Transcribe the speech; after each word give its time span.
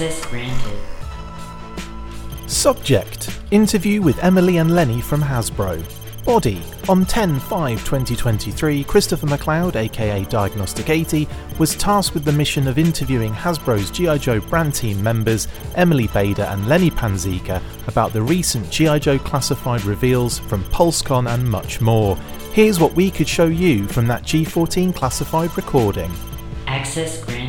Access 0.00 0.24
granted. 0.24 0.78
Subject 2.46 3.38
Interview 3.50 4.00
with 4.00 4.18
Emily 4.24 4.56
and 4.56 4.74
Lenny 4.74 5.02
from 5.02 5.20
Hasbro. 5.20 5.84
Body 6.24 6.62
On 6.88 7.04
10 7.04 7.38
5 7.38 7.84
2023, 7.84 8.84
Christopher 8.84 9.26
McLeod, 9.26 9.76
aka 9.76 10.24
Diagnostik 10.24 10.88
80, 10.88 11.28
was 11.58 11.76
tasked 11.76 12.14
with 12.14 12.24
the 12.24 12.32
mission 12.32 12.66
of 12.66 12.78
interviewing 12.78 13.34
Hasbro's 13.34 13.90
G.I. 13.90 14.16
Joe 14.16 14.40
brand 14.40 14.74
team 14.74 15.02
members 15.02 15.48
Emily 15.74 16.06
Bader 16.06 16.44
and 16.44 16.66
Lenny 16.66 16.90
Panzica 16.90 17.60
about 17.86 18.14
the 18.14 18.22
recent 18.22 18.70
G.I. 18.70 19.00
Joe 19.00 19.18
classified 19.18 19.84
reveals 19.84 20.38
from 20.38 20.64
PulseCon 20.70 21.28
and 21.28 21.46
much 21.46 21.82
more. 21.82 22.16
Here's 22.54 22.80
what 22.80 22.94
we 22.94 23.10
could 23.10 23.28
show 23.28 23.48
you 23.48 23.86
from 23.86 24.06
that 24.06 24.22
G14 24.22 24.94
classified 24.94 25.54
recording. 25.58 26.10
Access 26.66 27.22
granted. 27.22 27.39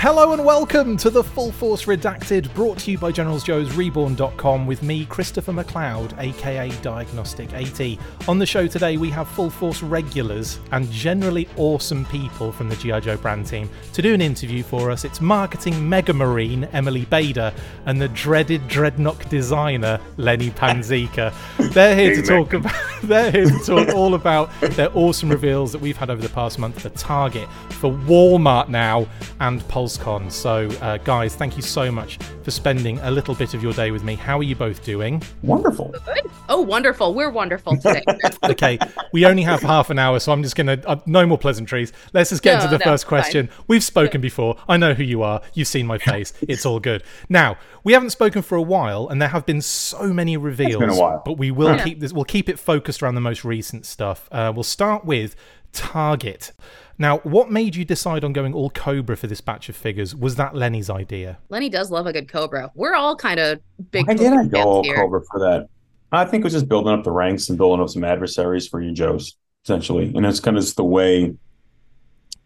Hello 0.00 0.32
and 0.32 0.44
welcome 0.44 0.96
to 0.98 1.10
the 1.10 1.24
Full 1.24 1.50
Force 1.50 1.86
Redacted, 1.86 2.54
brought 2.54 2.78
to 2.78 2.92
you 2.92 2.98
by 2.98 3.10
Generals 3.10 3.42
Joe's 3.42 3.74
Reborn.com 3.74 4.64
with 4.64 4.80
me, 4.80 5.04
Christopher 5.06 5.52
McLeod, 5.52 6.16
aka 6.20 6.70
Diagnostik 6.70 7.52
80. 7.52 7.98
On 8.28 8.38
the 8.38 8.46
show 8.46 8.68
today, 8.68 8.96
we 8.96 9.10
have 9.10 9.26
Full 9.30 9.50
Force 9.50 9.82
regulars 9.82 10.60
and 10.70 10.88
generally 10.92 11.48
awesome 11.56 12.04
people 12.06 12.52
from 12.52 12.68
the 12.68 12.76
G.I. 12.76 13.00
Joe 13.00 13.16
brand 13.16 13.48
team 13.48 13.68
to 13.92 14.00
do 14.00 14.14
an 14.14 14.20
interview 14.22 14.62
for 14.62 14.92
us. 14.92 15.04
It's 15.04 15.20
marketing 15.20 15.88
mega 15.88 16.12
marine 16.12 16.68
Emily 16.72 17.04
Bader 17.06 17.52
and 17.86 18.00
the 18.00 18.08
dreaded 18.10 18.68
Dreadnought 18.68 19.28
designer 19.28 19.98
Lenny 20.16 20.50
Panzica. 20.50 21.34
They're 21.72 21.96
here 21.96 22.14
to 22.14 22.22
talk 22.22 22.52
about. 22.52 22.72
They're 23.02 23.32
here 23.32 23.46
to 23.46 23.58
talk 23.64 23.88
all 23.88 24.14
about 24.14 24.50
their 24.60 24.96
awesome 24.96 25.28
reveals 25.28 25.72
that 25.72 25.80
we've 25.80 25.96
had 25.96 26.08
over 26.08 26.22
the 26.22 26.28
past 26.28 26.58
month 26.60 26.82
for 26.82 26.88
Target, 26.90 27.48
for 27.70 27.90
Walmart 27.90 28.68
now, 28.68 29.08
and 29.40 29.66
Pulse. 29.66 29.87
PulseCon. 29.96 30.30
So, 30.30 30.68
uh, 30.82 30.98
guys, 30.98 31.34
thank 31.34 31.56
you 31.56 31.62
so 31.62 31.90
much 31.90 32.18
for 32.42 32.50
spending 32.50 32.98
a 33.00 33.10
little 33.10 33.34
bit 33.34 33.54
of 33.54 33.62
your 33.62 33.72
day 33.72 33.90
with 33.90 34.04
me. 34.04 34.14
How 34.16 34.38
are 34.38 34.42
you 34.42 34.54
both 34.54 34.84
doing? 34.84 35.22
Wonderful. 35.42 35.94
Good. 36.04 36.30
Oh, 36.48 36.60
wonderful. 36.60 37.14
We're 37.14 37.30
wonderful 37.30 37.76
today. 37.76 38.02
okay, 38.44 38.78
we 39.12 39.24
only 39.24 39.42
have 39.42 39.60
half 39.62 39.90
an 39.90 39.98
hour, 39.98 40.18
so 40.20 40.32
I'm 40.32 40.42
just 40.42 40.56
going 40.56 40.66
to, 40.66 40.88
uh, 40.88 40.96
no 41.06 41.26
more 41.26 41.38
pleasantries. 41.38 41.92
Let's 42.12 42.30
just 42.30 42.42
get 42.42 42.58
No, 42.58 42.64
into 42.64 42.76
the 42.76 42.84
no, 42.84 42.90
first 42.90 43.06
question. 43.06 43.46
fine. 43.48 43.64
We've 43.68 43.84
spoken 43.84 44.20
before. 44.20 44.56
I 44.68 44.76
know 44.76 44.94
who 44.94 45.04
you 45.04 45.22
are. 45.22 45.40
You've 45.54 45.68
seen 45.68 45.86
my 45.86 45.98
face. 45.98 46.32
It's 46.42 46.66
all 46.66 46.80
good. 46.80 47.02
Now, 47.28 47.56
we 47.84 47.92
haven't 47.92 48.10
spoken 48.10 48.42
for 48.42 48.56
a 48.56 48.62
while, 48.62 49.08
and 49.08 49.20
there 49.22 49.28
have 49.28 49.46
been 49.46 49.62
so 49.62 50.12
many 50.12 50.36
reveals. 50.36 50.80
been 50.80 50.90
a 50.90 50.96
while. 50.96 51.22
But 51.24 51.38
we 51.38 51.50
will 51.50 51.76
Yeah. 51.76 51.84
keep 51.84 52.00
this, 52.00 52.12
we'll 52.12 52.24
keep 52.24 52.48
it 52.48 52.58
focused 52.58 53.02
around 53.02 53.14
the 53.14 53.20
most 53.20 53.44
recent 53.44 53.86
stuff. 53.86 54.28
Uh, 54.32 54.52
we'll 54.54 54.62
start 54.64 55.04
with 55.04 55.34
Target. 55.72 56.52
Now, 56.98 57.18
what 57.18 57.50
made 57.50 57.76
you 57.76 57.84
decide 57.84 58.24
on 58.24 58.32
going 58.32 58.52
all 58.52 58.70
Cobra 58.70 59.16
for 59.16 59.28
this 59.28 59.40
batch 59.40 59.68
of 59.68 59.76
figures? 59.76 60.16
Was 60.16 60.34
that 60.34 60.54
Lenny's 60.54 60.90
idea? 60.90 61.38
Lenny 61.48 61.68
does 61.68 61.90
love 61.90 62.06
a 62.06 62.12
good 62.12 62.28
Cobra. 62.28 62.72
We're 62.74 62.94
all 62.94 63.14
kind 63.14 63.38
of 63.38 63.60
big 63.90 64.06
Why 64.06 64.14
did 64.14 64.32
I 64.32 64.46
go 64.46 64.62
all 64.62 64.82
here. 64.82 64.96
Cobra 64.96 65.22
for 65.30 65.38
that? 65.40 65.68
I 66.10 66.24
think 66.24 66.42
it 66.42 66.44
was 66.44 66.54
just 66.54 66.68
building 66.68 66.92
up 66.92 67.04
the 67.04 67.12
ranks 67.12 67.48
and 67.48 67.58
building 67.58 67.82
up 67.82 67.90
some 67.90 68.02
adversaries 68.02 68.66
for 68.66 68.80
you 68.80 68.92
Joes, 68.92 69.36
essentially. 69.64 70.12
And 70.14 70.26
it's 70.26 70.40
kind 70.40 70.56
of 70.56 70.64
just 70.64 70.76
the 70.76 70.84
way 70.84 71.34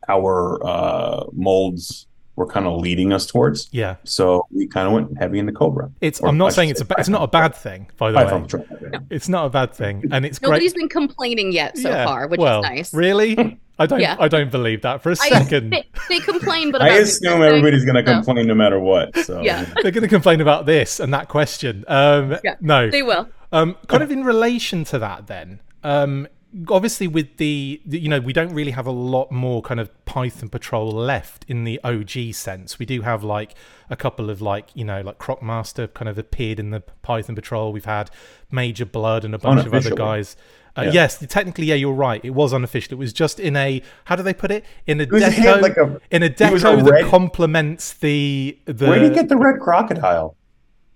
our 0.08 0.64
uh, 0.66 1.24
molds 1.32 2.06
were 2.36 2.46
kind 2.46 2.66
of 2.66 2.80
leading 2.80 3.12
us 3.12 3.26
towards. 3.26 3.68
Yeah. 3.72 3.96
So 4.04 4.46
we 4.50 4.66
kind 4.66 4.86
of 4.86 4.92
went 4.94 5.18
heavy 5.18 5.38
into 5.38 5.52
Cobra. 5.52 5.90
It's. 6.00 6.20
Or 6.20 6.28
I'm 6.28 6.38
not 6.38 6.46
should 6.52 6.54
saying 6.56 6.68
say 6.68 6.72
it's 6.72 6.80
a. 6.80 6.84
ba- 6.86 6.94
It's 6.98 7.08
not 7.08 7.22
a 7.22 7.26
bad 7.28 7.54
thing, 7.54 7.88
by 7.98 8.10
the 8.10 8.18
Python 8.18 8.42
way. 8.42 8.48
Patrol. 8.48 8.66
It's 9.10 9.28
not 9.28 9.46
a 9.46 9.50
bad 9.50 9.74
thing, 9.74 10.04
and 10.10 10.24
it's 10.24 10.40
Nobody's 10.40 10.72
great. 10.72 10.82
been 10.82 10.88
complaining 10.88 11.52
yet 11.52 11.76
so 11.76 11.90
Yeah, 11.90 12.06
far, 12.06 12.26
which 12.28 12.40
well, 12.40 12.60
is 12.64 12.70
nice. 12.70 12.94
Really? 12.94 13.58
I 13.78 13.86
don't. 13.86 14.00
Yeah. 14.00 14.16
I 14.18 14.28
don't 14.28 14.50
believe 14.50 14.82
that 14.82 15.02
for 15.02 15.10
a 15.10 15.16
second. 15.16 15.70
they, 15.70 15.84
they 16.08 16.20
complain, 16.20 16.70
but 16.70 16.80
I 16.82 16.88
assume 16.98 17.42
everybody's 17.42 17.84
going 17.84 18.02
to 18.02 18.10
so 18.10 18.14
complain 18.22 18.46
no 18.46 18.54
matter 18.54 18.78
what. 18.78 19.16
So 19.18 19.40
Yeah. 19.42 19.64
They're 19.82 19.90
going 19.90 20.02
to 20.02 20.08
complain 20.08 20.40
about 20.40 20.66
this 20.66 21.00
and 21.00 21.12
that 21.14 21.28
question. 21.28 21.84
Um, 21.88 22.36
Yeah, 22.44 22.56
no. 22.60 22.90
They 22.90 23.02
will. 23.02 23.28
Um, 23.50 23.76
kind 23.88 24.02
of 24.02 24.10
in 24.10 24.24
relation 24.24 24.84
to 24.84 24.98
that, 25.00 25.26
then. 25.26 25.60
Um, 25.82 26.28
obviously, 26.68 27.06
with 27.08 27.36
the, 27.38 27.80
you 27.88 28.08
know, 28.08 28.20
we 28.20 28.32
don't 28.32 28.52
really 28.54 28.72
have 28.72 28.86
a 28.86 28.90
lot 28.92 29.30
more 29.32 29.62
kind 29.62 29.80
of 29.80 29.90
Python 30.04 30.48
Patrol 30.48 30.90
left 30.90 31.44
in 31.48 31.64
the 31.64 31.80
OG 31.84 32.34
sense. 32.34 32.78
We 32.78 32.86
do 32.86 33.02
have 33.02 33.24
like 33.24 33.54
a 33.90 33.96
couple 33.96 34.30
of 34.30 34.40
like, 34.42 34.68
you 34.74 34.84
know, 34.84 35.00
like 35.00 35.18
Crocmaster 35.18 35.92
kind 35.94 36.08
of 36.08 36.18
appeared 36.18 36.58
in 36.60 36.70
the 36.70 36.80
Python 36.80 37.34
Patrol. 37.34 37.72
We've 37.72 37.84
had 37.84 38.10
Major 38.50 38.84
Blood 38.86 39.24
and 39.24 39.34
a 39.34 39.38
bunch 39.38 39.64
of 39.66 39.72
other 39.74 39.94
guys. 39.94 40.36
Uh, 40.76 40.82
Yeah. 40.82 40.90
Yes, 40.92 41.18
technically, 41.28 41.66
yeah, 41.66 41.74
you're 41.74 41.92
right. 41.92 42.24
It 42.24 42.30
was 42.30 42.54
unofficial. 42.54 42.94
It 42.94 42.98
was 42.98 43.12
just 43.12 43.38
in 43.38 43.56
a 43.56 43.82
how 44.06 44.16
do 44.16 44.22
they 44.22 44.32
put 44.32 44.50
it? 44.50 44.64
In 44.86 45.00
a 45.00 45.04
he 45.04 45.10
deco, 45.10 45.60
like 45.60 45.76
a- 45.76 46.00
in 46.10 46.22
a 46.22 46.28
was 46.50 46.64
a 46.64 46.66
deco 46.68 46.84
that 46.84 46.90
red- 46.90 47.04
complements 47.10 47.92
the 47.94 48.58
the. 48.64 48.86
where 48.88 48.98
did 48.98 49.10
he 49.10 49.14
get 49.14 49.28
the 49.28 49.36
red 49.36 49.60
crocodile? 49.60 50.34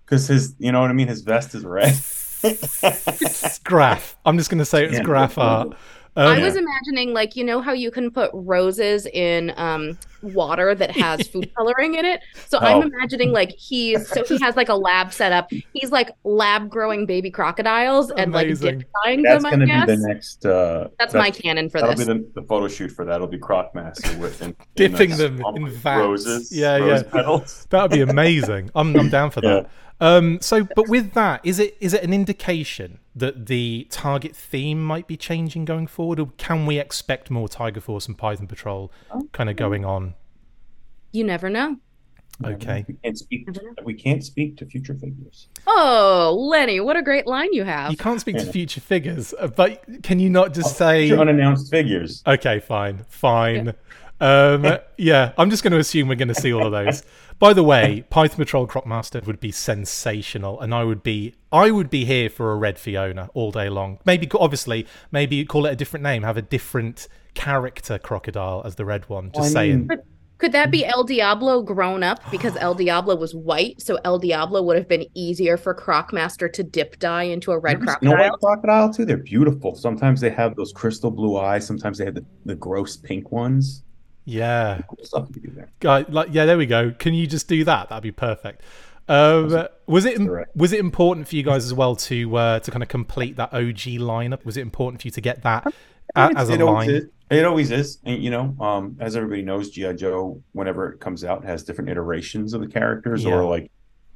Because 0.04 0.28
his, 0.28 0.54
you 0.58 0.70
know 0.72 0.80
what 0.80 0.88
I 0.88 0.92
mean? 0.94 1.08
His 1.08 1.20
vest 1.22 1.54
is 1.54 1.64
red. 1.64 1.94
It's 2.42 3.58
graph. 3.60 4.16
I'm 4.24 4.36
just 4.38 4.50
going 4.50 4.58
to 4.58 4.64
say 4.64 4.84
it's 4.84 4.94
Yeah. 4.94 5.02
graph 5.02 5.38
art. 5.38 5.74
I 6.18 6.36
Um, 6.36 6.42
was 6.42 6.56
imagining, 6.56 7.12
like, 7.12 7.36
you 7.36 7.44
know 7.44 7.60
how 7.60 7.74
you 7.74 7.90
can 7.90 8.10
put 8.10 8.30
roses 8.32 9.04
in 9.04 9.52
um, 9.58 9.98
water 10.22 10.74
that 10.74 10.90
has 10.92 11.28
food 11.32 11.54
coloring 11.54 11.94
in 11.96 12.06
it? 12.06 12.22
So 12.48 12.56
Oh. 12.58 12.64
I'm 12.64 12.90
imagining, 12.90 13.32
like, 13.32 13.50
he's 13.50 14.08
so 14.08 14.24
he 14.24 14.38
has 14.40 14.56
like 14.56 14.70
a 14.70 14.74
lab 14.74 15.12
set 15.12 15.32
up. 15.32 15.50
He's 15.74 15.92
like 15.92 16.10
lab 16.24 16.70
growing 16.70 17.04
baby 17.04 17.30
crocodiles 17.30 18.10
and 18.12 18.32
like 18.32 18.46
Amazing. 18.46 18.78
dip 18.78 18.88
dyeing 19.04 19.22
That's 19.24 19.42
them, 19.44 19.46
I 19.46 19.50
going 19.56 19.60
to 19.60 19.66
guess. 19.66 19.86
be 19.88 19.96
the 19.96 20.08
next. 20.08 20.46
Uh, 20.46 20.88
That's 20.98 21.12
my 21.12 21.30
canon 21.30 21.68
for 21.68 21.80
That'll 21.82 21.94
this. 21.96 22.06
be 22.06 22.12
the, 22.14 22.30
the 22.40 22.42
photo 22.46 22.66
shoot 22.68 22.92
for 22.92 23.04
that. 23.04 23.16
It'll 23.16 23.26
be 23.26 23.36
Crocmaster 23.38 24.18
with 24.18 24.40
in, 24.40 24.56
Dipping 24.74 25.10
in 25.10 25.18
them 25.18 25.42
in 25.54 25.64
with 25.64 25.76
vats. 25.76 25.98
roses. 26.00 26.50
Yeah, 26.50 26.78
rose 26.78 27.02
yeah. 27.02 27.10
petals. 27.12 27.66
that 27.68 27.82
would 27.82 27.90
be 27.90 28.00
amazing. 28.00 28.70
I'm, 28.74 28.96
I'm 28.96 29.10
down 29.10 29.30
for 29.32 29.40
that. 29.42 29.68
Um, 30.00 30.40
so, 30.40 30.64
but 30.76 30.88
with 30.88 31.14
that, 31.14 31.40
is 31.44 31.58
it 31.58 31.76
is 31.80 31.94
it 31.94 32.02
an 32.02 32.12
indication 32.12 32.98
that 33.14 33.46
the 33.46 33.86
target 33.90 34.36
theme 34.36 34.82
might 34.82 35.06
be 35.06 35.16
changing 35.16 35.64
going 35.64 35.86
forward, 35.86 36.20
or 36.20 36.32
can 36.36 36.66
we 36.66 36.78
expect 36.78 37.30
more 37.30 37.48
Tiger 37.48 37.80
Force 37.80 38.06
and 38.06 38.16
Python 38.16 38.46
Patrol 38.46 38.92
kind 39.32 39.48
of 39.48 39.56
going 39.56 39.84
on? 39.84 40.14
You 41.12 41.24
never 41.24 41.48
know. 41.48 41.78
Okay. 42.44 42.84
We 42.86 42.94
can't 43.02 43.18
speak. 43.18 43.46
Never 43.46 43.62
know. 43.62 43.82
We 43.84 43.94
can't 43.94 44.22
speak 44.22 44.58
to 44.58 44.66
future 44.66 44.94
figures. 44.94 45.48
Oh, 45.66 46.36
Lenny, 46.38 46.80
what 46.80 46.96
a 46.96 47.02
great 47.02 47.26
line 47.26 47.52
you 47.54 47.64
have. 47.64 47.90
You 47.90 47.96
can't 47.96 48.20
speak 48.20 48.36
to 48.36 48.44
future 48.44 48.82
figures, 48.82 49.32
uh, 49.38 49.46
but 49.46 49.82
can 50.02 50.18
you 50.18 50.28
not 50.28 50.52
just 50.52 50.76
say? 50.76 51.10
Unannounced 51.10 51.70
figures. 51.70 52.22
Okay, 52.26 52.60
fine, 52.60 53.04
fine. 53.08 53.72
Um, 54.20 54.78
yeah, 54.96 55.32
I'm 55.36 55.50
just 55.50 55.62
going 55.62 55.72
to 55.72 55.78
assume 55.78 56.08
we're 56.08 56.14
going 56.14 56.28
to 56.28 56.34
see 56.34 56.52
all 56.52 56.66
of 56.66 56.72
those. 56.72 57.02
By 57.38 57.52
the 57.52 57.62
way, 57.62 58.04
Python 58.08 58.36
Patrol 58.38 58.66
Crocmaster 58.66 59.24
would 59.26 59.40
be 59.40 59.52
sensational, 59.52 60.60
and 60.60 60.74
I 60.74 60.84
would 60.84 61.02
be, 61.02 61.34
I 61.52 61.70
would 61.70 61.90
be 61.90 62.04
here 62.06 62.30
for 62.30 62.52
a 62.52 62.56
red 62.56 62.78
Fiona 62.78 63.28
all 63.34 63.50
day 63.52 63.68
long. 63.68 63.98
Maybe, 64.06 64.28
obviously, 64.34 64.86
maybe 65.12 65.44
call 65.44 65.66
it 65.66 65.72
a 65.72 65.76
different 65.76 66.02
name, 66.02 66.22
have 66.22 66.36
a 66.38 66.42
different 66.42 67.08
character 67.34 67.98
crocodile 67.98 68.62
as 68.64 68.76
the 68.76 68.84
red 68.86 69.08
one. 69.10 69.26
Just 69.32 69.38
Well, 69.38 69.44
I 69.48 69.52
saying. 69.52 69.86
mean- 69.88 69.98
Could 70.38 70.52
that 70.52 70.70
be 70.70 70.84
El 70.84 71.04
Diablo 71.04 71.62
grown 71.62 72.02
up 72.02 72.20
because 72.30 72.56
El 72.56 72.74
Diablo 72.74 73.16
was 73.16 73.34
white, 73.34 73.80
so 73.80 73.98
El 74.04 74.18
Diablo 74.18 74.62
would 74.62 74.76
have 74.76 74.88
been 74.88 75.06
easier 75.14 75.56
for 75.56 75.74
Crocmaster 75.74 76.50
to 76.52 76.62
dip 76.62 76.98
dye 76.98 77.22
into 77.24 77.52
a 77.52 77.58
red 77.58 77.72
You 77.80 77.86
know 77.86 77.92
crocodile? 77.94 78.30
what 78.30 78.40
crocodile 78.40 78.92
too? 78.92 79.04
They're 79.06 79.16
beautiful. 79.18 79.74
Sometimes 79.74 80.20
they 80.20 80.28
have 80.30 80.54
those 80.56 80.72
crystal 80.72 81.10
blue 81.10 81.36
eyes. 81.38 81.66
Sometimes 81.66 81.96
they 81.98 82.04
have 82.06 82.14
the, 82.14 82.24
the 82.44 82.54
gross 82.54 82.96
pink 82.98 83.30
ones. 83.32 83.82
Yeah, 84.26 84.82
stuff 85.02 85.28
you 85.34 85.40
do 85.40 85.50
there. 85.54 85.70
Guy, 85.80 86.04
like, 86.08 86.28
yeah, 86.32 86.44
there 86.44 86.58
we 86.58 86.66
go. 86.66 86.90
Can 86.90 87.14
you 87.14 87.26
just 87.26 87.48
do 87.48 87.64
that? 87.64 87.88
That'd 87.88 88.02
be 88.02 88.12
perfect. 88.12 88.60
Um, 89.08 89.66
was 89.86 90.04
it 90.04 90.18
was 90.56 90.72
it 90.72 90.80
important 90.80 91.28
for 91.28 91.36
you 91.36 91.44
guys 91.44 91.64
as 91.64 91.72
well 91.72 91.94
to 91.96 92.36
uh, 92.36 92.58
to 92.60 92.70
kind 92.70 92.82
of 92.82 92.88
complete 92.88 93.36
that 93.36 93.54
OG 93.54 94.00
lineup? 94.02 94.44
Was 94.44 94.56
it 94.56 94.62
important 94.62 95.00
for 95.00 95.06
you 95.06 95.12
to 95.12 95.20
get 95.20 95.42
that 95.44 95.72
uh, 96.16 96.32
as 96.36 96.50
a 96.50 96.54
it 96.54 96.60
always 96.60 96.86
line? 96.88 96.96
is. 96.96 97.04
It 97.30 97.44
always 97.44 97.70
is. 97.70 97.98
And 98.04 98.22
you 98.22 98.30
know, 98.30 98.56
um, 98.60 98.96
as 99.00 99.16
everybody 99.16 99.42
knows, 99.42 99.70
G.I. 99.70 99.92
Joe, 99.94 100.42
whenever 100.52 100.90
it 100.92 100.98
comes 101.00 101.24
out, 101.24 101.44
has 101.44 101.62
different 101.64 101.90
iterations 101.90 102.52
of 102.52 102.60
the 102.60 102.68
characters, 102.68 103.24
Yeah. 103.24 103.34
or 103.34 103.44
like 103.44 103.70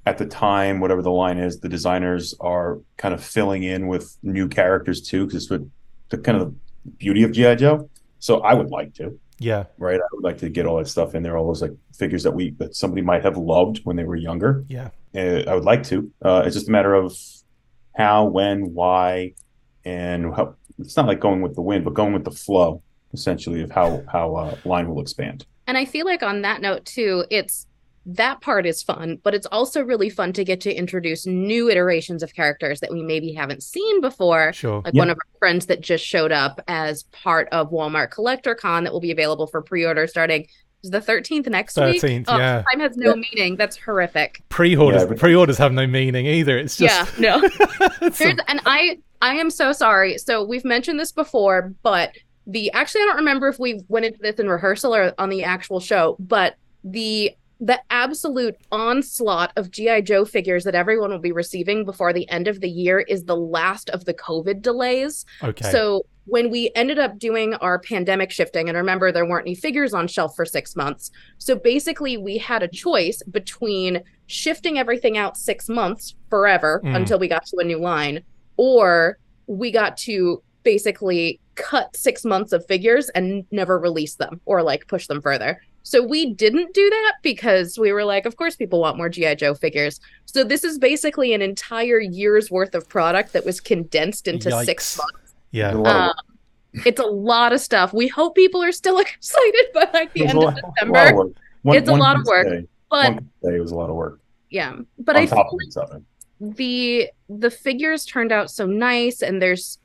at 0.06 0.18
the 0.18 0.26
time, 0.26 0.80
whatever 0.80 1.02
the 1.02 1.10
line 1.10 1.38
is, 1.38 1.60
the 1.60 1.68
designers 1.68 2.34
are 2.40 2.78
kind 2.96 3.12
of 3.14 3.22
filling 3.22 3.62
in 3.62 3.86
with 3.86 4.16
new 4.22 4.48
characters 4.48 5.00
too, 5.00 5.26
because 5.26 5.42
it's 5.44 5.50
what 5.50 5.62
the 6.08 6.18
kind 6.18 6.40
of 6.40 6.52
the 6.84 6.90
beauty 6.98 7.22
of 7.22 7.30
G.I. 7.32 7.54
Joe. 7.56 7.88
So 8.18 8.40
I 8.40 8.54
would 8.54 8.70
like 8.70 8.94
to, 8.94 9.18
Yeah, 9.40 9.64
right? 9.78 9.98
I 9.98 10.08
would 10.12 10.22
like 10.22 10.38
to 10.38 10.48
get 10.48 10.66
all 10.66 10.76
that 10.78 10.86
stuff 10.86 11.14
in 11.16 11.22
there, 11.24 11.36
all 11.36 11.46
those 11.48 11.62
like 11.62 11.72
figures 11.96 12.22
that 12.22 12.32
we 12.32 12.50
that 12.58 12.76
somebody 12.76 13.02
might 13.02 13.22
have 13.24 13.36
loved 13.36 13.80
when 13.84 13.96
they 13.96 14.04
were 14.04 14.14
younger. 14.16 14.64
yeah, 14.68 14.90
Uh, 15.14 15.42
I 15.50 15.54
would 15.54 15.64
like 15.64 15.82
to. 15.84 15.96
Uh, 16.22 16.42
it's 16.46 16.54
just 16.54 16.68
a 16.68 16.70
matter 16.70 16.94
of 16.94 17.16
how, 17.96 18.26
when, 18.26 18.72
why, 18.74 19.34
and 19.84 20.34
how. 20.36 20.54
It's 20.78 20.96
not 20.96 21.06
like 21.06 21.20
going 21.20 21.42
with 21.42 21.54
the 21.54 21.62
wind, 21.62 21.84
but 21.84 21.94
going 21.94 22.12
with 22.12 22.24
the 22.24 22.30
flow, 22.30 22.82
essentially, 23.12 23.62
of 23.62 23.70
how 23.70 24.02
how 24.12 24.36
uh, 24.36 24.56
line 24.64 24.88
will 24.88 25.00
expand. 25.00 25.44
And 25.66 25.76
I 25.78 25.84
feel 25.84 26.06
like 26.06 26.22
on 26.22 26.42
that 26.42 26.60
note 26.60 26.84
too, 26.84 27.24
it's 27.30 27.66
that 28.06 28.40
part 28.40 28.66
is 28.66 28.82
fun, 28.82 29.18
but 29.22 29.34
it's 29.34 29.46
also 29.46 29.82
really 29.82 30.08
fun 30.08 30.32
to 30.32 30.44
get 30.44 30.60
to 30.62 30.74
introduce 30.74 31.26
new 31.26 31.68
iterations 31.70 32.22
of 32.22 32.34
characters 32.34 32.80
that 32.80 32.90
we 32.90 33.02
maybe 33.02 33.32
haven't 33.32 33.62
seen 33.62 34.00
before. 34.00 34.52
sure. 34.52 34.80
Like 34.84 34.94
Yeah. 34.94 35.00
one 35.00 35.10
of 35.10 35.16
our 35.18 35.38
friends 35.38 35.66
that 35.66 35.80
just 35.82 36.04
showed 36.04 36.32
up 36.32 36.60
as 36.66 37.02
part 37.12 37.48
of 37.52 37.70
Walmart 37.70 38.10
Collector 38.10 38.54
Con 38.54 38.84
that 38.84 38.92
will 38.92 39.00
be 39.00 39.10
available 39.12 39.46
for 39.46 39.60
pre-order 39.60 40.06
starting 40.06 40.46
the 40.82 40.98
13th 41.00 41.46
next 41.48 41.76
week? 41.76 42.00
13th, 42.00 42.24
Oh, 42.28 42.38
yeah. 42.38 42.62
Time 42.70 42.80
has 42.80 42.96
no 42.96 43.14
meaning. 43.14 43.56
That's 43.56 43.76
horrific. 43.76 44.42
Pre-orders 44.48 45.02
Yeah, 45.10 45.16
pre-orders 45.18 45.58
have 45.58 45.72
no 45.72 45.86
meaning 45.86 46.24
either. 46.24 46.56
It's 46.56 46.78
just 46.78 47.18
yeah, 47.18 47.40
no. 47.40 47.40
it's 48.00 48.20
a- 48.22 48.34
and 48.48 48.60
I 48.64 48.98
I 49.20 49.34
am 49.34 49.50
so 49.50 49.72
sorry. 49.72 50.16
So 50.16 50.42
we've 50.42 50.64
mentioned 50.64 50.98
this 50.98 51.12
before, 51.12 51.74
but 51.82 52.12
the 52.46 52.72
actually 52.72 53.02
I 53.02 53.04
don't 53.04 53.16
remember 53.16 53.48
if 53.48 53.58
we 53.58 53.82
went 53.88 54.06
into 54.06 54.18
this 54.22 54.36
in 54.36 54.48
rehearsal 54.48 54.94
or 54.94 55.12
on 55.18 55.28
the 55.28 55.44
actual 55.44 55.80
show, 55.80 56.16
but 56.18 56.54
the 56.82 57.32
the 57.62 57.78
absolute 57.90 58.56
onslaught 58.72 59.52
of 59.56 59.70
GI 59.70 60.02
Joe 60.02 60.24
figures 60.24 60.64
that 60.64 60.74
everyone 60.74 61.10
will 61.10 61.18
be 61.18 61.32
receiving 61.32 61.84
before 61.84 62.12
the 62.12 62.28
end 62.30 62.48
of 62.48 62.60
the 62.60 62.68
year 62.70 63.00
is 63.00 63.24
the 63.24 63.36
last 63.36 63.90
of 63.90 64.06
the 64.06 64.14
COVID 64.14 64.62
delays. 64.62 65.26
okay. 65.42 65.70
So 65.70 66.06
when 66.24 66.50
we 66.50 66.70
ended 66.74 66.98
up 66.98 67.18
doing 67.18 67.54
our 67.54 67.78
pandemic 67.78 68.30
shifting, 68.30 68.68
and 68.68 68.78
remember 68.78 69.12
there 69.12 69.26
weren't 69.26 69.46
any 69.46 69.54
figures 69.54 69.92
on 69.92 70.06
shelf 70.08 70.34
for 70.36 70.46
six 70.46 70.74
months. 70.76 71.10
So 71.38 71.54
basically, 71.56 72.16
we 72.16 72.38
had 72.38 72.62
a 72.62 72.68
choice 72.68 73.22
between 73.30 74.02
shifting 74.26 74.78
everything 74.78 75.18
out 75.18 75.36
six 75.36 75.68
months 75.68 76.14
forever 76.30 76.80
Mm. 76.84 76.96
until 76.96 77.18
we 77.18 77.28
got 77.28 77.44
to 77.46 77.56
a 77.58 77.64
new 77.64 77.78
line, 77.78 78.22
or 78.56 79.18
we 79.46 79.70
got 79.70 79.96
to 79.98 80.42
basically 80.62 81.40
cut 81.56 81.94
six 81.96 82.24
months 82.24 82.52
of 82.52 82.64
figures 82.66 83.08
and 83.10 83.44
never 83.50 83.78
release 83.78 84.14
them 84.14 84.40
or 84.46 84.62
like 84.62 84.86
push 84.86 85.06
them 85.08 85.20
further. 85.20 85.60
So 85.82 86.02
we 86.02 86.34
didn't 86.34 86.74
do 86.74 86.88
that 86.90 87.14
because 87.22 87.78
we 87.78 87.90
were 87.92 88.04
like, 88.04 88.26
of 88.26 88.36
course, 88.36 88.54
people 88.54 88.80
want 88.80 88.96
more 88.96 89.08
G.I. 89.08 89.34
Joe 89.36 89.54
figures. 89.54 89.98
So 90.26 90.44
this 90.44 90.62
is 90.62 90.78
basically 90.78 91.32
an 91.32 91.42
entire 91.42 91.98
year's 92.00 92.50
worth 92.50 92.74
of 92.74 92.88
product 92.88 93.32
that 93.32 93.44
was 93.44 93.60
condensed 93.60 94.28
into 94.28 94.50
six 94.64 94.98
months. 94.98 95.34
yeah. 95.52 95.72
A 95.72 95.74
lot 95.74 95.86
of 96.10 96.16
Um, 96.76 96.84
it's 96.86 97.00
a 97.00 97.06
lot 97.06 97.52
of 97.52 97.60
stuff. 97.60 97.92
We 97.92 98.06
hope 98.08 98.34
people 98.36 98.62
are 98.62 98.72
still 98.72 98.98
excited 99.06 99.66
by 99.74 99.88
like 99.92 100.12
the 100.12 100.20
It 100.24 100.28
end 100.30 100.38
a 100.38 100.40
of 100.40 100.44
lot- 100.44 100.52
a 100.52 100.54
lot 100.54 100.68
of 100.68 100.74
December. 100.74 101.16
work. 101.16 101.34
One- 101.62 101.76
It's 101.76 101.88
a 101.88 101.94
lot 101.94 102.16
of 102.20 102.26
work, 102.26 102.46
say- 102.48 102.66
But 102.90 103.14
one 103.14 103.30
could 103.42 103.54
it 103.54 103.60
was 103.60 103.72
a 103.72 103.76
lot 103.76 103.90
of 103.90 103.96
work. 103.96 104.20
yeah, 104.50 104.76
but 104.98 105.16
on 105.16 105.22
I 105.22 105.26
top 105.26 105.46
feel 105.50 105.58
of 105.58 106.00
each 106.00 106.04
the 106.56 107.10
the 107.28 107.50
figures 107.50 108.04
turned 108.06 108.32
out 108.32 108.50
so 108.50 108.64
nice 108.66 109.20
and 109.22 109.42
there's 109.42 109.78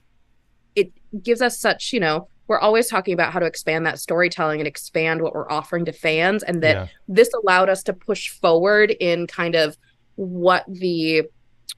it 0.75 0.92
gives 1.21 1.42
us 1.42 1.59
such 1.59 1.92
you 1.92 2.00
know 2.00 2.27
we're 2.47 2.59
always 2.59 2.88
talking 2.88 3.13
about 3.13 3.33
how 3.33 3.39
to 3.39 3.45
expand 3.45 3.86
that 3.86 4.00
storytelling 4.00 4.59
and 4.59 4.68
expand 4.68 5.21
what 5.21 5.33
we're 5.33 5.50
offering 5.50 5.86
to 5.86 5.92
fans 5.92 6.44
and 6.44 6.62
that 6.63 6.75
yeah. 6.75 6.88
this 7.07 7.31
allowed 7.33 7.69
us 7.69 7.83
to 7.83 7.94
push 7.94 8.30
forward 8.30 8.92
in 9.00 9.27
kind 9.27 9.56
of 9.56 9.77
what 10.15 10.63
the 10.68 11.24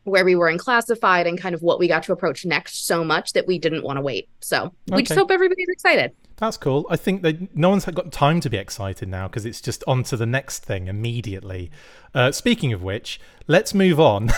where 0.03 0.23
we 0.23 0.35
were 0.35 0.49
in 0.49 0.57
classified 0.57 1.27
and 1.27 1.37
kind 1.37 1.53
of 1.53 1.61
what 1.61 1.79
we 1.79 1.87
got 1.87 2.03
to 2.03 2.13
approach 2.13 2.45
next 2.45 2.87
so 2.87 3.03
much 3.03 3.33
that 3.33 3.45
we 3.45 3.59
didn't 3.59 3.83
want 3.83 3.97
to 3.97 4.01
wait. 4.01 4.29
So 4.39 4.73
we 4.87 5.03
just 5.03 5.17
hope 5.17 5.31
everybody's 5.31 5.67
excited 5.69 6.13
That's 6.37 6.55
cool. 6.55 6.85
I 6.87 6.97
think 6.97 7.23
that 7.23 7.55
no 7.55 7.69
one's 7.69 7.85
got 7.85 8.11
time 8.11 8.41
to 8.41 8.49
be 8.49 8.57
excited 8.57 9.09
now 9.09 9.27
because 9.27 9.43
it's 9.45 9.59
just 9.59 9.83
on 9.87 10.03
to 10.03 10.15
the 10.17 10.27
next 10.27 10.63
thing 10.63 10.87
immediately. 10.87 11.71
Uh, 12.13 12.31
speaking 12.31 12.71
of 12.73 12.83
which, 12.83 13.19
let's 13.47 13.73
move 13.73 13.99
on. 13.99 14.29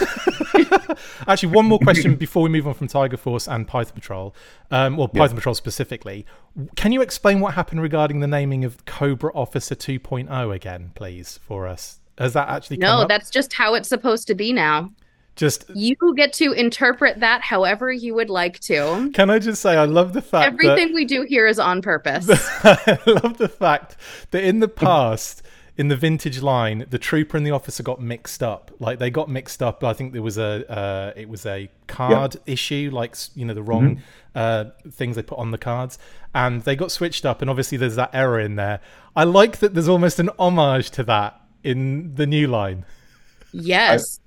Actually, 1.27 1.53
one 1.53 1.65
more 1.65 1.79
question 1.79 2.15
before 2.17 2.41
we 2.41 2.49
move 2.49 2.67
on 2.67 2.73
from 2.73 2.87
Tiger 2.87 3.17
Force 3.17 3.49
and 3.49 3.67
Python 3.67 3.95
Patrol. 3.95 4.33
Um, 4.71 4.95
well, 4.95 5.09
Yeah. 5.13 5.23
Python 5.23 5.35
Patrol 5.35 5.55
specifically. 5.55 6.25
Can 6.77 6.93
you 6.93 7.01
explain 7.01 7.41
what 7.41 7.55
happened 7.55 7.81
regarding 7.81 8.21
the 8.21 8.27
naming 8.27 8.63
of 8.63 8.85
Cobra 8.85 9.31
Officer 9.35 9.75
2.0 9.75 10.55
again, 10.55 10.91
please, 10.95 11.37
for 11.43 11.67
us? 11.67 11.99
Has 12.17 12.31
that 12.33 12.47
actually 12.47 12.77
come 12.77 12.97
no 12.97 13.01
up? 13.03 13.09
that's 13.09 13.29
just 13.29 13.53
how 13.53 13.73
it's 13.73 13.89
supposed 13.89 14.27
to 14.27 14.35
be 14.35 14.53
now 14.53 14.91
just. 15.39 15.65
you 15.73 15.95
get 16.15 16.33
to 16.33 16.51
interpret 16.51 17.19
that 17.21 17.41
however 17.41 17.91
you 17.91 18.13
would 18.13 18.29
like 18.29 18.59
to 18.59 19.09
Can 19.13 19.29
I 19.29 19.39
just 19.39 19.61
say 19.61 19.75
I 19.75 19.85
love 19.85 20.13
the 20.13 20.21
fact 20.21 20.57
that 20.57 20.65
everything 20.65 20.93
we 20.93 21.05
do 21.05 21.23
here 21.23 21.47
is 21.47 21.57
on 21.59 21.81
purpose 21.81 22.27
I 22.63 22.99
love 23.07 23.37
the 23.37 23.49
fact 23.49 23.95
that 24.31 24.43
in 24.43 24.59
the 24.59 24.67
past, 24.67 25.41
in 25.79 25.87
the 25.87 25.95
vintage 25.95 26.41
line, 26.41 26.85
the 26.89 26.99
trooper 26.99 27.37
and 27.37 27.47
the 27.47 27.51
officer 27.51 27.81
got 27.81 28.01
mixed 28.01 28.43
up. 28.43 28.69
Like 28.79 28.99
they 28.99 29.09
got 29.09 29.29
mixed 29.29 29.63
up. 29.63 29.81
I 29.81 29.93
think 29.93 30.11
there 30.11 30.21
was 30.21 30.37
a 30.37 30.69
uh, 30.69 31.13
it 31.15 31.29
was 31.29 31.45
a 31.45 31.69
card 31.87 32.35
issue, 32.45 32.89
like 32.91 33.15
you 33.33 33.45
know 33.45 33.53
the 33.53 33.63
wrong 33.63 34.01
uh, 34.35 34.65
things 34.91 35.15
they 35.15 35.23
put 35.23 35.39
on 35.39 35.51
the 35.51 35.57
cards, 35.57 35.97
and 36.35 36.63
they 36.63 36.75
got 36.75 36.91
switched 36.91 37.25
up. 37.25 37.41
And 37.41 37.49
obviously, 37.49 37.77
there's 37.77 37.95
that 37.95 38.09
error 38.13 38.41
in 38.41 38.57
there. 38.57 38.81
I 39.15 39.23
like 39.23 39.59
that. 39.59 39.73
There's 39.73 39.87
almost 39.87 40.19
an 40.19 40.29
homage 40.37 40.91
to 40.91 41.03
that 41.03 41.39
in 41.63 42.15
the 42.15 42.27
new 42.27 42.47
line. 42.47 42.85
yes 43.53 44.19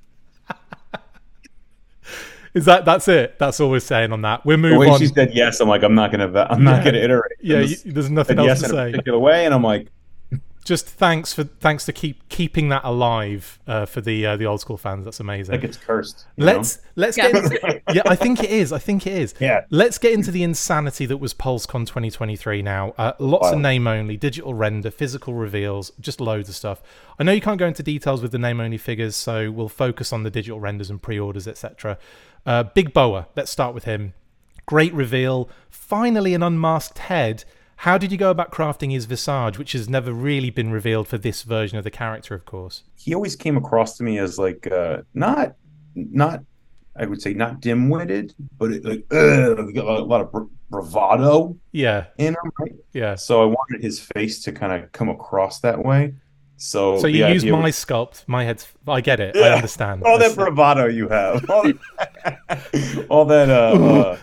Is 2.55 2.67
that 2.67 2.85
that's 2.85 3.09
it? 3.09 3.39
That's 3.39 3.61
all 3.61 3.71
we're 3.71 3.81
saying 3.81 4.13
on 4.13 4.23
that. 4.23 4.45
We'll 4.45 4.57
The 4.59 4.63
move 4.63 4.79
way 4.79 4.89
on. 4.89 4.99
she 4.99 5.07
said 5.07 5.33
yes, 5.35 5.61
I'm 5.61 5.69
like, 5.69 5.83
I'm 5.83 5.95
not 5.95 6.11
gonna, 6.11 6.27
I'm 6.51 6.63
not 6.63 6.79
Yeah. 6.79 6.85
gonna 6.85 6.99
iterate. 6.99 7.33
yeah, 7.41 7.59
And 7.61 7.71
you, 7.71 7.77
there's 7.93 8.11
nothing 8.11 8.39
else 8.39 8.47
yes 8.47 8.59
to 8.61 8.65
in 8.67 8.71
a 8.71 8.75
say. 8.75 8.91
particular 8.91 9.19
way, 9.19 9.45
and 9.47 9.55
I'm 9.55 9.63
like, 9.63 9.89
Just 10.65 10.87
thanks 10.89 11.33
for 11.33 11.43
thanks 11.43 11.85
to 11.87 11.93
keep 11.93 12.29
keeping 12.29 12.69
that 12.69 12.83
alive 12.85 13.59
uh, 13.67 13.85
for 13.85 14.01
the 14.01 14.25
uh, 14.25 14.37
the 14.37 14.47
old 14.47 14.61
school 14.61 14.77
fans. 14.77 15.05
That's 15.05 15.19
amazing. 15.19 15.57
like 15.57 15.65
it's 15.65 15.77
cursed. 15.77 16.25
Let's 16.37 16.79
let's 16.95 17.17
Yeah. 17.19 17.33
get 17.33 17.45
into, 17.45 17.81
yeah. 17.93 18.03
I 18.07 18.15
think 18.15 18.45
it 18.45 18.51
is. 18.51 18.73
I 18.73 18.79
think 18.79 19.05
it 19.05 19.13
is. 19.15 19.35
Yeah. 19.41 19.65
Let's 19.71 19.99
get 19.99 20.13
into 20.13 20.31
the 20.31 20.45
insanity 20.45 21.05
that 21.07 21.17
was 21.17 21.35
PulseCon 21.35 21.85
2023 21.89 22.63
now. 22.63 22.95
Uh, 22.97 23.13
lots 23.19 23.51
of 23.51 23.59
name 23.59 23.89
only, 23.89 24.17
digital 24.17 24.55
render, 24.55 24.93
physical 24.93 25.35
reveals, 25.35 25.91
just 26.01 26.21
loads 26.21 26.49
of 26.49 26.55
stuff. 26.55 26.81
I 27.19 27.25
know 27.25 27.33
you 27.33 27.41
can't 27.41 27.59
go 27.59 27.67
into 27.67 27.83
details 27.83 28.23
with 28.23 28.31
the 28.31 28.39
name 28.39 28.61
only 28.61 28.79
figures, 28.79 29.17
so 29.17 29.51
we'll 29.51 29.69
focus 29.69 30.13
on 30.13 30.23
the 30.23 30.31
digital 30.31 30.61
renders 30.61 30.91
and 30.91 31.03
pre-orders, 31.03 31.49
etc. 31.49 31.99
Uh, 32.45 32.63
Big 32.65 32.93
Boa. 32.93 33.29
Let's 33.37 33.51
start 33.51 33.75
with 33.75 33.85
him. 33.85 34.15
Great 34.67 34.93
reveal. 34.95 35.49
Finally, 35.71 36.35
an 36.35 36.43
unmasked 36.43 36.99
head. 36.99 37.45
How 37.77 37.99
did 37.99 38.13
you 38.13 38.19
go 38.19 38.31
about 38.31 38.53
crafting 38.53 38.93
his 38.93 39.07
visage, 39.07 39.59
which 39.59 39.73
has 39.73 39.89
never 39.89 40.13
really 40.13 40.51
been 40.51 40.71
revealed 40.71 41.09
for 41.09 41.19
this 41.19 41.43
version 41.43 41.79
of 41.79 41.85
the 41.85 41.91
character, 41.91 42.35
of 42.35 42.45
course? 42.45 42.85
he 42.97 43.13
always 43.15 43.35
came 43.35 43.57
across 43.57 43.97
to 43.97 44.05
me 44.05 44.19
as 44.19 44.39
like 44.39 44.71
uh 44.71 44.99
not 45.15 45.57
not 45.97 46.45
I 46.95 47.07
would 47.07 47.21
say 47.23 47.33
not 47.35 47.61
dim-witted, 47.61 48.35
but 48.59 48.71
it, 48.71 48.85
like 48.85 49.05
uh, 49.13 49.57
a 49.57 50.05
lot 50.05 50.21
of 50.21 50.31
bra- 50.31 50.47
bravado 50.71 51.57
Yeah, 51.73 52.05
in 52.19 52.35
him. 52.35 52.53
Right? 52.61 52.75
yeah. 52.93 53.15
So 53.17 53.43
I 53.43 53.47
wanted 53.47 53.83
his 53.83 53.99
face 53.99 54.43
to 54.45 54.53
kind 54.53 54.73
of 54.73 54.93
come 54.93 55.09
across 55.09 55.59
that 55.61 55.83
way. 55.85 56.15
So 56.63 56.99
So 56.99 57.09
you 57.09 57.27
use 57.27 57.45
my 57.45 57.61
was- 57.61 57.75
sculpt, 57.77 58.23
my 58.29 58.45
head's. 58.45 58.69
I 58.87 59.01
get 59.01 59.19
it. 59.19 59.37
I 59.37 59.51
understand. 59.51 60.05
all 60.05 60.17
that 60.19 60.35
bravado 60.37 60.87
you 60.87 61.09
have, 61.09 61.45
all 61.51 61.65
that, 61.65 63.07
all 63.11 63.25
that 63.25 63.51
uh, 63.51 63.53
uh 64.17 64.19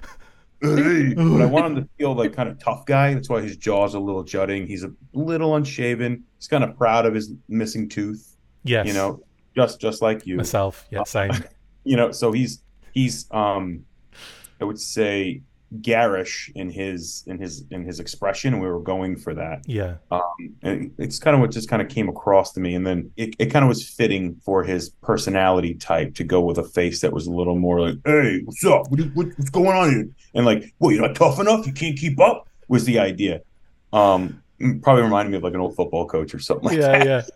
but 0.61 1.41
I 1.41 1.45
want 1.45 1.65
him 1.67 1.75
to 1.75 1.89
feel 1.97 2.13
like 2.13 2.33
kind 2.33 2.47
of 2.49 2.59
tough 2.59 2.85
guy. 2.85 3.13
That's 3.13 3.29
why 3.29 3.41
his 3.41 3.57
jaw's 3.57 3.93
a 3.93 3.99
little 3.99 4.23
jutting. 4.23 4.67
He's 4.67 4.83
a 4.83 4.91
little 5.13 5.55
unshaven. 5.55 6.23
He's 6.37 6.47
kind 6.47 6.63
of 6.63 6.77
proud 6.77 7.05
of 7.05 7.13
his 7.13 7.31
missing 7.47 7.87
tooth. 7.89 8.35
yes, 8.63 8.87
You 8.87 8.93
know, 8.93 9.21
just 9.55 9.79
just 9.81 10.01
like 10.01 10.25
you. 10.25 10.37
myself. 10.37 10.85
Yeah, 10.91 11.03
same. 11.03 11.31
you 11.83 11.95
know 11.97 12.11
so 12.11 12.31
he's 12.33 12.61
he's 12.91 13.25
um 13.31 13.85
i 14.61 14.63
would 14.65 14.79
say 14.79 15.41
garish 15.81 16.51
in 16.55 16.69
his 16.69 17.23
in 17.27 17.39
his 17.39 17.63
in 17.71 17.85
his 17.85 17.99
expression. 17.99 18.59
We 18.59 18.67
were 18.67 18.79
going 18.79 19.17
for 19.17 19.33
that. 19.35 19.61
Yeah, 19.67 19.95
and 20.63 20.91
it's 20.97 21.19
kind 21.19 21.35
of 21.35 21.41
what 21.41 21.51
just 21.51 21.69
kind 21.69 21.81
of 21.81 21.89
came 21.89 22.09
across 22.09 22.51
to 22.53 22.59
me. 22.59 22.75
And 22.75 22.85
then 22.85 23.11
it, 23.17 23.35
it 23.39 23.47
kind 23.47 23.63
of 23.63 23.69
was 23.69 23.87
fitting 23.87 24.35
for 24.43 24.63
his 24.63 24.89
personality 25.01 25.75
type 25.75 26.15
to 26.15 26.23
go 26.23 26.41
with 26.41 26.57
a 26.57 26.63
face 26.63 27.01
that 27.01 27.13
was 27.13 27.27
a 27.27 27.31
little 27.31 27.55
more 27.55 27.81
like 27.81 27.97
hey 28.05 28.41
what's 28.45 28.65
up? 28.65 28.89
What, 28.89 28.99
what, 29.13 29.27
what's 29.37 29.49
going 29.49 29.67
on 29.67 29.89
here? 29.91 30.09
And 30.33 30.45
like 30.45 30.73
well 30.79 30.91
you're 30.91 31.07
not 31.07 31.15
tough 31.15 31.39
enough. 31.39 31.65
You 31.67 31.73
can't 31.73 31.97
keep 31.97 32.19
up 32.19 32.47
was 32.67 32.85
the 32.85 32.99
idea. 32.99 33.41
Um 33.93 34.41
probably 34.81 35.03
reminded 35.03 35.31
me 35.31 35.37
of 35.37 35.43
like 35.43 35.53
an 35.53 35.59
old 35.61 35.75
football 35.75 36.07
coach 36.07 36.33
or 36.33 36.39
something 36.39 36.69
like 36.69 36.77
yeah, 36.77 36.99
that. 36.99 37.05
yeah. 37.05 37.21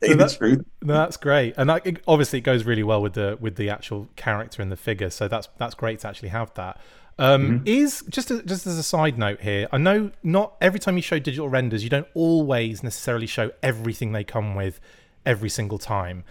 So 0.00 0.28
truth 0.28 0.64
that's 0.80 1.16
great, 1.16 1.54
and 1.56 1.68
that, 1.70 1.84
it- 1.84 2.02
obviously 2.06 2.38
it 2.38 2.42
goes 2.42 2.62
really 2.64 2.84
well 2.84 3.02
with 3.02 3.14
the 3.14 3.36
with 3.40 3.56
the 3.56 3.68
actual 3.68 4.08
character 4.14 4.62
and 4.62 4.70
the 4.70 4.76
figure. 4.76 5.10
So 5.10 5.26
that's 5.26 5.48
that's 5.58 5.74
great 5.74 5.98
to 6.00 6.08
actually 6.08 6.28
have 6.28 6.54
that. 6.54 6.80
Um, 7.18 7.62
Is 7.66 8.04
just 8.08 8.30
a, 8.30 8.42
just 8.42 8.66
as 8.66 8.78
a 8.78 8.82
side 8.82 9.18
note 9.18 9.40
here, 9.40 9.66
I 9.72 9.78
know 9.78 10.12
not 10.22 10.54
every 10.60 10.78
time 10.78 10.96
you 10.96 11.02
show 11.02 11.18
digital 11.18 11.48
renders, 11.48 11.82
you 11.82 11.90
don't 11.90 12.06
always 12.14 12.82
necessarily 12.82 13.26
show 13.26 13.50
everything 13.62 14.12
they 14.12 14.22
come 14.22 14.54
with 14.54 14.78
every 15.26 15.48
single 15.48 15.78
time. 15.78 16.24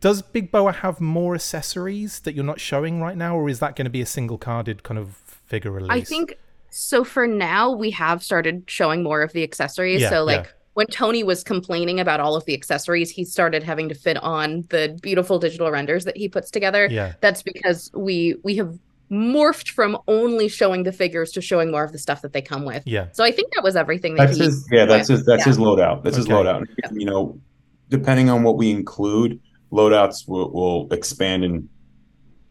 Does 0.00 0.22
Big 0.22 0.50
Boa 0.50 0.72
have 0.72 0.98
more 0.98 1.34
accessories 1.34 2.20
that 2.20 2.34
you're 2.34 2.44
not 2.44 2.58
showing 2.58 3.02
right 3.02 3.16
now, 3.16 3.36
or 3.36 3.50
is 3.50 3.58
that 3.58 3.76
going 3.76 3.84
to 3.84 3.90
be 3.90 4.00
a 4.00 4.06
single 4.06 4.38
carded 4.38 4.82
kind 4.82 4.98
of 4.98 5.16
figure 5.46 5.70
release? 5.70 5.90
I 5.90 6.00
think 6.00 6.38
so. 6.70 7.04
For 7.04 7.26
now, 7.26 7.70
we 7.72 7.90
have 7.90 8.22
started 8.22 8.64
showing 8.66 9.02
more 9.02 9.20
of 9.20 9.32
the 9.34 9.42
accessories. 9.42 10.00
Yeah, 10.00 10.08
so, 10.08 10.24
like 10.24 10.44
yeah. 10.44 10.50
when 10.72 10.86
Tony 10.86 11.22
was 11.22 11.44
complaining 11.44 12.00
about 12.00 12.18
all 12.18 12.34
of 12.34 12.46
the 12.46 12.54
accessories, 12.54 13.10
he 13.10 13.26
started 13.26 13.62
having 13.62 13.90
to 13.90 13.94
fit 13.94 14.16
on 14.16 14.64
the 14.70 14.98
beautiful 15.02 15.38
digital 15.38 15.70
renders 15.70 16.06
that 16.06 16.16
he 16.16 16.30
puts 16.30 16.50
together. 16.50 16.88
Yeah. 16.90 17.12
That's 17.20 17.42
because 17.42 17.90
we 17.92 18.36
we 18.42 18.56
have 18.56 18.78
morphed 19.10 19.70
from 19.70 19.98
only 20.06 20.48
showing 20.48 20.84
the 20.84 20.92
figures 20.92 21.32
to 21.32 21.40
showing 21.40 21.70
more 21.70 21.84
of 21.84 21.92
the 21.92 21.98
stuff 21.98 22.22
that 22.22 22.32
they 22.32 22.42
come 22.42 22.64
with. 22.64 22.82
Yeah. 22.86 23.08
So 23.12 23.24
I 23.24 23.32
think 23.32 23.52
that 23.54 23.64
was 23.64 23.74
everything 23.76 24.14
that 24.14 24.26
That's 24.26 24.38
he. 24.38 24.44
his, 24.44 24.68
yeah, 24.70 24.84
that's 24.86 25.08
his, 25.08 25.24
that's 25.24 25.40
Yeah. 25.44 25.50
his 25.50 25.58
loadout. 25.58 26.04
That's 26.04 26.16
his 26.16 26.26
Okay. 26.26 26.34
loadout. 26.34 26.66
You 26.92 27.06
know, 27.06 27.40
depending 27.88 28.30
on 28.30 28.42
what 28.44 28.56
we 28.56 28.70
include, 28.70 29.40
loadouts 29.72 30.28
will, 30.28 30.50
will 30.52 30.92
expand 30.92 31.44
and 31.44 31.68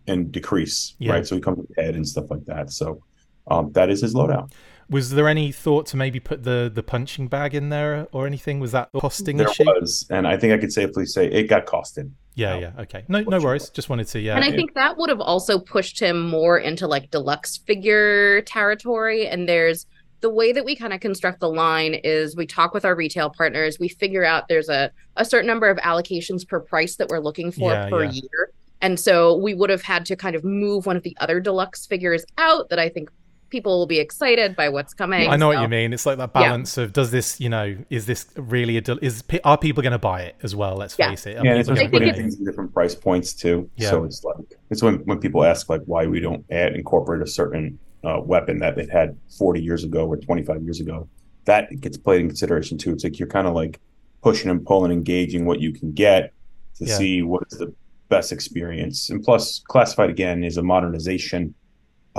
and 0.07 0.31
decrease. 0.31 0.95
Yeah. 0.97 1.13
Right. 1.13 1.27
So 1.27 1.35
he 1.35 1.41
comes 1.41 1.59
with 1.59 1.69
head 1.77 1.95
and 1.95 2.07
stuff 2.07 2.31
like 2.31 2.43
that. 2.45 2.71
So 2.71 3.03
um, 3.49 3.71
that 3.73 3.89
is 3.91 4.01
his 4.01 4.15
loadout. 4.15 4.51
Was 4.89 5.11
there 5.11 5.27
any 5.27 5.51
thought 5.51 5.85
to 5.87 5.97
maybe 5.97 6.19
put 6.19 6.43
the 6.43 6.71
the 6.73 6.81
punching 6.81 7.27
bag 7.27 7.53
in 7.53 7.69
there 7.69 8.07
or 8.11 8.25
anything? 8.25 8.59
Was 8.59 8.71
that 8.71 8.89
a 8.95 8.99
costing 8.99 9.37
there 9.37 9.47
issue? 9.49 9.65
was, 9.65 10.07
and 10.09 10.27
I 10.27 10.35
think 10.35 10.51
I 10.51 10.57
could 10.57 10.73
safely 10.73 11.05
say 11.05 11.27
it 11.27 11.43
got 11.43 11.67
costed. 11.67 12.09
Yeah, 12.39 12.58
yeah. 12.58 12.72
Okay. 12.79 13.03
No, 13.08 13.22
no 13.22 13.39
worries. 13.39 13.69
Just 13.69 13.89
wanted 13.89 14.08
to. 14.08 14.19
Yeah. 14.19 14.36
And 14.36 14.43
I 14.43 14.51
think 14.51 14.74
that 14.75 14.98
would 14.98 15.10
have 15.10 15.19
also 15.22 15.60
pushed 15.60 16.00
him 16.00 16.29
more 16.29 16.58
into 16.58 16.88
like 16.88 17.12
deluxe 17.12 17.58
figure 17.58 18.41
territory. 18.41 19.27
And 19.27 19.48
there's 19.48 19.86
the 20.22 20.29
way 20.29 20.51
that 20.51 20.65
we 20.65 20.75
kind 20.75 20.93
of 20.93 21.00
construct 21.00 21.39
the 21.39 21.50
line 21.50 21.93
is 21.93 22.36
we 22.36 22.46
talk 22.46 22.74
with 22.74 22.86
our 22.86 22.96
retail 22.96 23.29
partners, 23.29 23.77
we 23.79 23.88
figure 23.88 24.25
out 24.25 24.48
there's 24.50 24.69
a, 24.69 24.91
a 25.15 25.24
certain 25.25 25.48
number 25.48 25.69
of 25.69 25.77
allocations 25.77 26.48
per 26.48 26.60
price 26.60 26.98
that 26.98 27.08
we're 27.10 27.19
looking 27.19 27.51
for 27.51 27.72
Yeah, 27.72 27.89
per 27.89 28.03
yeah. 28.03 28.12
year. 28.12 28.51
And 28.81 29.00
so 29.00 29.36
we 29.36 29.53
would 29.53 29.69
have 29.69 29.81
had 29.81 30.05
to 30.05 30.15
kind 30.15 30.36
of 30.36 30.43
move 30.43 30.86
one 30.86 30.96
of 30.96 31.03
the 31.03 31.15
other 31.19 31.39
deluxe 31.39 31.86
figures 31.86 32.24
out 32.38 32.69
that 32.69 32.79
I 32.79 32.89
think 32.89 33.10
people 33.50 33.77
will 33.79 33.88
be 33.88 34.00
excited 34.00 34.56
by 34.56 34.70
what's 34.70 34.94
coming. 34.94 35.29
I 35.29 35.36
know 35.36 35.48
what 35.48 35.62
you 35.62 35.68
mean. 35.68 35.94
It's 35.94 36.06
like 36.06 36.18
that 36.18 36.32
Yeah. 36.36 36.41
balance 36.41 36.77
of 36.77 36.94
does 36.94 37.12
this, 37.12 37.39
you 37.39 37.50
know, 37.50 37.75
is 37.89 38.06
this 38.06 38.27
really 38.38 38.77
a 38.77 38.82
del- 38.82 39.00
is 39.01 39.24
are 39.44 39.58
people 39.58 39.82
going 39.84 39.91
to 39.94 39.98
buy 40.00 40.22
it 40.22 40.36
as 40.44 40.56
well? 40.56 40.75
Let's 40.75 40.98
Yeah. 40.98 41.10
face 41.10 41.25
it. 41.25 41.38
Are 41.38 41.46
Yeah, 41.46 41.56
it's 41.56 41.68
just 41.70 41.82
putting 41.91 42.10
buy 42.10 42.13
it? 42.13 42.15
things 42.15 42.38
in 42.39 42.46
different 42.46 42.74
price 42.74 42.96
points 42.96 43.34
too. 43.34 43.70
Yeah. 43.75 43.89
So 43.89 44.03
it's 44.03 44.24
like 44.24 44.36
it's 44.70 44.82
when 44.84 44.96
when 45.06 45.20
people 45.20 45.44
ask 45.44 45.70
like 45.70 45.82
why 45.86 46.06
we 46.08 46.20
don't 46.20 46.44
add 46.51 46.75
incorporate 46.75 47.22
a 47.22 47.27
certain 47.27 47.79
uh, 48.03 48.22
weapon 48.24 48.60
that 48.60 48.77
it 48.77 48.89
had 48.89 49.18
40 49.38 49.62
years 49.62 49.84
ago 49.84 50.08
or 50.08 50.15
25 50.15 50.62
years 50.63 50.79
ago. 50.79 51.08
That 51.46 51.82
gets 51.82 51.98
played 51.98 52.22
in 52.22 52.27
consideration 52.27 52.77
too. 52.77 52.91
It's 52.94 53.03
like 53.03 53.20
you're 53.20 53.27
kind 53.27 53.46
of 53.48 53.53
like 53.53 53.79
pushing 54.24 54.50
and 54.50 54.65
pulling, 54.65 54.91
engaging 54.91 55.46
what 55.46 55.60
you 55.60 55.74
can 55.74 55.91
get 55.91 56.32
to 56.77 56.86
Yeah. 56.86 56.96
see 56.98 57.22
what 57.24 57.44
is 57.51 57.58
the 57.58 57.74
best 58.08 58.32
experience. 58.32 59.10
And 59.10 59.22
plus, 59.24 59.60
classified 59.68 60.10
again 60.10 60.44
is 60.46 60.56
a 60.58 60.63
modernization 60.63 61.53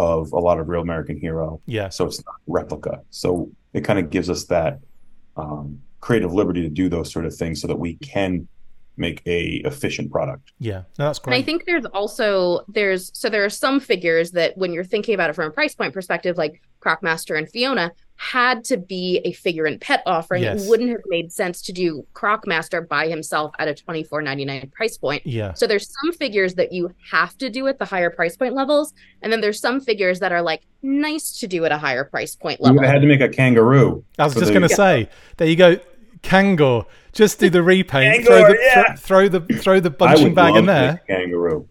of 0.00 0.33
a 0.33 0.38
lot 0.38 0.59
of 0.59 0.69
real 0.69 0.80
American 0.80 1.19
Hero. 1.19 1.61
Yeah. 1.66 1.90
So 1.90 2.07
it's 2.07 2.25
not 2.25 2.37
replica. 2.47 3.02
So 3.11 3.50
it 3.75 3.83
kind 3.83 3.99
of 3.99 4.09
gives 4.09 4.30
us 4.30 4.45
that 4.47 4.80
um, 5.37 5.80
creative 6.00 6.33
liberty 6.33 6.62
to 6.62 6.71
do 6.71 6.88
those 6.88 7.12
sort 7.12 7.26
of 7.26 7.35
things 7.37 7.61
so 7.61 7.69
that 7.69 7.78
we 7.78 7.97
can 7.97 8.49
make 8.97 9.23
a 9.26 9.57
efficient 9.66 10.11
product. 10.11 10.52
Yeah. 10.59 10.83
No, 10.99 11.07
that's 11.07 11.19
great. 11.19 11.35
And 11.35 11.42
I 11.42 11.45
think 11.45 11.66
there's 11.66 11.85
also 11.87 12.64
there's 12.69 13.11
so 13.12 13.28
there 13.28 13.45
are 13.45 13.50
some 13.50 13.78
figures 13.78 14.30
that 14.33 14.57
when 14.57 14.73
you're 14.73 14.85
thinking 14.85 15.14
about 15.14 15.28
it 15.28 15.35
from 15.35 15.49
a 15.49 15.50
price 15.50 15.75
point 15.75 15.92
perspective, 15.92 16.38
like 16.38 16.62
Crocmaster 16.80 17.37
and 17.37 17.49
Fiona 17.49 17.92
had 18.23 18.62
to 18.65 18.77
be 18.77 19.19
a 19.25 19.33
figure 19.33 19.65
and 19.65 19.81
pet 19.81 20.03
offering. 20.05 20.43
Yes. 20.43 20.67
It 20.67 20.69
wouldn't 20.69 20.91
have 20.91 21.00
made 21.07 21.33
sense 21.33 21.62
to 21.62 21.73
do 21.73 22.07
Crocmaster 22.12 22.87
by 22.87 23.09
himself 23.09 23.55
at 23.59 23.67
a 23.67 23.75
twenty 23.75 24.05
four 24.05 24.21
ninety 24.21 24.45
nine 24.45 24.71
price 24.77 24.99
point. 24.99 25.27
yeah. 25.27 25.55
So 25.55 25.67
there's 25.67 25.91
some 26.03 26.12
figures 26.12 26.53
that 26.57 26.71
you 26.71 26.95
have 27.11 27.39
to 27.39 27.49
do 27.49 27.67
at 27.67 27.79
the 27.79 27.87
higher 27.87 28.11
price 28.11 28.37
point 28.37 28.53
levels, 28.53 28.93
and 29.23 29.33
then 29.33 29.41
there's 29.41 29.59
some 29.59 29.81
figures 29.81 30.19
that 30.21 30.33
are 30.33 30.43
like 30.43 30.61
nice 30.83 31.39
to 31.41 31.47
do 31.47 31.65
at 31.65 31.73
a 31.73 31.79
higher 31.79 32.05
price 32.05 32.37
point 32.37 32.61
level. 32.61 32.77
would 32.77 32.85
have 32.85 32.93
had 32.93 33.00
to 33.00 33.09
make 33.09 33.23
a 33.23 33.29
kangaroo. 33.31 34.05
I 34.19 34.25
was 34.25 34.35
just 34.35 34.47
the- 34.49 34.53
going 34.53 34.69
to 34.69 34.75
say, 34.75 35.09
there 35.39 35.49
you 35.49 35.57
go, 35.57 35.79
Kangor. 36.23 36.85
Just 37.12 37.41
do 37.41 37.49
the 37.49 37.62
repaint. 37.62 38.25
throw, 38.27 38.43
Kangor, 38.43 38.49
the, 38.49 38.59
yeah. 38.61 38.95
throw, 38.97 39.29
throw 39.29 39.41
the 39.41 39.55
throw 39.61 39.81
the 39.81 39.89
I 39.91 39.93
punching 39.95 40.25
would 40.25 40.35
bag 40.35 40.50
love 40.53 40.57
in 40.59 40.67
to 40.67 40.73
there. 40.73 40.93
make 40.93 41.00
a 41.03 41.07
kangaroo. 41.23 41.69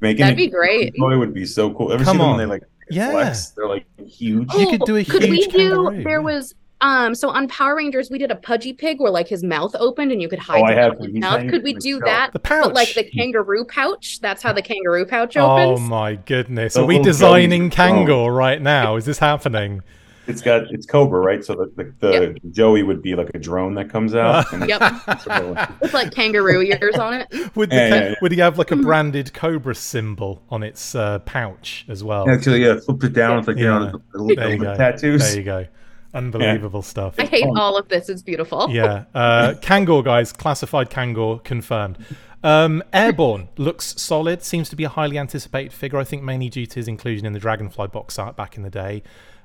Making 0.00 0.20
That'd 0.20 0.34
a 0.34 0.36
be 0.36 0.48
great. 0.48 0.94
Toy 0.96 1.18
would 1.18 1.34
be 1.34 1.44
so 1.44 1.74
cool. 1.74 1.92
Ever 1.92 2.04
Come 2.04 2.14
see 2.14 2.18
them 2.18 2.26
on. 2.28 2.36
when 2.36 2.46
they 2.46 2.52
like 2.54 2.62
Yeah. 2.90 3.10
flex? 3.10 3.50
They're 3.50 3.68
like 3.68 3.86
huge. 3.98 4.52
You 4.54 4.70
could 4.70 4.80
do 4.82 4.96
a 4.96 5.04
could 5.04 5.28
we 5.28 5.46
do 5.46 5.90
there 6.02 6.10
yeah. 6.10 6.18
was 6.18 6.54
um 6.80 7.14
so 7.14 7.28
on 7.28 7.48
Power 7.48 7.76
Rangers 7.76 8.08
we 8.10 8.18
did 8.18 8.30
a 8.30 8.36
pudgy 8.36 8.72
pig 8.72 9.00
where 9.00 9.10
like 9.10 9.26
his 9.26 9.42
mouth 9.42 9.74
opened 9.78 10.12
and 10.12 10.22
you 10.22 10.28
could 10.28 10.38
hide 10.38 10.60
Oh, 10.60 10.64
I 10.64 10.74
have 10.74 10.94
in 11.00 11.14
his 11.14 11.20
mouth. 11.20 11.48
Could 11.50 11.62
we 11.64 11.74
do 11.74 11.98
that? 12.00 12.32
The 12.32 12.38
pouch. 12.38 12.64
But 12.64 12.74
like 12.74 12.94
the 12.94 13.04
kangaroo 13.04 13.64
pouch, 13.64 14.20
that's 14.20 14.42
how 14.42 14.52
the 14.52 14.62
kangaroo 14.62 15.04
pouch 15.04 15.36
opens. 15.36 15.80
oh 15.80 15.82
my 15.82 16.14
goodness. 16.14 16.74
The 16.74 16.82
Are 16.82 16.86
we 16.86 17.00
designing 17.00 17.70
Joey's 17.70 17.76
phone. 17.76 18.06
Kangor 18.06 18.36
right 18.36 18.62
now? 18.62 18.96
Is 18.96 19.04
this 19.04 19.18
happening? 19.18 19.82
It's 20.28 20.42
got 20.42 20.70
it's 20.70 20.86
Cobra, 20.86 21.20
right? 21.20 21.44
So 21.44 21.54
the 21.54 21.84
the, 22.00 22.08
the 22.40 22.40
Joey 22.50 22.82
would 22.82 23.02
be 23.02 23.14
like 23.14 23.30
a 23.34 23.38
drone 23.38 23.74
that 23.74 23.88
comes 23.90 24.14
out. 24.14 24.52
and 24.52 24.68
Yep. 24.68 24.80
it's- 25.08 25.68
With 25.80 25.94
like 25.94 26.12
kangaroo 26.12 26.62
ears 26.62 26.96
on 26.96 27.14
it. 27.14 27.28
Would, 27.56 27.70
the, 27.70 27.76
Yeah, 27.76 27.88
yeah, 27.88 28.08
yeah. 28.10 28.14
would 28.22 28.32
he 28.32 28.38
have 28.40 28.58
like 28.58 28.70
a 28.70 28.76
branded 28.76 29.32
Cobra 29.32 29.74
symbol 29.74 30.42
on 30.50 30.62
its 30.62 30.94
uh, 30.94 31.18
pouch 31.20 31.84
as 31.88 32.04
well? 32.04 32.28
Actually, 32.28 32.64
yeah, 32.64 32.78
flipped 32.78 33.04
it 33.04 33.12
down. 33.14 33.38
It's 33.38 33.48
like 33.48 33.56
Yeah. 33.56 33.62
you 33.62 33.86
know, 33.86 34.02
the 34.12 34.18
little, 34.22 34.36
There 34.36 34.50
you 34.52 34.58
little 34.58 34.74
go. 34.74 34.78
tattoos. 34.78 35.20
There 35.28 35.36
you 35.38 35.44
go. 35.44 35.66
Unbelievable 36.14 36.82
stuff. 36.82 37.14
I 37.18 37.24
hate 37.26 37.46
all 37.56 37.76
of 37.76 37.88
this. 37.88 38.08
It's 38.08 38.22
beautiful. 38.22 38.68
yeah. 38.70 39.04
Uh, 39.14 39.54
Kangor, 39.60 40.02
guys, 40.04 40.32
classified 40.32 40.90
Kangor 40.90 41.42
confirmed. 41.44 41.98
Um, 42.42 42.82
Airborne 42.92 43.48
looks 43.58 44.00
solid. 44.00 44.42
Seems 44.42 44.68
to 44.70 44.76
be 44.76 44.84
a 44.84 44.88
highly 44.88 45.18
anticipated 45.18 45.72
figure. 45.72 45.98
I 45.98 46.04
think 46.04 46.22
mainly 46.22 46.48
due 46.48 46.66
to 46.66 46.74
his 46.76 46.88
inclusion 46.88 47.26
in 47.26 47.34
the 47.34 47.38
Dragonfly 47.38 47.88
box 47.88 48.18
art 48.18 48.36
back 48.36 48.56
in 48.56 48.62
the 48.62 48.70
day, 48.70 49.02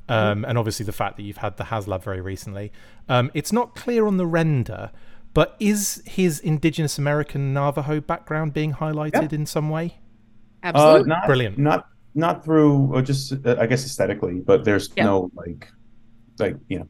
um, 0.09 0.45
and 0.45 0.57
obviously 0.57 0.85
the 0.85 0.91
fact 0.91 1.17
that 1.17 1.23
you've 1.23 1.37
had 1.37 1.57
the 1.57 1.65
HasLab 1.65 2.03
very 2.03 2.21
recently. 2.21 2.71
Um, 3.09 3.31
it's 3.33 3.51
not 3.53 3.75
clear 3.75 4.05
on 4.07 4.17
the 4.17 4.25
render, 4.25 4.91
but 5.33 5.55
is 5.59 6.03
his 6.05 6.39
Indigenous 6.39 6.97
American 6.97 7.53
Navajo 7.53 7.99
background 8.01 8.53
being 8.53 8.73
highlighted 8.73 9.33
in 9.33 9.45
some 9.45 9.69
way? 9.69 9.97
Uh, 10.63 10.67
Absolutely. 10.67 11.09
not 11.09 11.25
Brilliant. 11.25 11.57
Not 11.57 11.87
not 12.15 12.43
through 12.45 12.95
uh, 12.95 13.01
just 13.01 13.33
uh, 13.45 13.55
I 13.59 13.65
guess 13.65 13.85
aesthetically, 13.85 14.39
but 14.39 14.63
there's 14.63 14.89
Yeah. 14.95 15.05
no 15.05 15.31
like 15.35 15.67
like 16.39 16.55
you 16.67 16.79
know 16.79 16.87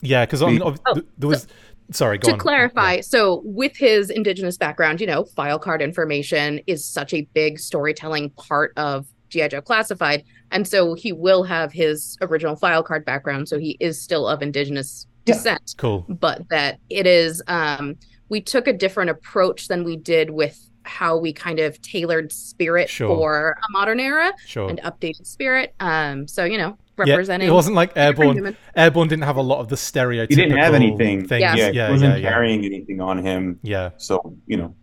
Yeah, 0.00 0.24
because 0.24 0.42
on, 0.42 0.62
Oh, 0.62 0.74
there 1.18 1.28
was. 1.28 1.46
Sorry, 1.92 2.18
go 2.18 2.26
on. 2.26 2.30
to 2.30 2.32
on. 2.34 2.38
clarify, 2.40 3.00
so 3.00 3.42
with 3.44 3.76
his 3.76 4.10
indigenous 4.10 4.56
background, 4.56 5.00
you 5.00 5.06
know, 5.06 5.24
file 5.24 5.58
card 5.58 5.80
information 5.80 6.58
is 6.66 6.84
such 6.84 7.14
a 7.14 7.28
big 7.32 7.60
storytelling 7.60 8.30
part 8.30 8.72
of 8.76 9.06
GI 9.28 9.48
Joe 9.50 9.60
Classified, 9.60 10.24
and 10.50 10.66
so 10.66 10.94
he 10.94 11.12
will 11.12 11.42
have 11.44 11.72
his 11.72 12.16
original 12.20 12.56
file 12.56 12.82
card 12.82 13.04
background, 13.04 13.48
so 13.48 13.58
he 13.58 13.76
is 13.80 14.00
still 14.00 14.26
of 14.28 14.42
indigenous 14.42 15.06
Yeah. 15.26 15.34
descent. 15.34 15.74
Cool. 15.76 16.04
but 16.08 16.48
that 16.50 16.78
it 16.90 17.06
is 17.06 17.42
um 17.48 17.96
we 18.28 18.40
took 18.40 18.66
a 18.68 18.72
different 18.72 19.10
approach 19.10 19.68
than 19.68 19.84
we 19.84 19.96
did 19.96 20.30
with 20.30 20.58
how 20.84 21.16
we 21.18 21.32
kind 21.32 21.58
of 21.58 21.80
tailored 21.82 22.30
spirit 22.32 22.88
Sure. 22.88 23.08
for 23.08 23.50
a 23.68 23.72
modern 23.72 23.98
era 23.98 24.32
Sure. 24.46 24.68
and 24.70 24.80
updated 24.82 25.26
spirit 25.26 25.74
um 25.80 26.28
so 26.28 26.44
you 26.44 26.56
know 26.58 26.76
representing 26.96 27.08
Yeah, 27.08 27.14
representing 27.14 27.48
it 27.48 27.52
wasn't 27.52 27.76
like 27.76 27.92
Airborne. 27.96 28.56
Airborne 28.76 29.08
didn't 29.08 29.24
have 29.24 29.36
a 29.36 29.42
lot 29.42 29.58
of 29.58 29.68
the 29.68 29.76
stereotypical. 29.76 30.28
he 30.30 30.36
didn't 30.36 30.56
have 30.58 30.74
anything. 30.74 31.26
Things. 31.26 31.40
Yeah. 31.42 31.54
Yeah, 31.56 31.70
Yeah, 31.70 31.86
he 31.88 31.92
wasn't 31.92 32.20
yeah. 32.22 32.28
carrying 32.30 32.64
anything 32.64 33.00
on 33.00 33.22
him. 33.22 33.58
Yeah. 33.62 33.90
So 33.98 34.34
you 34.46 34.56
know, 34.56 34.74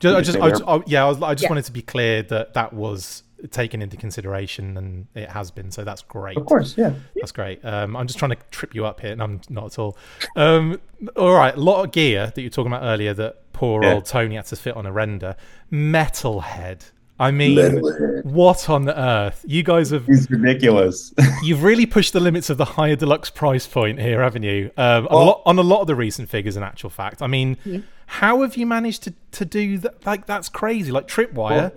Just, 0.00 0.16
I 0.16 0.20
just, 0.22 0.38
I 0.38 0.48
just 0.50 0.62
I, 0.66 0.80
yeah, 0.86 1.04
I, 1.04 1.08
was, 1.08 1.20
I 1.22 1.34
just 1.34 1.42
Yeah. 1.42 1.48
wanted 1.50 1.64
to 1.64 1.72
be 1.72 1.82
clear 1.82 2.22
that 2.22 2.54
that 2.54 2.72
was 2.72 3.24
taken 3.50 3.80
into 3.82 3.96
consideration, 3.96 4.76
and 4.76 5.06
it 5.14 5.28
has 5.30 5.50
been. 5.50 5.70
So 5.70 5.84
that's 5.84 6.02
great. 6.02 6.36
of 6.36 6.46
course, 6.46 6.76
yeah. 6.76 6.92
That's 7.16 7.32
great. 7.32 7.64
Um, 7.64 7.96
I'm 7.96 8.06
just 8.06 8.18
trying 8.18 8.32
to 8.32 8.38
trip 8.50 8.74
you 8.74 8.84
up 8.86 9.00
here, 9.00 9.12
and 9.12 9.22
I'm 9.22 9.40
not 9.48 9.66
at 9.66 9.78
all. 9.78 9.96
Um, 10.36 10.80
all 11.16 11.34
right, 11.34 11.54
a 11.54 11.60
lot 11.60 11.84
of 11.84 11.92
gear 11.92 12.32
that 12.34 12.40
you 12.40 12.46
were 12.46 12.50
talking 12.50 12.72
about 12.72 12.82
earlier 12.84 13.14
that 13.14 13.52
poor 13.52 13.82
Yeah. 13.82 13.94
old 13.94 14.04
Tony 14.06 14.36
had 14.36 14.46
to 14.46 14.56
fit 14.56 14.76
on 14.76 14.86
a 14.86 14.92
render. 14.92 15.36
Metalhead. 15.72 16.90
I 17.20 17.32
mean, 17.32 17.58
Metalhead. 17.58 18.24
what 18.24 18.70
on 18.70 18.88
earth? 18.88 19.44
You 19.46 19.64
guys 19.64 19.90
have 19.90 20.06
He's 20.06 20.30
ridiculous. 20.30 21.12
you've 21.42 21.64
really 21.64 21.84
pushed 21.86 22.12
the 22.12 22.20
limits 22.20 22.48
of 22.48 22.58
the 22.58 22.64
higher 22.64 22.94
deluxe 22.94 23.28
price 23.30 23.66
point 23.66 24.00
here, 24.00 24.22
haven't 24.22 24.44
you? 24.44 24.70
Um, 24.76 25.08
on, 25.08 25.12
a 25.22 25.24
lot, 25.24 25.42
on 25.44 25.58
a 25.58 25.62
lot 25.62 25.80
of 25.80 25.88
the 25.88 25.96
recent 25.96 26.28
figures, 26.28 26.56
in 26.56 26.62
actual 26.62 26.90
fact. 26.90 27.20
I 27.20 27.26
mean, 27.26 27.56
Yeah. 27.64 27.80
how 28.06 28.42
have 28.42 28.56
you 28.56 28.66
managed 28.66 29.02
to 29.04 29.14
to 29.32 29.44
do 29.44 29.78
that? 29.78 30.06
Like 30.06 30.26
that's 30.26 30.48
crazy. 30.48 30.92
Like 30.92 31.08
Tripwire, 31.08 31.72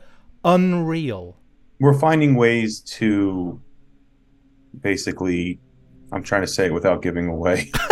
unreal. 0.46 1.36
We're 1.82 2.00
finding 2.00 2.36
ways 2.36 2.80
to 2.82 3.60
basically. 4.80 5.60
I'm 6.14 6.24
trying 6.24 6.42
to 6.42 6.48
say 6.48 6.66
it 6.68 6.74
without 6.74 7.02
giving 7.02 7.28
away. 7.28 7.72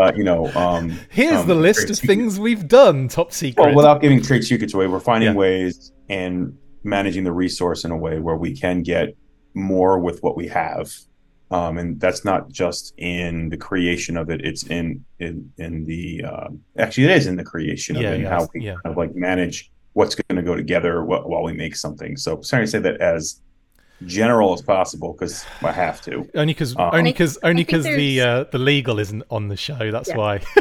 uh, 0.00 0.12
you 0.16 0.24
know, 0.24 0.46
um, 0.54 0.98
Here's 1.10 1.40
um, 1.40 1.46
the 1.46 1.54
list 1.54 1.90
of 1.90 1.98
things 1.98 2.40
we've 2.40 2.66
done. 2.66 3.08
Top 3.08 3.32
secret. 3.32 3.62
Well, 3.62 3.74
without 3.76 4.00
giving 4.00 4.22
trade 4.22 4.42
secrets 4.42 4.74
away, 4.74 4.86
we're 4.86 5.00
finding 5.00 5.30
Yeah. 5.30 5.36
ways 5.36 5.92
and 6.08 6.56
managing 6.82 7.24
the 7.24 7.32
resource 7.32 7.84
in 7.84 7.90
a 7.90 7.96
way 7.96 8.18
where 8.20 8.36
we 8.36 8.56
can 8.56 8.82
get 8.82 9.16
more 9.54 9.98
with 9.98 10.22
what 10.22 10.36
we 10.36 10.48
have. 10.48 10.90
Um, 11.50 11.78
and 11.78 12.00
that's 12.00 12.24
not 12.24 12.50
just 12.50 12.94
in 12.96 13.50
the 13.50 13.56
creation 13.56 14.16
of 14.16 14.30
it; 14.30 14.40
it's 14.44 14.64
in 14.64 15.04
in 15.20 15.52
in 15.58 15.84
the 15.84 16.24
um 16.24 16.60
actually 16.78 17.04
it 17.04 17.10
is 17.10 17.26
in 17.26 17.36
the 17.36 17.44
creation 17.44 17.96
of 17.96 18.02
Yeah, 18.02 18.12
it 18.12 18.20
and 18.20 18.26
how 18.26 18.48
we 18.54 18.62
yeah. 18.62 18.76
kind 18.82 18.92
of 18.92 18.96
like 18.96 19.14
manage 19.14 19.70
what's 19.94 20.14
going 20.14 20.36
to 20.36 20.42
go 20.42 20.54
together 20.54 21.02
while 21.04 21.42
we 21.42 21.52
make 21.54 21.74
something. 21.76 22.16
So, 22.16 22.40
sorry 22.42 22.64
to 22.64 22.70
say 22.70 22.78
that 22.80 23.00
as 23.00 23.40
general 24.04 24.52
as 24.52 24.60
possible 24.60 25.12
because 25.12 25.46
I 25.62 25.72
have 25.72 26.00
to. 26.02 26.28
only 26.34 26.52
because 26.52 26.76
Uh, 26.76 26.90
only 26.92 27.12
because 27.12 27.38
only 27.42 27.62
because 27.64 27.84
the 27.84 28.20
uh, 28.20 28.44
the 28.52 28.58
legal 28.58 28.98
isn't 28.98 29.22
on 29.30 29.48
the 29.48 29.56
show. 29.56 29.90
That's 29.90 30.08
Yeah. 30.10 30.16
why. 30.16 30.40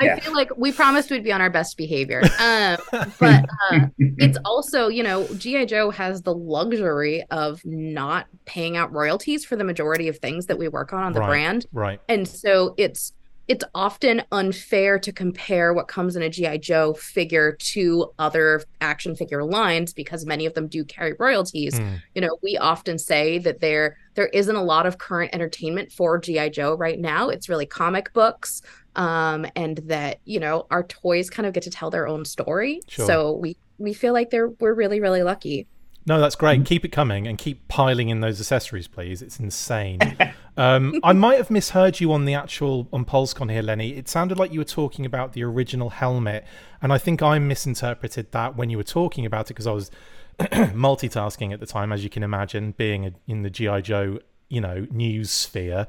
I 0.00 0.20
feel 0.20 0.32
like 0.32 0.50
we 0.56 0.70
promised 0.72 1.10
we'd 1.10 1.24
be 1.24 1.32
on 1.32 1.40
our 1.40 1.50
best 1.50 1.76
behavior. 1.76 2.22
Um, 2.40 2.76
but 3.20 3.44
uh, 3.70 3.86
it's 3.98 4.38
also, 4.44 4.88
you 4.88 5.02
know, 5.02 5.26
G.I. 5.34 5.64
Joe 5.66 5.90
has 5.90 6.22
the 6.22 6.32
luxury 6.34 7.24
of 7.30 7.60
not 7.64 8.26
paying 8.46 8.76
out 8.76 8.92
royalties 8.92 9.44
for 9.44 9.56
the 9.56 9.64
majority 9.64 10.08
of 10.08 10.18
things 10.18 10.46
that 10.46 10.56
we 10.58 10.68
work 10.68 10.92
on 10.92 11.02
on 11.02 11.12
the 11.12 11.20
Right. 11.20 11.28
brand. 11.28 11.66
right. 11.72 12.00
And 12.08 12.26
so 12.28 12.74
it's 12.76 13.12
it's 13.48 13.64
often 13.74 14.22
unfair 14.30 14.98
to 14.98 15.10
compare 15.10 15.72
what 15.72 15.88
comes 15.88 16.16
in 16.16 16.22
a 16.22 16.28
GI 16.28 16.58
Joe 16.58 16.92
figure 16.92 17.52
to 17.52 18.12
other 18.18 18.62
action 18.82 19.16
figure 19.16 19.42
lines 19.42 19.94
because 19.94 20.26
many 20.26 20.44
of 20.44 20.52
them 20.52 20.68
do 20.68 20.84
carry 20.84 21.14
royalties. 21.18 21.80
Mm. 21.80 22.02
You 22.14 22.20
know, 22.20 22.38
we 22.42 22.58
often 22.58 22.98
say 22.98 23.38
that 23.38 23.60
there 23.60 23.96
there 24.14 24.26
isn't 24.26 24.54
a 24.54 24.62
lot 24.62 24.84
of 24.84 24.98
current 24.98 25.34
entertainment 25.34 25.90
for 25.90 26.18
GI 26.18 26.50
Joe 26.50 26.74
right 26.74 26.98
now. 26.98 27.30
It's 27.30 27.48
really 27.48 27.66
comic 27.66 28.12
books, 28.12 28.60
um, 28.96 29.46
and 29.56 29.78
that 29.78 30.20
you 30.26 30.40
know 30.40 30.66
our 30.70 30.82
toys 30.82 31.30
kind 31.30 31.46
of 31.46 31.54
get 31.54 31.62
to 31.62 31.70
tell 31.70 31.88
their 31.88 32.06
own 32.06 32.26
story. 32.26 32.82
Sure. 32.86 33.06
So 33.06 33.32
we 33.32 33.56
we 33.78 33.94
feel 33.94 34.12
like 34.12 34.28
they're 34.28 34.50
we're 34.60 34.74
really 34.74 35.00
really 35.00 35.22
lucky. 35.22 35.66
No, 36.08 36.18
that's 36.18 36.36
great. 36.36 36.64
Keep 36.64 36.86
it 36.86 36.88
coming 36.88 37.26
and 37.26 37.36
keep 37.36 37.68
piling 37.68 38.08
in 38.08 38.20
those 38.20 38.40
accessories, 38.40 38.88
please. 38.88 39.20
It's 39.20 39.38
insane. 39.38 39.98
um, 40.56 40.98
I 41.04 41.12
might 41.12 41.36
have 41.36 41.50
misheard 41.50 42.00
you 42.00 42.14
on 42.14 42.24
the 42.24 42.32
actual 42.32 42.88
on 42.94 43.04
PulseCon 43.04 43.52
here, 43.52 43.60
Lenny. 43.60 43.90
It 43.90 44.08
sounded 44.08 44.38
like 44.38 44.50
you 44.50 44.58
were 44.58 44.64
talking 44.64 45.04
about 45.04 45.34
the 45.34 45.44
original 45.44 45.90
helmet, 45.90 46.46
and 46.80 46.94
I 46.94 46.98
think 46.98 47.20
I 47.20 47.38
misinterpreted 47.38 48.32
that 48.32 48.56
when 48.56 48.70
you 48.70 48.78
were 48.78 48.84
talking 48.84 49.26
about 49.26 49.46
it 49.46 49.48
because 49.48 49.66
I 49.66 49.72
was 49.72 49.90
multitasking 50.40 51.52
at 51.52 51.60
the 51.60 51.66
time, 51.66 51.92
as 51.92 52.02
you 52.02 52.08
can 52.08 52.22
imagine, 52.22 52.72
being 52.72 53.04
a, 53.04 53.12
in 53.26 53.42
the 53.42 53.50
GI 53.50 53.82
Joe, 53.82 54.18
you 54.48 54.62
know, 54.62 54.86
news 54.90 55.30
sphere. 55.30 55.86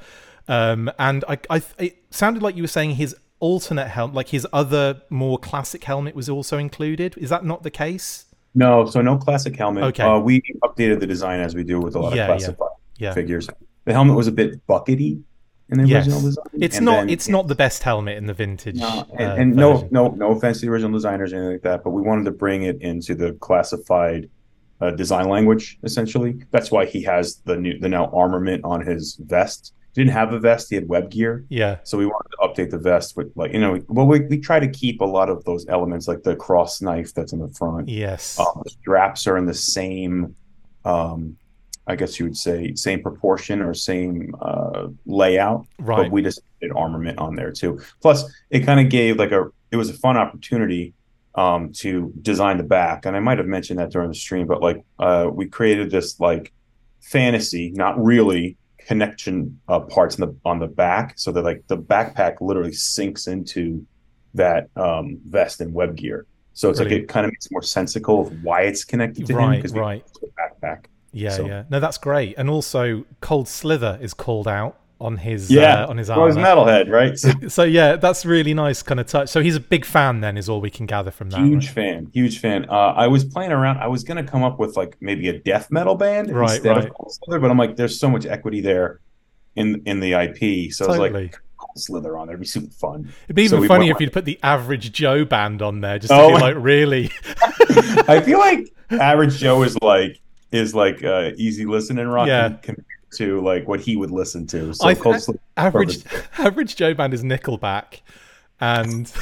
Um, 0.49 0.91
and 0.99 1.23
I, 1.29 1.37
I, 1.49 1.61
it 1.77 1.95
sounded 2.09 2.43
like 2.43 2.57
you 2.57 2.63
were 2.63 2.67
saying 2.67 2.95
his 2.95 3.15
alternate 3.39 3.87
helmet, 3.87 4.17
like 4.17 4.27
his 4.27 4.45
other 4.51 5.01
more 5.09 5.37
classic 5.37 5.85
helmet, 5.85 6.13
was 6.13 6.27
also 6.27 6.57
included. 6.57 7.17
Is 7.17 7.29
that 7.29 7.45
not 7.45 7.63
the 7.63 7.71
case? 7.71 8.25
No, 8.55 8.85
so 8.85 9.01
no 9.01 9.17
classic 9.17 9.55
helmet. 9.55 9.83
Okay. 9.85 10.03
Uh, 10.03 10.19
we 10.19 10.41
updated 10.63 10.99
the 10.99 11.07
design 11.07 11.39
as 11.39 11.55
we 11.55 11.63
do 11.63 11.79
with 11.79 11.95
a 11.95 11.99
lot 11.99 12.15
Yeah, 12.15 12.23
of 12.23 12.29
yeah. 12.29 12.35
classified 12.37 12.67
Yeah. 12.97 13.13
figures. 13.13 13.47
The 13.85 13.93
helmet 13.93 14.15
was 14.15 14.27
a 14.27 14.31
bit 14.31 14.65
buckety 14.67 15.21
in 15.69 15.77
the 15.81 15.87
Yes. 15.87 16.05
original 16.07 16.21
design. 16.21 16.45
It's 16.59 16.77
and 16.77 16.85
not. 16.85 16.95
then- 17.01 17.09
It's 17.09 17.29
not 17.29 17.47
the 17.47 17.55
best 17.55 17.83
helmet 17.83 18.17
in 18.17 18.25
the 18.25 18.33
vintage. 18.33 18.77
No, 18.77 19.05
and, 19.17 19.31
uh, 19.31 19.35
and 19.35 19.55
no, 19.55 19.87
no, 19.91 20.09
no 20.09 20.31
offense 20.31 20.59
to 20.59 20.65
the 20.65 20.71
original 20.71 20.91
designers 20.91 21.31
or 21.31 21.37
anything 21.37 21.53
like 21.53 21.61
that, 21.61 21.83
but 21.83 21.91
we 21.91 22.01
wanted 22.01 22.25
to 22.25 22.31
bring 22.31 22.63
it 22.63 22.81
into 22.81 23.15
the 23.15 23.33
classified 23.33 24.29
uh, 24.81 24.91
design 24.91 25.27
language. 25.27 25.77
Essentially, 25.83 26.37
that's 26.51 26.71
why 26.71 26.85
he 26.85 27.03
has 27.03 27.41
the 27.43 27.57
new, 27.57 27.77
the 27.79 27.89
now 27.89 28.05
armament 28.13 28.63
on 28.63 28.79
his 28.85 29.15
vest. 29.25 29.73
Didn't 29.93 30.11
have 30.11 30.33
a 30.33 30.39
vest; 30.39 30.69
he 30.69 30.75
had 30.75 30.87
web 30.87 31.09
gear. 31.09 31.45
Yeah. 31.49 31.77
So 31.83 31.97
we 31.97 32.05
wanted 32.05 32.29
to 32.29 32.37
update 32.47 32.69
the 32.69 32.77
vest 32.77 33.17
with, 33.17 33.31
like, 33.35 33.53
you 33.53 33.59
know, 33.59 33.81
well, 33.87 34.05
we, 34.05 34.21
we 34.21 34.37
try 34.39 34.59
to 34.59 34.67
keep 34.67 35.01
a 35.01 35.05
lot 35.05 35.29
of 35.29 35.43
those 35.45 35.67
elements, 35.67 36.07
like 36.07 36.23
the 36.23 36.35
cross 36.35 36.81
knife 36.81 37.13
that's 37.13 37.33
in 37.33 37.39
the 37.39 37.49
front. 37.49 37.89
Yes. 37.89 38.39
Um, 38.39 38.61
the 38.63 38.69
straps 38.69 39.25
are 39.27 39.37
in 39.37 39.45
the 39.45 39.53
same, 39.53 40.35
um, 40.85 41.35
I 41.87 41.95
guess 41.95 42.19
you 42.19 42.25
would 42.25 42.37
say, 42.37 42.75
same 42.75 43.01
proportion 43.01 43.61
or 43.61 43.73
same 43.73 44.35
uh, 44.41 44.87
layout 45.07 45.65
right. 45.79 46.03
but 46.03 46.11
we 46.11 46.21
just 46.21 46.41
did 46.61 46.71
armament 46.71 47.17
on 47.17 47.35
there 47.35 47.51
too. 47.51 47.79
Plus, 48.01 48.31
it 48.51 48.61
kind 48.61 48.79
of 48.79 48.89
gave 48.89 49.17
like 49.17 49.31
a 49.31 49.49
it 49.71 49.75
was 49.75 49.89
a 49.89 49.93
fun 49.93 50.17
opportunity 50.17 50.93
um 51.35 51.71
to 51.73 52.13
design 52.21 52.57
the 52.57 52.63
back, 52.63 53.05
and 53.05 53.15
I 53.15 53.19
might 53.19 53.37
have 53.37 53.47
mentioned 53.47 53.79
that 53.79 53.91
during 53.91 54.09
the 54.09 54.15
stream, 54.15 54.45
but 54.45 54.61
like 54.61 54.83
uh 54.99 55.29
we 55.31 55.47
created 55.47 55.89
this 55.89 56.19
like 56.19 56.53
fantasy, 57.01 57.71
not 57.71 58.01
really 58.03 58.57
connection 58.89 59.59
uh, 59.67 59.79
parts 59.81 60.17
in 60.17 60.21
the 60.25 60.35
on 60.43 60.57
the 60.57 60.65
back, 60.67 61.13
so 61.15 61.31
that 61.31 61.43
like 61.43 61.61
the 61.67 61.77
backpack 61.77 62.33
literally 62.41 62.73
sinks 62.73 63.27
into 63.27 63.85
that 64.33 64.67
um 64.75 65.19
vest 65.27 65.61
and 65.61 65.71
web 65.75 65.95
gear. 65.95 66.25
So 66.53 66.69
it's 66.71 66.79
like 66.79 66.91
it 66.91 67.07
kind 67.07 67.25
of 67.25 67.31
makes 67.31 67.47
more 67.51 67.61
sensical 67.61 68.21
of 68.21 68.43
why 68.43 68.61
it's 68.63 68.83
connected 68.83 69.27
to 69.27 69.33
him 69.33 69.37
right. 69.39 69.55
because 69.57 69.73
Right. 69.73 70.03
the 70.21 70.29
backpack. 70.39 70.85
Yeah. 71.13 71.29
so- 71.29 71.45
Yeah. 71.45 71.63
No, 71.69 71.79
that's 71.79 71.97
great. 71.99 72.33
And 72.37 72.49
also, 72.49 73.05
Cold 73.21 73.47
Slither 73.47 73.97
is 74.01 74.13
called 74.13 74.47
out 74.47 74.75
on 75.01 75.17
his 75.17 75.49
Yeah, 75.49 75.83
uh, 75.85 75.87
on 75.89 75.97
his 75.97 76.09
Well, 76.09 76.25
his 76.25 76.35
armor. 76.37 76.47
metalhead, 76.71 76.89
right? 76.89 77.17
So 77.17 77.31
So 77.47 77.63
yeah, 77.63 77.95
that's 77.95 78.25
really 78.25 78.53
nice 78.53 78.81
kind 78.83 78.99
of 78.99 79.07
touch. 79.07 79.29
So 79.29 79.41
he's 79.41 79.55
a 79.55 79.59
big 79.59 79.85
fan. 79.85 80.21
Then 80.21 80.37
is 80.37 80.49
all 80.49 80.59
we 80.61 80.69
can 80.69 80.85
gather 80.85 81.11
from 81.11 81.29
that. 81.29 81.39
huge 81.39 81.67
right? 81.67 81.75
fan 81.75 82.11
huge 82.13 82.39
fan 82.39 82.65
uh, 82.69 82.93
i 82.97 83.07
was 83.07 83.23
playing 83.23 83.51
around 83.51 83.77
i 83.77 83.87
was 83.87 84.03
going 84.03 84.23
to 84.23 84.29
come 84.31 84.43
up 84.43 84.59
with 84.59 84.75
like 84.75 84.97
maybe 85.01 85.29
a 85.29 85.39
death 85.39 85.71
metal 85.71 85.95
band 85.95 86.31
Right, 86.31 86.55
instead 86.55 86.75
right. 86.77 86.85
of 86.87 86.93
Cold 86.93 87.11
slither 87.13 87.39
but 87.39 87.49
i'm 87.51 87.57
like 87.57 87.75
there's 87.75 87.99
so 87.99 88.09
much 88.09 88.25
equity 88.25 88.61
there 88.61 88.99
in 89.55 89.81
in 89.85 89.99
the 89.99 90.13
ip 90.13 90.71
so 90.73 90.85
i 90.85 90.87
was 90.89 90.99
like 90.99 91.39
Cold 91.57 91.71
slither 91.77 92.17
on 92.17 92.27
there 92.27 92.33
it'd 92.35 92.41
be 92.41 92.47
super 92.47 92.71
fun 92.73 93.11
It'd 93.25 93.35
be 93.35 93.43
even 93.43 93.59
we 93.61 93.67
funny 93.67 93.89
if 93.89 93.99
you'd 93.99 94.13
put 94.13 94.25
the 94.25 94.39
average 94.43 94.91
Joe 94.91 95.23
band 95.25 95.61
on 95.61 95.81
there, 95.81 95.99
just 95.99 96.09
to 96.11 96.15
Oh 96.19 96.29
be 96.35 96.41
like, 96.41 96.55
really? 96.57 97.11
i 98.07 98.21
feel 98.25 98.39
like 98.39 98.73
average 98.91 99.37
joe 99.37 99.61
is 99.63 99.77
like 99.81 100.19
is 100.51 100.73
like 100.73 101.03
uh 101.03 101.31
easy 101.37 101.65
listening 101.65 102.07
rock 102.07 102.27
Yeah. 102.27 102.57
To 103.15 103.41
like 103.41 103.67
what 103.67 103.79
he 103.79 103.95
would 103.95 104.11
listen 104.11 104.45
to 104.47 104.73
so 104.73 104.87
I- 104.87 104.93
Cold 104.95 105.15
I- 105.15 105.19
slither 105.19 105.39
average 105.57 106.03
average 106.37 106.75
Joe 106.75 106.93
band 106.93 107.13
is 107.13 107.23
Nickelback, 107.23 108.01
and 108.59 109.11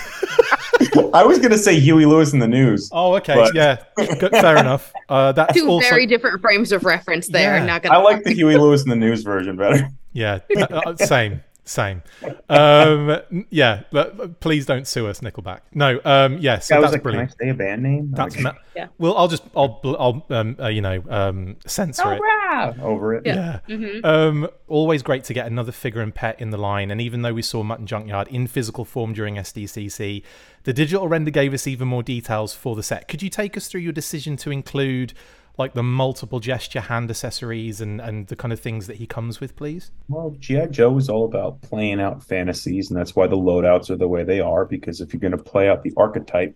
i 1.14 1.24
was 1.24 1.40
going 1.40 1.52
to 1.52 1.58
say 1.58 1.80
huey 1.80 2.06
lewis 2.06 2.34
and 2.34 2.42
the 2.42 2.48
news 2.48 2.90
oh, 2.92 3.16
okay, 3.16 3.34
But- 3.36 3.56
yeah, 3.56 3.78
good, 3.96 4.32
fair 4.32 4.58
enough. 4.66 4.94
Uh, 5.10 5.32
that's 5.32 5.58
Two 5.58 5.68
also 5.70 5.90
very 5.90 6.06
different 6.06 6.42
frames 6.42 6.72
of 6.72 6.84
reference 6.86 7.28
there. 7.28 7.58
Yeah. 7.58 7.66
Not 7.66 7.84
gonna 7.84 7.98
i 7.98 8.02
like 8.02 8.24
the 8.24 8.34
huey 8.34 8.58
lewis 8.58 8.84
and 8.84 8.92
the 8.92 8.96
news 8.96 9.24
version 9.24 9.56
better 9.56 9.90
yeah, 10.14 10.40
uh, 10.58 10.64
uh, 10.64 10.96
same, 10.96 11.44
same. 11.68 12.02
Um, 12.50 13.18
yeah, 13.50 13.84
but, 13.92 14.18
but 14.18 14.40
please 14.40 14.66
don't 14.66 14.88
sue 14.88 15.08
us, 15.08 15.20
Nickelback. 15.22 15.60
No, 15.74 16.00
um, 16.06 16.38
yeah, 16.38 16.60
so 16.60 16.76
i 16.76 16.80
was 16.80 16.86
that's 16.86 16.94
like 16.94 17.04
brilliant. 17.04 17.38
can 17.38 17.48
i 17.48 17.48
say 17.48 17.50
a 17.52 17.54
band 17.54 17.84
name 17.84 18.12
That's 18.12 18.36
Like, 18.36 18.44
ma- 18.44 18.60
Yeah. 18.76 18.88
well, 18.98 19.18
I'll 19.18 19.28
just 19.28 19.44
I'll 19.56 19.80
I'll 19.84 20.26
um, 20.30 20.56
uh, 20.60 20.68
you 20.68 20.82
know 20.82 21.04
um, 21.10 21.58
censor 21.66 22.14
it. 22.14 22.22
"Hurrah!" 22.22 22.76
over 22.82 23.16
it 23.16 23.26
Yeah. 23.26 23.60
Mhm. 23.68 24.04
Um, 24.06 24.48
always 24.68 25.04
great 25.04 25.24
to 25.26 25.34
get 25.34 25.46
another 25.48 25.72
figure 25.72 26.02
and 26.02 26.14
pet 26.14 26.40
in 26.40 26.50
the 26.52 26.58
line. 26.58 26.92
And 26.92 27.02
even 27.02 27.22
though 27.22 27.34
we 27.34 27.42
saw 27.42 27.64
Mutt 27.64 27.80
and 27.80 27.88
Junkyard 27.88 28.28
in 28.30 28.48
physical 28.48 28.86
form 28.86 29.14
during 29.14 29.36
SDCC, 29.36 30.24
the 30.64 30.74
digital 30.74 31.08
render 31.08 31.32
gave 31.32 31.54
us 31.54 31.68
even 31.68 31.88
more 31.88 32.04
details 32.04 32.54
for 32.54 32.76
the 32.76 32.84
set. 32.84 33.08
Could 33.08 33.22
you 33.22 33.30
take 33.30 33.58
us 33.58 33.68
through 33.68 33.82
your 33.82 33.94
decision 33.94 34.38
to 34.38 34.52
include 34.52 35.14
like 35.58 35.74
the 35.74 35.84
multiple 35.84 36.40
gesture 36.40 36.82
hand 36.82 37.10
accessories 37.10 37.82
and, 37.82 38.00
and 38.00 38.28
the 38.28 38.36
kind 38.36 38.54
of 38.54 38.60
things 38.60 38.88
that 38.88 38.98
he 38.98 39.08
comes 39.08 39.40
with, 39.40 39.56
please? 39.56 39.92
Well, 40.08 40.36
G.I. 40.40 40.68
Joe 40.68 40.98
is 40.98 41.10
all 41.10 41.26
about 41.26 41.62
playing 41.62 42.00
out 42.00 42.24
fantasies, 42.24 42.90
and 42.90 43.00
that's 43.00 43.16
why 43.16 43.28
the 43.28 43.38
loadouts 43.38 43.90
are 43.90 43.96
the 43.96 44.08
way 44.08 44.24
they 44.24 44.40
are. 44.40 44.66
Because 44.66 45.02
if 45.02 45.14
you're 45.14 45.20
going 45.20 45.32
to 45.32 45.38
play 45.38 45.68
out 45.68 45.84
the 45.84 45.94
archetype 45.98 46.56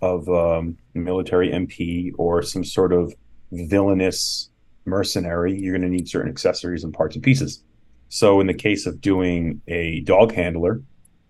of 0.00 0.28
um, 0.28 0.76
military 0.94 1.50
MP 1.50 2.12
or 2.18 2.42
some 2.42 2.62
sort 2.62 2.92
of 2.92 3.12
villainous 3.50 4.50
mercenary, 4.84 5.58
you're 5.58 5.76
going 5.76 5.82
to 5.82 5.94
need 5.94 6.08
certain 6.08 6.30
accessories 6.30 6.84
and 6.84 6.94
parts 6.94 7.16
and 7.16 7.24
pieces. 7.24 7.64
So, 8.08 8.38
in 8.40 8.46
the 8.46 8.54
case 8.54 8.86
of 8.86 9.00
doing 9.00 9.60
a 9.66 10.00
dog 10.02 10.32
handler, 10.32 10.82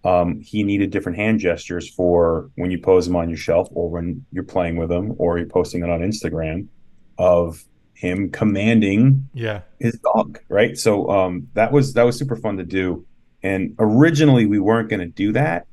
um, 0.05 0.38
he 0.40 0.62
needed 0.62 0.90
different 0.90 1.16
hand 1.16 1.40
gestures 1.40 1.88
for 1.88 2.50
when 2.57 2.70
you 2.70 2.79
pose 2.79 3.09
him 3.09 3.16
on 3.16 3.31
your 3.31 3.38
shelf 3.38 3.68
or 3.72 3.88
when 3.88 4.24
you're 4.31 4.44
playing 4.44 4.76
with 4.76 4.92
him 4.92 5.14
or 5.16 5.38
you're 5.38 5.48
posting 5.48 5.83
it 5.83 5.88
on 5.88 6.00
Instagram 6.00 6.68
of 7.18 7.64
him 7.94 8.31
commanding 8.31 9.29
Yeah. 9.33 9.62
his 9.81 9.98
dog, 9.98 10.38
right? 10.48 10.76
So 10.76 11.09
um, 11.11 11.48
that 11.55 11.72
was 11.72 11.94
that 11.94 12.02
was 12.05 12.18
super 12.18 12.37
fun 12.37 12.57
to 12.59 12.64
do. 12.64 13.07
And 13.42 13.74
originally 13.79 14.46
we 14.46 14.59
weren't 14.59 14.88
going 14.90 15.00
to 15.00 15.07
do 15.07 15.33
that, 15.33 15.66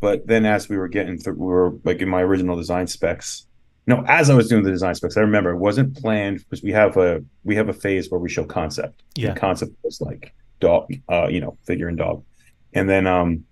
but 0.00 0.26
then 0.26 0.46
as 0.46 0.68
we 0.68 0.76
were 0.76 0.88
getting 0.88 1.18
through, 1.18 1.34
we 1.34 1.46
were 1.46 1.74
like 1.84 2.00
in 2.00 2.08
my 2.08 2.22
original 2.22 2.56
design 2.56 2.86
specs. 2.86 3.46
No, 3.86 4.04
as 4.06 4.30
I 4.30 4.34
was 4.34 4.48
doing 4.48 4.62
the 4.62 4.70
design 4.70 4.94
specs, 4.94 5.16
I 5.16 5.20
remember 5.20 5.50
it 5.50 5.56
wasn't 5.58 5.96
planned 6.00 6.38
because 6.38 6.62
we 6.62 6.72
have 6.72 6.96
a 6.96 7.22
we 7.44 7.56
have 7.56 7.68
a 7.68 7.72
phase 7.72 8.10
where 8.10 8.20
we 8.20 8.28
show 8.28 8.44
concept. 8.44 9.02
Yeah. 9.16 9.34
The 9.34 9.40
concept 9.40 9.72
was 9.82 10.00
like 10.00 10.34
dog, 10.60 10.92
uh, 11.08 11.28
you 11.28 11.40
know, 11.40 11.56
figure 11.66 11.88
and 11.88 11.96
dog, 11.98 12.24
and 12.72 12.88
then 12.88 13.06
um, 13.06 13.44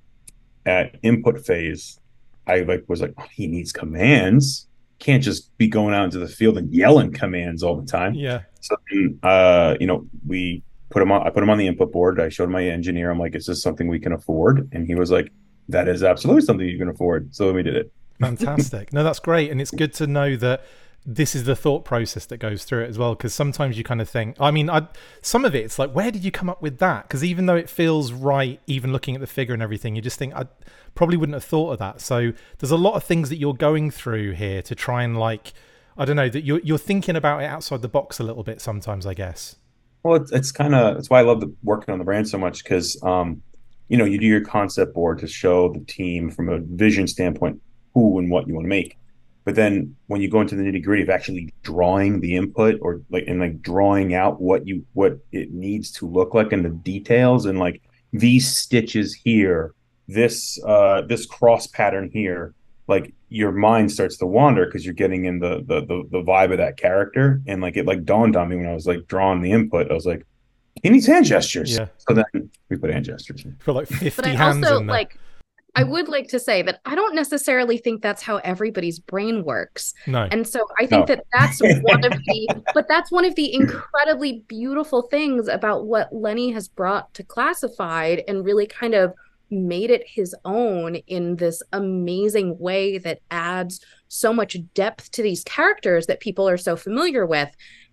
at 0.66 0.96
input 1.02 1.44
phase, 1.44 1.98
I 2.46 2.60
like 2.60 2.84
was 2.88 3.00
like, 3.00 3.14
oh, 3.18 3.26
he 3.32 3.46
needs 3.46 3.72
commands. 3.72 4.66
Can't 4.98 5.22
just 5.22 5.56
be 5.58 5.68
going 5.68 5.94
out 5.94 6.04
into 6.04 6.18
the 6.18 6.28
field 6.28 6.58
and 6.58 6.72
yelling 6.72 7.12
commands 7.12 7.62
all 7.62 7.80
the 7.80 7.86
time. 7.86 8.14
Yeah. 8.14 8.42
So 8.60 8.76
uh, 9.22 9.76
you 9.80 9.86
know, 9.86 10.06
we 10.26 10.62
put 10.90 11.02
him 11.02 11.12
on. 11.12 11.26
I 11.26 11.30
put 11.30 11.42
him 11.42 11.50
on 11.50 11.58
the 11.58 11.66
input 11.66 11.92
board. 11.92 12.20
I 12.20 12.28
showed 12.28 12.50
my 12.50 12.64
engineer. 12.64 13.10
I'm 13.10 13.18
like, 13.18 13.34
"Is 13.34 13.46
this 13.46 13.62
something 13.62 13.88
we 13.88 14.00
can 14.00 14.12
afford?" 14.12 14.68
And 14.72 14.86
he 14.86 14.94
was 14.94 15.10
like, 15.10 15.30
"That 15.68 15.88
is 15.88 16.02
absolutely 16.02 16.42
something 16.42 16.66
you 16.66 16.78
can 16.78 16.88
afford." 16.88 17.34
So 17.34 17.52
we 17.52 17.62
did 17.62 17.76
it. 17.76 17.92
Fantastic. 18.20 18.92
no, 18.92 19.04
that's 19.04 19.20
great. 19.20 19.50
And 19.50 19.60
it's 19.60 19.70
good 19.70 19.92
to 19.94 20.06
know 20.06 20.36
that 20.36 20.64
this 21.06 21.34
is 21.34 21.44
the 21.44 21.56
thought 21.56 21.84
process 21.84 22.26
that 22.26 22.36
goes 22.36 22.64
through 22.64 22.84
it 22.84 22.90
as 22.90 22.98
well. 22.98 23.14
Because 23.14 23.32
sometimes 23.32 23.78
you 23.78 23.84
kind 23.84 24.00
of 24.00 24.08
think, 24.08 24.36
I 24.38 24.50
mean, 24.50 24.68
I, 24.68 24.88
some 25.22 25.44
of 25.44 25.54
it, 25.54 25.64
it's 25.64 25.78
like, 25.78 25.92
where 25.92 26.10
did 26.10 26.24
you 26.24 26.30
come 26.30 26.50
up 26.50 26.60
with 26.60 26.78
that? 26.78 27.04
Because 27.04 27.24
even 27.24 27.46
though 27.46 27.56
it 27.56 27.70
feels 27.70 28.12
right, 28.12 28.60
even 28.66 28.92
looking 28.92 29.14
at 29.14 29.20
the 29.20 29.26
figure 29.26 29.54
and 29.54 29.62
everything, 29.62 29.96
you 29.96 30.02
just 30.02 30.18
think, 30.18 30.34
I 30.34 30.46
probably 30.94 31.16
wouldn't 31.16 31.34
have 31.34 31.44
thought 31.44 31.72
of 31.72 31.78
that. 31.78 32.00
So 32.00 32.32
there's 32.58 32.70
a 32.70 32.76
lot 32.76 32.94
of 32.94 33.04
things 33.04 33.28
that 33.30 33.36
you're 33.36 33.54
going 33.54 33.90
through 33.90 34.32
here 34.32 34.60
to 34.62 34.74
try 34.74 35.02
and, 35.02 35.18
like, 35.18 35.52
I 35.96 36.04
don't 36.04 36.16
know, 36.16 36.28
that 36.28 36.44
you're, 36.44 36.60
you're 36.60 36.78
thinking 36.78 37.16
about 37.16 37.42
it 37.42 37.46
outside 37.46 37.82
the 37.82 37.88
box 37.88 38.20
a 38.20 38.22
little 38.22 38.44
bit 38.44 38.60
sometimes, 38.60 39.06
I 39.06 39.14
guess. 39.14 39.56
Well, 40.02 40.16
it's, 40.16 40.30
it's 40.30 40.52
kind 40.52 40.74
of 40.74 40.96
it's 40.96 41.10
why 41.10 41.20
I 41.20 41.22
love 41.22 41.40
the, 41.40 41.52
working 41.62 41.92
on 41.92 41.98
the 41.98 42.04
brand 42.04 42.28
so 42.28 42.38
much 42.38 42.62
because, 42.62 43.02
um, 43.02 43.42
you 43.88 43.96
know, 43.96 44.04
you 44.04 44.18
do 44.18 44.26
your 44.26 44.44
concept 44.44 44.94
board 44.94 45.18
to 45.20 45.26
show 45.26 45.72
the 45.72 45.80
team 45.80 46.30
from 46.30 46.48
a 46.48 46.58
vision 46.58 47.06
standpoint 47.06 47.60
who 47.94 48.18
and 48.18 48.30
what 48.30 48.46
you 48.46 48.54
want 48.54 48.64
to 48.64 48.68
make. 48.68 48.96
But 49.48 49.54
then 49.54 49.96
when 50.08 50.20
you 50.20 50.28
go 50.28 50.42
into 50.42 50.56
the 50.56 50.62
nitty 50.62 50.84
gritty 50.84 51.02
of 51.04 51.08
actually 51.08 51.54
drawing 51.62 52.20
the 52.20 52.36
input 52.36 52.78
or 52.82 53.00
like 53.08 53.24
and 53.26 53.40
like 53.40 53.62
drawing 53.62 54.12
out 54.12 54.42
what 54.42 54.66
you 54.66 54.84
what 54.92 55.20
it 55.32 55.54
needs 55.54 55.90
to 55.92 56.06
look 56.06 56.34
like 56.34 56.52
and 56.52 56.62
the 56.62 56.68
details 56.68 57.46
and 57.46 57.58
like 57.58 57.80
these 58.12 58.46
stitches 58.54 59.14
here 59.14 59.72
this 60.06 60.62
uh 60.66 61.00
this 61.08 61.24
cross 61.24 61.66
pattern 61.66 62.10
here 62.12 62.52
like 62.88 63.14
your 63.30 63.50
mind 63.50 63.90
starts 63.90 64.18
to 64.18 64.26
wander 64.26 64.66
because 64.66 64.84
you're 64.84 64.92
getting 64.92 65.24
in 65.24 65.38
the, 65.38 65.64
the 65.66 65.80
the 65.80 66.02
the 66.10 66.22
vibe 66.22 66.52
of 66.52 66.58
that 66.58 66.76
character 66.76 67.40
and 67.46 67.62
like 67.62 67.78
it 67.78 67.86
like 67.86 68.04
dawned 68.04 68.36
on 68.36 68.50
me 68.50 68.56
when 68.56 68.66
i 68.66 68.74
was 68.74 68.86
like 68.86 69.06
drawing 69.06 69.40
the 69.40 69.50
input 69.50 69.90
i 69.90 69.94
was 69.94 70.04
like 70.04 70.26
he 70.82 70.90
needs 70.90 71.06
hand 71.06 71.24
gestures 71.24 71.74
Yeah. 71.78 71.86
so 71.96 72.12
then 72.12 72.50
we 72.68 72.76
put 72.76 72.90
hand 72.90 73.06
gestures 73.06 73.46
in. 73.46 73.56
For 73.60 73.72
like 73.72 73.88
50 73.88 74.10
But 74.14 74.26
I 74.26 74.28
hands 74.28 74.62
also 74.62 74.76
in 74.80 74.86
there. 74.88 74.96
like 74.96 75.18
I 75.74 75.84
would 75.84 76.08
like 76.08 76.28
to 76.28 76.40
say 76.40 76.62
that 76.62 76.80
I 76.84 76.94
don't 76.94 77.14
necessarily 77.14 77.78
think 77.78 78.02
that's 78.02 78.22
how 78.22 78.38
everybody's 78.38 78.98
brain 78.98 79.44
works. 79.44 79.94
no. 80.06 80.26
And 80.30 80.46
so 80.46 80.66
I 80.78 80.86
think 80.86 81.08
No. 81.08 81.14
that 81.14 81.24
that's 81.32 81.60
one 81.60 82.04
of 82.04 82.12
the, 82.12 82.62
but 82.74 82.86
that's 82.88 83.12
one 83.12 83.24
of 83.24 83.34
the 83.36 83.54
incredibly 83.54 84.44
beautiful 84.48 85.02
things 85.02 85.46
about 85.46 85.86
what 85.86 86.12
Lenny 86.12 86.50
has 86.52 86.68
brought 86.68 87.12
to 87.14 87.22
Classified 87.22 88.24
and 88.26 88.44
really 88.44 88.66
kind 88.66 88.94
of 88.94 89.12
made 89.50 89.90
it 89.90 90.02
his 90.06 90.34
own 90.44 90.96
in 91.06 91.36
this 91.36 91.62
amazing 91.72 92.58
way 92.58 92.98
that 92.98 93.20
adds 93.30 93.80
so 94.08 94.32
much 94.32 94.56
depth 94.74 95.10
to 95.12 95.22
these 95.22 95.42
characters 95.44 96.06
that 96.06 96.20
people 96.20 96.48
are 96.48 96.58
so 96.58 96.76
familiar 96.76 97.24
with. 97.24 97.48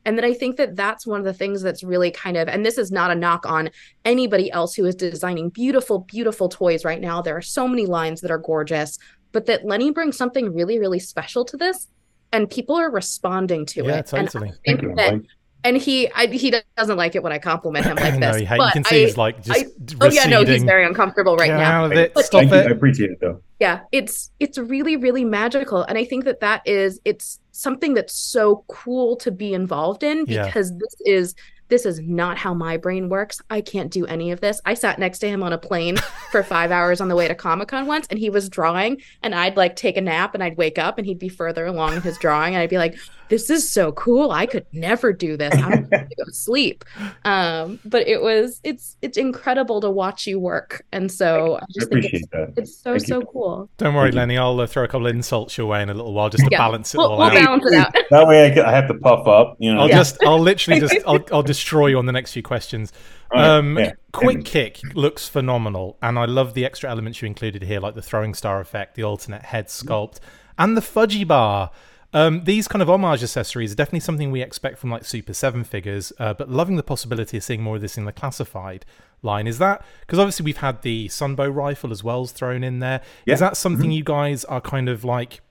And 0.06 0.18
that 0.18 0.26
I 0.26 0.34
think 0.34 0.58
that 0.58 0.76
that's 0.76 1.08
one 1.08 1.20
of 1.20 1.26
the 1.26 1.34
things 1.34 1.64
that's 1.64 1.84
really 1.84 2.12
kind 2.12 2.38
of, 2.38 2.48
and 2.48 2.64
this 2.64 2.78
is 2.78 2.92
not 2.92 3.10
a 3.10 3.16
knock 3.16 3.46
on 3.48 3.72
anybody 4.06 4.52
else 4.52 4.76
who 4.76 4.86
is 4.86 4.94
designing 4.94 5.50
beautiful, 5.50 6.00
beautiful 6.00 6.48
toys 6.48 6.86
right 6.86 7.02
now. 7.02 7.24
There 7.24 7.36
are 7.36 7.42
so 7.42 7.68
many 7.68 7.88
lines 7.88 8.22
that 8.22 8.30
are 8.30 8.38
gorgeous, 8.38 9.00
but 9.32 9.48
that 9.48 9.66
Lenny 9.66 9.90
brings 9.92 10.16
something 10.16 10.54
really, 10.54 10.78
really 10.78 11.00
special 11.00 11.44
to 11.46 11.58
this, 11.58 11.88
and 12.32 12.50
people 12.50 12.76
are 12.76 12.92
responding 12.92 13.66
to 13.66 13.84
yeah, 13.84 13.98
it. 13.98 14.14
And 14.14 14.28
I 14.28 14.32
totally. 14.32 14.50
Thank 14.50 14.64
think 14.64 14.82
you, 14.84 14.96
that, 14.96 15.14
Mike. 15.14 15.26
And 15.66 15.76
he, 15.76 16.10
I, 16.14 16.28
he 16.28 16.54
doesn't 16.78 16.96
like 16.96 17.16
it 17.16 17.24
when 17.24 17.34
I 17.34 17.40
compliment 17.40 17.86
him 17.86 17.96
like 18.02 18.14
no, 18.18 18.28
this. 18.32 18.38
he 18.38 18.46
hate, 18.46 18.56
you 18.56 18.60
but 18.60 18.74
can 18.74 18.84
see 18.86 18.96
I- 19.04 19.06
he's 19.06 19.18
like 19.18 19.44
just 19.44 19.68
oh 20.00 20.10
yeah, 20.10 20.26
no, 20.26 20.46
he's 20.46 20.64
very 20.64 20.86
uncomfortable 20.86 21.36
right 21.36 21.48
Get 21.48 21.58
now. 21.58 21.82
out 21.84 21.92
of 21.92 21.98
it. 21.98 22.14
But- 22.14 22.26
Stop 22.26 22.42
Thank 22.46 22.52
you. 22.54 22.58
I 22.60 22.74
appreciate 22.76 23.12
it 23.12 23.20
though. 23.20 23.42
yeah 23.60 23.82
it's 23.92 24.32
it's 24.40 24.58
really 24.58 24.96
really 24.98 25.24
magical 25.26 25.82
and 25.84 25.98
i 25.98 26.04
think 26.06 26.26
that 26.26 26.40
that 26.42 26.62
is 26.66 27.00
it's 27.06 27.40
something 27.52 27.94
that's 27.94 28.14
so 28.14 28.64
cool 28.68 29.16
to 29.18 29.32
be 29.32 29.54
involved 29.54 30.04
in 30.04 30.26
Yeah. 30.28 30.46
because 30.46 30.72
this 30.78 30.96
is 31.06 31.36
this 31.68 31.86
is 31.86 32.00
not 32.02 32.38
how 32.38 32.54
my 32.54 32.76
brain 32.78 33.08
works 33.10 33.42
i 33.50 33.62
can't 33.62 33.90
do 33.92 34.06
any 34.08 34.32
of 34.32 34.42
this 34.42 34.60
i 34.66 34.74
sat 34.74 35.00
next 35.00 35.20
to 35.20 35.28
him 35.30 35.42
on 35.42 35.54
a 35.54 35.58
plane 35.58 35.96
for 36.32 36.44
five 36.44 36.70
hours 36.72 37.00
on 37.02 37.08
the 37.08 37.16
way 37.16 37.28
to 37.30 37.34
comic-con 37.36 37.88
once 37.88 38.06
and 38.10 38.20
he 38.20 38.30
was 38.30 38.50
drawing 38.50 39.02
and 39.24 39.34
i'd 39.34 39.56
like 39.56 39.76
take 39.76 39.96
a 39.98 40.02
nap 40.02 40.34
and 40.34 40.44
i'd 40.44 40.58
wake 40.58 40.78
up 40.78 40.98
and 40.98 41.08
he'd 41.08 41.18
be 41.20 41.30
further 41.30 41.66
along 41.66 41.94
in 41.96 42.02
his 42.02 42.18
drawing 42.18 42.54
and 42.56 42.62
i'd 42.62 42.70
be 42.70 42.78
like 42.78 42.96
this 43.30 43.50
is 43.50 43.68
so 43.70 43.92
cool 43.94 44.32
i 44.32 44.46
could 44.46 44.66
never 44.72 45.12
do 45.14 45.36
this 45.38 45.54
i'm 45.56 45.70
going 45.88 45.90
to 45.90 46.16
go 46.18 46.24
sleep 46.32 46.84
um 47.24 47.80
but 47.86 48.08
it 48.08 48.22
was 48.22 48.60
it's 48.64 48.98
it's 49.02 49.18
incredible 49.18 49.82
to 49.82 49.90
watch 49.90 50.28
you 50.28 50.40
work 50.40 50.86
and 50.92 51.12
so 51.12 51.56
i 51.56 51.60
I 51.60 51.66
just 51.74 51.90
think 51.90 52.06
it's, 52.14 52.28
that. 52.32 52.54
it's 52.58 52.76
so 52.78 52.92
Thank 52.92 53.02
you. 53.04 53.08
so 53.08 53.22
cool 53.24 53.70
Don't 53.78 53.94
worry, 53.96 54.12
Lenny. 54.12 54.38
I'll 54.38 54.60
uh, 54.60 54.68
throw 54.68 54.84
a 54.84 54.88
couple 54.88 55.08
of 55.08 55.16
insults 55.16 55.58
your 55.58 55.68
way 55.68 55.82
in 55.82 55.90
a 55.90 55.94
little 55.94 56.14
while 56.14 56.30
just 56.30 56.44
to 56.44 56.50
Yeah. 56.52 56.60
balance 56.60 56.94
it 56.94 56.98
We'll, 57.00 57.12
all 57.12 57.18
we'll 57.18 57.28
out. 57.28 57.34
balance 57.34 57.66
it 57.66 57.74
out. 57.76 57.96
That 58.12 58.28
way 58.28 58.46
I, 58.46 58.54
can, 58.54 58.66
I 58.66 58.72
have 58.72 58.88
to 58.88 58.94
puff 58.94 59.28
up, 59.28 59.56
you 59.60 59.74
know. 59.74 59.82
I'll 59.82 59.90
Yeah. 59.90 59.98
just, 59.98 60.24
I'll 60.24 60.40
literally 60.40 60.80
just, 60.80 60.96
I'll, 61.08 61.24
I'll 61.32 61.44
destroy 61.44 61.88
you 61.88 61.98
on 61.98 62.06
the 62.06 62.12
next 62.12 62.34
few 62.34 62.44
questions. 62.44 62.94
All 63.34 63.42
right, 63.42 63.50
Um, 63.58 63.78
yeah. 63.78 63.94
Quick 64.14 64.46
Kick 64.46 64.80
looks 64.94 65.28
phenomenal, 65.28 65.98
and 66.02 66.18
I 66.20 66.26
love 66.26 66.54
the 66.54 66.66
extra 66.66 66.90
elements 66.90 67.22
you 67.22 67.26
included 67.26 67.64
here, 67.64 67.80
like 67.80 67.96
the 67.96 68.02
throwing 68.02 68.34
star 68.34 68.62
effect, 68.62 68.96
the 68.96 69.04
alternate 69.04 69.42
head 69.44 69.68
sculpt, 69.68 70.20
and 70.58 70.78
the 70.78 70.82
fudgy 70.82 71.28
bar. 71.28 71.72
Um, 72.16 72.46
these 72.46 72.68
kind 72.68 72.82
of 72.82 72.90
homage 72.90 73.22
accessories 73.22 73.74
are 73.74 73.76
definitely 73.76 74.00
something 74.00 74.32
we 74.32 74.42
expect 74.42 74.78
from 74.80 74.90
like 74.90 75.04
Super7 75.04 75.66
figures, 75.66 76.14
uh, 76.18 76.34
but 76.34 76.50
loving 76.50 76.78
the 76.78 76.84
possibility 76.84 77.36
of 77.38 77.44
seeing 77.44 77.62
more 77.62 77.76
of 77.76 77.82
this 77.82 77.98
in 77.98 78.06
the 78.06 78.14
classified 78.14 78.86
line. 79.22 79.48
Is 79.48 79.58
that 79.60 79.86
because 80.02 80.18
obviously 80.18 80.46
we've 80.46 80.58
had 80.58 80.82
the 80.82 81.10
Sunbow 81.10 81.54
rifle 81.54 81.92
as 81.92 82.04
well 82.06 82.22
as 82.22 82.32
thrown 82.32 82.64
in 82.64 82.80
there? 82.80 83.02
Is 83.26 83.42
Yeah. 83.42 83.50
that 83.50 83.58
something 83.58 83.92
you 83.92 84.04
guys 84.04 84.46
are 84.46 84.62
kind 84.62 84.88
of 84.88 85.04
like 85.04 85.42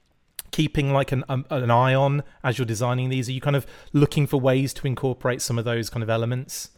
keeping 0.53 0.90
like 0.92 1.12
an 1.12 1.22
um, 1.29 1.44
an 1.50 1.70
eye 1.70 1.94
on 1.94 2.22
as 2.42 2.57
you're 2.59 2.64
designing 2.66 3.11
these? 3.11 3.29
Are 3.29 3.33
you 3.33 3.40
kind 3.42 3.57
of 3.57 3.66
looking 3.92 4.27
for 4.27 4.40
ways 4.40 4.72
to 4.74 4.87
incorporate 4.87 5.42
some 5.42 5.59
of 5.59 5.66
those 5.66 5.90
kind 5.90 6.03
of 6.03 6.09
elements? 6.09 6.70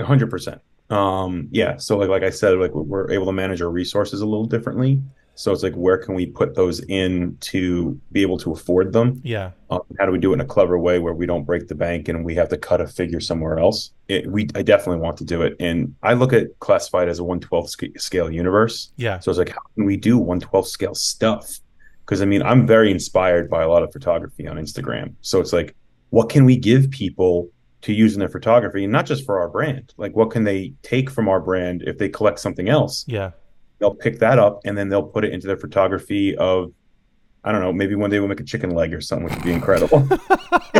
Hundred 0.00 0.30
percent. 0.30 0.60
Um, 0.90 1.48
yeah. 1.50 1.78
So 1.78 1.96
like 1.98 2.08
like 2.10 2.22
I 2.22 2.30
said, 2.30 2.56
like 2.58 2.72
we're 2.74 3.10
able 3.10 3.26
to 3.26 3.32
manage 3.32 3.60
our 3.60 3.70
resources 3.70 4.20
a 4.20 4.26
little 4.26 4.46
differently. 4.46 5.02
So 5.42 5.50
it's 5.50 5.64
like 5.64 5.74
where 5.74 5.98
can 5.98 6.14
we 6.14 6.26
put 6.26 6.54
those 6.54 6.78
in 6.84 7.36
to 7.52 8.00
be 8.12 8.22
able 8.22 8.38
to 8.38 8.52
afford 8.52 8.92
them? 8.92 9.20
Yeah, 9.24 9.50
Um, 9.70 9.80
how 9.98 10.06
do 10.06 10.12
we 10.12 10.18
do 10.18 10.30
it 10.30 10.34
in 10.34 10.40
a 10.40 10.44
clever 10.44 10.78
way 10.78 11.00
where 11.00 11.14
we 11.14 11.26
don't 11.26 11.42
break 11.42 11.66
the 11.66 11.74
bank 11.74 12.06
and 12.08 12.24
we 12.24 12.36
have 12.36 12.48
to 12.50 12.56
cut 12.56 12.80
a 12.80 12.86
figure 12.86 13.18
somewhere 13.18 13.58
else? 13.58 13.90
It, 14.06 14.30
we 14.30 14.42
I 14.54 14.62
definitely 14.62 15.00
want 15.00 15.16
to 15.16 15.24
do 15.24 15.42
it, 15.42 15.56
and 15.58 15.96
I 16.00 16.12
look 16.12 16.32
at 16.32 16.56
classified 16.60 17.08
as 17.08 17.18
a 17.18 17.24
one 17.24 17.40
twelfth 17.40 17.70
sc- 17.70 17.98
scale 17.98 18.30
universe. 18.30 18.92
yeah, 18.96 19.18
So 19.18 19.32
it's 19.32 19.38
like, 19.38 19.48
how 19.48 19.62
can 19.74 19.84
we 19.84 19.96
do 19.96 20.16
one 20.16 20.38
twelfth 20.38 20.68
scale 20.68 20.94
stuff? 20.94 21.58
Because 22.04 22.22
I 22.22 22.24
mean, 22.24 22.42
I'm 22.44 22.64
very 22.64 22.92
inspired 22.92 23.50
by 23.50 23.62
a 23.64 23.68
lot 23.68 23.82
of 23.82 23.92
photography 23.92 24.46
on 24.46 24.58
Instagram. 24.58 25.14
So 25.22 25.40
it's 25.40 25.52
like, 25.52 25.74
what 26.10 26.28
can 26.28 26.44
we 26.44 26.56
give 26.56 26.88
people 26.90 27.50
to 27.80 27.92
use 27.92 28.14
in 28.14 28.20
their 28.20 28.28
photography, 28.28 28.84
and 28.84 28.92
not 28.92 29.06
just 29.06 29.26
for 29.26 29.40
our 29.40 29.48
brand? 29.48 29.92
Like, 29.96 30.14
what 30.14 30.30
can 30.30 30.44
they 30.44 30.72
take 30.82 31.10
from 31.10 31.28
our 31.28 31.40
brand 31.40 31.82
if 31.84 31.98
they 31.98 32.08
collect 32.08 32.38
something 32.38 32.68
else? 32.68 33.04
yeah. 33.08 33.30
They'll 33.82 33.94
pick 33.96 34.20
that 34.20 34.38
up 34.38 34.60
and 34.64 34.78
then 34.78 34.88
they'll 34.88 35.02
put 35.02 35.24
it 35.24 35.32
into 35.32 35.48
their 35.48 35.56
photography 35.56 36.36
of. 36.36 36.72
I 37.44 37.50
don't 37.50 37.60
know. 37.60 37.72
Maybe 37.72 37.96
one 37.96 38.08
day 38.08 38.20
we'll 38.20 38.28
make 38.28 38.38
a 38.38 38.44
chicken 38.44 38.70
leg 38.70 38.94
or 38.94 39.00
something, 39.00 39.24
which 39.24 39.34
would 39.34 39.42
be 39.42 39.52
incredible. 39.52 39.98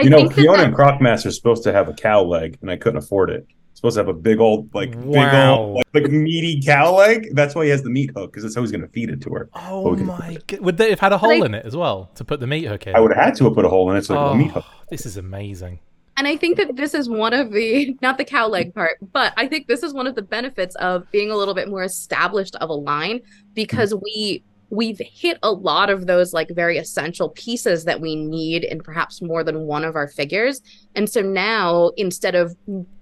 you 0.00 0.08
know, 0.08 0.16
think 0.20 0.32
Fiona 0.32 0.56
that- 0.58 0.66
and 0.68 0.74
Crocmaster 0.74 1.26
is 1.26 1.36
supposed 1.36 1.62
to 1.64 1.72
have 1.72 1.88
a 1.88 1.92
cow 1.92 2.22
leg, 2.22 2.56
and 2.62 2.70
I 2.70 2.76
couldn't 2.76 2.96
afford 2.96 3.28
it. 3.28 3.46
Supposed 3.74 3.96
to 3.96 4.00
have 4.00 4.08
a 4.08 4.14
big 4.14 4.40
old, 4.40 4.74
like, 4.74 4.92
big 4.92 5.34
old, 5.34 5.76
like, 5.76 5.86
like 5.92 6.10
meaty 6.10 6.62
cow 6.62 6.94
leg. 6.96 7.28
That's 7.34 7.54
why 7.54 7.64
he 7.64 7.70
has 7.70 7.82
the 7.82 7.90
meat 7.90 8.10
hook, 8.16 8.30
because 8.32 8.42
that's 8.42 8.54
how 8.54 8.62
he's 8.62 8.70
going 8.70 8.80
to 8.82 8.88
feed 8.88 9.10
it 9.10 9.20
to 9.22 9.30
her. 9.34 9.50
Oh 9.54 9.94
my 9.96 10.38
god! 10.46 10.60
Would 10.60 10.78
they 10.78 10.88
have 10.88 11.00
had 11.00 11.12
a 11.12 11.18
hole 11.18 11.42
I- 11.42 11.44
in 11.46 11.54
it 11.54 11.66
as 11.66 11.76
well 11.76 12.10
to 12.14 12.24
put 12.24 12.40
the 12.40 12.46
meat 12.46 12.64
hook 12.64 12.86
in? 12.86 12.96
I 12.96 13.00
would 13.00 13.12
have 13.12 13.22
had 13.22 13.34
to 13.36 13.44
have 13.44 13.54
put 13.54 13.66
a 13.66 13.68
hole 13.68 13.90
in 13.90 13.98
it 13.98 14.06
so 14.06 14.16
Oh, 14.16 14.28
a 14.28 14.34
meat 14.36 14.50
hook. 14.50 14.64
this 14.88 15.04
is 15.04 15.18
amazing. 15.18 15.80
And 16.16 16.28
I 16.28 16.36
think 16.36 16.56
that 16.58 16.76
this 16.76 16.94
is 16.94 17.08
one 17.08 17.32
of 17.32 17.52
the, 17.52 17.96
not 18.02 18.18
the 18.18 18.24
cow 18.24 18.48
leg 18.48 18.74
part, 18.74 18.98
but 19.12 19.32
I 19.36 19.46
think 19.46 19.66
this 19.66 19.82
is 19.82 19.94
one 19.94 20.06
of 20.06 20.14
the 20.14 20.22
benefits 20.22 20.74
of 20.76 21.10
being 21.10 21.30
a 21.30 21.36
little 21.36 21.54
bit 21.54 21.68
more 21.68 21.82
established 21.82 22.56
of 22.56 22.70
a 22.70 22.74
line 22.74 23.18
mm-hmm. 23.18 23.52
because 23.54 23.94
we 23.94 24.42
we've 24.72 25.00
hit 25.00 25.38
a 25.42 25.52
lot 25.52 25.90
of 25.90 26.06
those 26.06 26.32
like 26.32 26.48
very 26.48 26.78
essential 26.78 27.28
pieces 27.28 27.84
that 27.84 28.00
we 28.00 28.16
need 28.16 28.64
in 28.64 28.80
perhaps 28.80 29.20
more 29.20 29.44
than 29.44 29.66
one 29.66 29.84
of 29.84 29.96
our 29.96 30.08
figures. 30.08 30.62
And 30.94 31.10
so 31.10 31.20
now 31.20 31.90
instead 31.98 32.34
of 32.34 32.56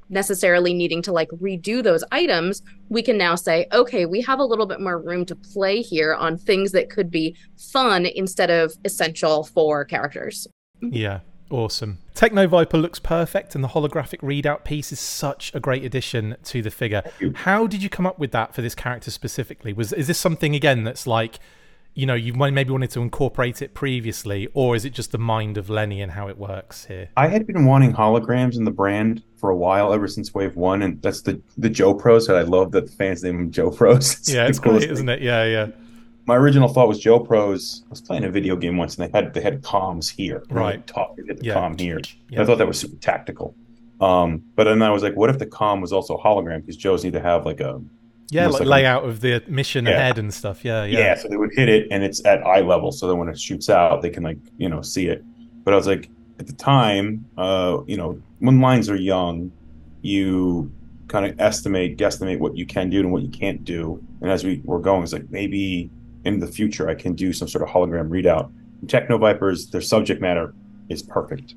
necessarily 0.09 0.75
needing 0.75 1.01
to 1.03 1.13
like 1.13 1.29
redo 1.29 1.81
those 1.81 2.03
items, 2.11 2.63
we 2.89 3.03
can 3.03 3.17
now 3.17 3.37
say, 3.37 3.67
okay, 3.73 4.05
we 4.05 4.21
have 4.21 4.41
a 4.41 4.45
little 4.45 4.67
bit 4.67 4.81
more 4.81 5.01
room 5.01 5.25
to 5.27 5.37
play 5.37 5.81
here 5.81 6.15
on 6.15 6.37
things 6.37 6.73
that 6.73 6.91
could 6.91 7.09
be 7.09 7.37
fun 7.57 8.05
instead 8.05 8.51
of 8.51 8.75
essential 8.85 9.45
for 9.45 9.85
characters. 9.85 10.49
Yeah, 10.81 11.21
awesome. 11.51 11.99
Techno 12.15 12.47
Viper 12.47 12.79
looks 12.79 12.99
perfect, 12.99 13.55
and 13.55 13.63
the 13.63 13.69
holographic 13.69 14.21
readout 14.21 14.65
piece 14.65 14.93
is 14.93 15.01
such 15.01 15.55
a 15.55 15.61
great 15.61 15.85
addition 15.85 16.37
to 16.45 16.63
the 16.63 16.71
figure. 16.71 17.03
How 17.35 17.67
did 17.67 17.83
you 17.83 17.89
come 17.89 18.07
up 18.07 18.19
with 18.19 18.33
that 18.33 18.55
for 18.55 18.63
this 18.63 18.75
character 18.75 19.11
specifically? 19.11 19.73
Was 19.73 19.93
is 19.93 20.07
this 20.07 20.19
something 20.19 20.55
again 20.55 20.85
that's 20.85 21.07
like, 21.07 21.39
you 21.95 22.07
know, 22.07 22.15
you 22.15 22.33
maybe 22.35 22.71
wanted 22.71 22.91
to 22.91 23.01
incorporate 23.01 23.63
it 23.63 23.75
previously, 23.75 24.49
or 24.55 24.77
is 24.77 24.85
it 24.85 24.91
just 24.91 25.13
the 25.13 25.19
mind 25.19 25.59
of 25.59 25.69
Lenny 25.69 26.01
and 26.01 26.13
how 26.13 26.29
it 26.29 26.39
works 26.39 26.87
here? 26.87 27.09
I 27.17 27.29
had 27.29 27.47
been 27.47 27.65
wanting 27.65 27.93
holograms 27.93 28.57
in 28.57 28.65
the 28.65 28.71
brand 28.71 29.23
for 29.37 29.51
a 29.51 29.57
while, 29.57 29.93
ever 29.93 30.07
since 30.07 30.33
Wave 30.35 30.57
One, 30.57 30.83
and 30.83 31.01
that's 31.03 31.23
the 31.23 31.41
the 31.59 31.71
Joe 31.71 31.95
Pros 31.95 32.27
that 32.27 32.37
I 32.37 32.43
love 32.43 32.73
that 32.73 32.87
the 32.87 32.93
fans 32.93 33.23
name 33.23 33.37
them 33.37 33.51
Joe 33.51 33.71
Pros. 33.71 34.29
Yeah, 34.29 34.47
it's 34.47 34.59
the 34.59 34.65
coolest 34.65 34.87
great, 34.87 34.93
isn't 34.93 35.09
it? 35.09 35.23
Yeah, 35.23 35.45
yeah. 35.45 35.69
My 36.31 36.37
original 36.37 36.69
thought 36.69 36.87
was 36.87 37.01
Joe 37.01 37.19
Pros. 37.19 37.83
I 37.87 37.91
was 37.91 38.01
playing 38.01 38.23
a 38.25 38.31
video 38.31 38.55
game 38.55 38.77
once, 38.77 38.97
and 38.97 39.03
they 39.13 39.19
had 39.19 39.35
they 39.35 39.41
had 39.41 39.63
comms 39.63 40.09
here, 40.09 40.45
Right. 40.49 40.87
Talk, 40.87 41.17
they 41.17 41.35
the 41.35 41.45
Yeah. 41.45 41.55
comm 41.57 41.79
here. 41.81 42.01
Yeah. 42.29 42.43
I 42.43 42.45
thought 42.45 42.59
that 42.59 42.69
was 42.69 42.79
super 42.79 42.97
tactical. 43.01 43.55
Um, 44.01 44.43
but 44.57 44.65
then 44.65 44.81
I 44.81 44.91
was 44.91 45.03
like, 45.03 45.17
what 45.17 45.29
if 45.29 45.39
the 45.39 45.47
comm 45.47 45.81
was 45.81 45.93
also 45.93 46.17
hologram? 46.17 46.61
Because 46.61 46.77
Joe's 46.77 47.03
need 47.05 47.13
to 47.15 47.21
have 47.21 47.45
like 47.45 47.61
a 47.61 47.81
Yeah, 48.31 48.47
like 48.47 48.53
like 48.61 48.63
a- 48.63 48.71
layout 48.77 49.05
of 49.05 49.21
the 49.21 49.43
mission 49.49 49.87
Yeah. 49.87 49.93
ahead 49.99 50.19
and 50.19 50.33
stuff. 50.33 50.65
Yeah, 50.65 50.85
yeah. 50.85 50.99
yeah. 51.01 51.15
so 51.17 51.27
they 51.29 51.37
would 51.37 51.51
hit 51.61 51.69
it, 51.69 51.89
and 51.91 52.05
it's 52.05 52.25
at 52.25 52.39
eye 52.47 52.61
level, 52.61 52.93
so 52.93 53.09
that 53.09 53.17
when 53.17 53.29
it 53.29 53.39
shoots 53.39 53.69
out, 53.69 54.01
they 54.03 54.11
can 54.11 54.23
like 54.23 54.39
you 54.57 54.69
know 54.69 54.83
see 54.83 55.07
it. 55.09 55.25
But 55.65 55.75
I 55.75 55.77
was 55.77 55.89
like, 55.89 56.09
at 56.39 56.47
the 56.47 56.55
time, 56.55 57.25
uh, 57.37 57.79
you 57.89 57.97
know, 57.97 58.11
when 58.39 58.61
lines 58.61 58.89
are 58.89 58.97
young, 59.15 59.51
you 60.03 60.71
kind 61.09 61.27
of 61.27 61.39
estimate, 61.41 61.99
guesstimate 61.99 62.39
what 62.39 62.57
you 62.57 62.65
can 62.65 62.89
do 62.89 63.01
and 63.01 63.11
what 63.13 63.23
you 63.23 63.29
can't 63.29 63.65
do. 63.65 64.01
And 64.23 64.31
as 64.31 64.45
we 64.45 64.63
were 64.65 64.79
going, 64.79 65.03
it's 65.03 65.13
like 65.13 65.29
maybe 65.31 65.91
in 66.25 66.41
the 66.41 66.47
future 66.47 66.89
I 66.89 66.95
can 66.95 67.15
do 67.15 67.33
some 67.33 67.49
sort 67.49 67.63
of 67.63 67.71
hologram 67.75 68.09
readout. 68.09 68.51
Techno 68.89 69.19
Vipers, 69.19 69.71
their 69.71 69.81
subject 69.81 70.21
matter 70.21 70.55
is 70.89 71.03
perfect 71.03 71.55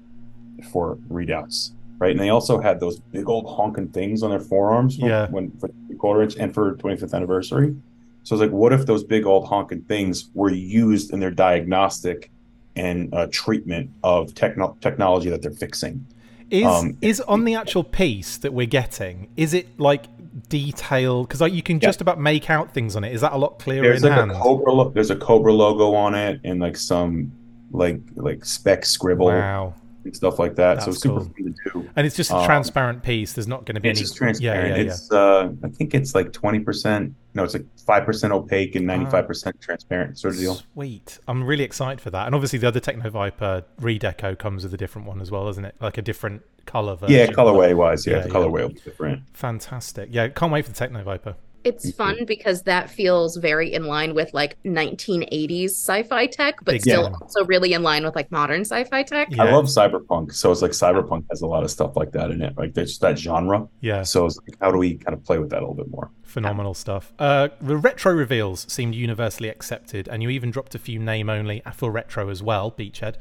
for 0.72 0.98
readouts, 1.10 1.72
right? 2.00 2.12
And 2.12 2.20
they 2.20 2.30
also 2.30 2.60
had 2.60 2.80
those 2.80 3.00
big 3.00 3.28
old 3.30 3.46
honking 3.46 3.90
things 3.90 4.24
on 4.24 4.30
their 4.30 4.40
forearms 4.40 4.98
when- 4.98 5.10
Yeah. 5.10 5.28
when 5.30 5.52
for 6.00 6.22
inch 6.22 6.36
and 6.38 6.54
for 6.54 6.76
25th 6.76 7.14
anniversary. 7.14 7.76
So 8.24 8.36
it's 8.36 8.42
like, 8.42 8.52
what 8.52 8.72
if 8.74 8.86
those 8.86 9.04
big 9.04 9.26
old 9.26 9.48
honking 9.48 9.82
things 9.84 10.30
were 10.34 10.50
used 10.52 11.12
in 11.14 11.20
their 11.20 11.32
diagnostic 11.32 12.30
and 12.76 13.14
uh, 13.14 13.28
treatment 13.32 13.90
of 14.04 14.34
techno- 14.34 14.78
technology 14.82 15.30
that 15.30 15.42
they're 15.42 15.52
fixing? 15.52 16.06
Is 16.50 16.66
Um, 16.66 16.98
is 17.02 17.20
on 17.22 17.46
the 17.46 17.56
actual 17.56 17.84
piece 17.84 18.38
that 18.38 18.54
we're 18.54 18.66
getting? 18.68 19.28
Is 19.38 19.54
it 19.54 19.68
like 19.80 20.06
detailed 20.50 21.28
because 21.28 21.42
like 21.42 21.54
you 21.54 21.62
can 21.64 21.78
Yeah. 21.78 21.88
just 21.88 22.02
about 22.02 22.20
make 22.20 22.50
out 22.50 22.72
things 22.74 22.96
on 22.96 23.04
it. 23.04 23.14
Is 23.14 23.22
that 23.22 23.34
a 23.34 23.38
lot 23.38 23.60
clearer 23.60 23.84
There's 23.84 24.04
in 24.04 24.10
like 24.10 24.20
hand? 24.20 24.32
a 24.32 24.36
Cobra. 24.36 24.72
Lo- 24.74 24.90
there's 24.90 25.12
a 25.12 25.16
Cobra 25.16 25.54
logo 25.54 25.94
on 25.94 26.16
it, 26.16 26.40
and 26.44 26.60
like 26.60 26.78
some 26.78 27.32
like 27.72 28.00
like 28.16 28.46
spec 28.46 28.86
scribble 28.86 29.28
Wow. 29.28 29.74
And 30.06 30.16
stuff 30.16 30.40
like 30.40 30.56
that. 30.56 30.82
so 30.82 30.86
That's 30.86 30.98
it's 30.98 31.04
super 31.04 31.16
cool. 31.20 31.24
fun 31.26 31.56
to 31.64 31.70
do. 31.82 31.90
And 31.96 32.06
it's 32.08 32.16
just 32.16 32.32
a 32.32 32.36
Um, 32.38 32.46
transparent 32.46 33.04
piece. 33.04 33.34
There's 33.34 33.48
not 33.48 33.66
going 33.66 33.76
to 33.76 33.82
be 33.82 33.90
It's 33.90 34.00
any. 34.00 34.04
just 34.06 34.16
transparent. 34.18 34.68
Yeah, 34.70 34.76
yeah, 34.76 34.84
yeah. 34.84 34.92
it's 34.92 35.12
uh, 35.12 35.52
I 35.64 35.68
think 35.70 35.94
it's 35.94 36.14
like 36.16 36.32
twenty 36.34 36.60
percent. 36.60 37.14
No, 37.36 37.44
it's 37.44 37.54
like 37.54 37.66
five 37.86 38.06
percent 38.06 38.32
opaque 38.34 38.76
and 38.76 38.86
ninety 38.86 39.06
five 39.10 39.26
percent 39.28 39.60
transparent 39.62 40.18
sort 40.20 40.36
of 40.36 40.40
deal. 40.40 40.56
Sweet. 40.74 41.20
I'm 41.28 41.44
really 41.44 41.64
excited 41.64 42.00
for 42.02 42.10
that. 42.12 42.26
And 42.28 42.36
obviously, 42.36 42.60
the 42.60 42.68
other 42.68 42.80
Techno 42.80 43.10
Viper 43.10 43.64
redeco 43.82 44.38
comes 44.38 44.64
with 44.64 44.74
a 44.74 44.78
different 44.78 45.08
one 45.08 45.20
as 45.22 45.32
well, 45.32 45.46
doesn't 45.46 45.66
it? 45.66 45.76
Like 45.80 45.98
a 45.98 46.02
different 46.02 46.44
color 46.66 46.96
version. 46.96 47.16
Yeah, 47.16 47.28
colorway 47.28 47.76
wise, 47.76 48.06
yeah, 48.06 48.18
Yeah, 48.18 48.22
the 48.22 48.28
yeah. 48.30 48.34
colorway 48.36 48.62
will 48.62 48.70
be 48.70 48.80
different. 48.82 49.24
Fantastic. 49.34 50.10
Yeah, 50.12 50.28
can't 50.30 50.52
wait 50.52 50.66
for 50.66 50.72
the 50.72 50.78
Techno 50.78 51.04
Viper. 51.04 51.36
It's 51.64 51.92
Mhm. 51.92 51.96
fun 51.96 52.26
because 52.26 52.64
that 52.64 52.90
feels 52.90 53.38
very 53.38 53.74
in 53.74 53.86
line 53.86 54.14
with 54.16 54.34
like 54.34 54.58
1980s 54.64 55.72
sci-fi 55.72 56.28
tech, 56.28 56.56
but 56.64 56.74
Big 56.74 56.82
still 56.82 57.04
time. 57.06 57.16
also 57.22 57.46
really 57.46 57.74
in 57.74 57.84
line 57.84 58.04
with 58.04 58.16
like 58.16 58.32
modern 58.32 58.62
sci-fi 58.62 59.04
tech. 59.04 59.30
Yeah. 59.32 59.44
I 59.44 59.52
love 59.52 59.66
cyberpunk, 59.66 60.34
so 60.34 60.52
it's 60.52 60.62
like 60.62 60.72
cyberpunk 60.72 61.26
has 61.30 61.42
a 61.42 61.48
lot 61.48 61.64
of 61.64 61.72
stuff 61.72 61.96
like 61.96 62.12
that 62.12 62.32
in 62.32 62.42
it, 62.42 62.58
like 62.58 62.74
there's 62.74 62.98
that 63.00 63.18
genre. 63.18 63.68
Yeah, 63.82 64.04
So 64.04 64.26
it's 64.26 64.38
like, 64.38 64.58
how 64.62 64.72
do 64.72 64.78
we 64.78 64.96
kind 64.96 65.14
of 65.18 65.24
play 65.24 65.38
with 65.40 65.50
that 65.52 65.60
a 65.60 65.62
little 65.62 65.76
bit 65.76 65.90
more? 65.90 66.12
phenomenal 66.24 66.74
stuff. 66.74 67.14
Uh, 67.20 67.50
the 67.62 67.78
retro 67.78 68.12
reveals 68.12 68.66
seemed 68.68 68.96
universally 68.96 69.50
accepted, 69.50 70.08
and 70.08 70.24
you 70.24 70.30
even 70.30 70.50
dropped 70.50 70.74
a 70.74 70.80
few 70.80 70.98
name 70.98 71.30
only 71.30 71.62
Afro 71.64 71.90
Retro 71.90 72.30
as 72.30 72.42
well, 72.42 72.72
Beachhead. 72.72 73.16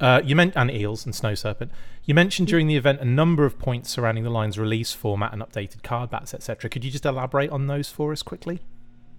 Uh, 0.00 0.20
you 0.24 0.34
meant 0.34 0.56
and 0.56 0.70
Eels 0.70 1.04
and 1.04 1.14
Snow 1.14 1.34
Serpent. 1.34 1.70
You 2.04 2.14
mentioned 2.14 2.48
during 2.48 2.66
the 2.66 2.76
event 2.76 3.00
a 3.00 3.04
number 3.04 3.44
of 3.44 3.58
points 3.58 3.90
surrounding 3.90 4.24
the 4.24 4.30
line's 4.30 4.58
release 4.58 4.92
format 4.92 5.32
and 5.32 5.40
updated 5.40 5.82
card 5.82 6.10
backs, 6.10 6.34
etc. 6.34 6.68
Could 6.68 6.84
you 6.84 6.90
just 6.90 7.06
elaborate 7.06 7.50
on 7.50 7.66
those 7.66 7.88
for 7.88 8.12
us 8.12 8.22
quickly? 8.22 8.60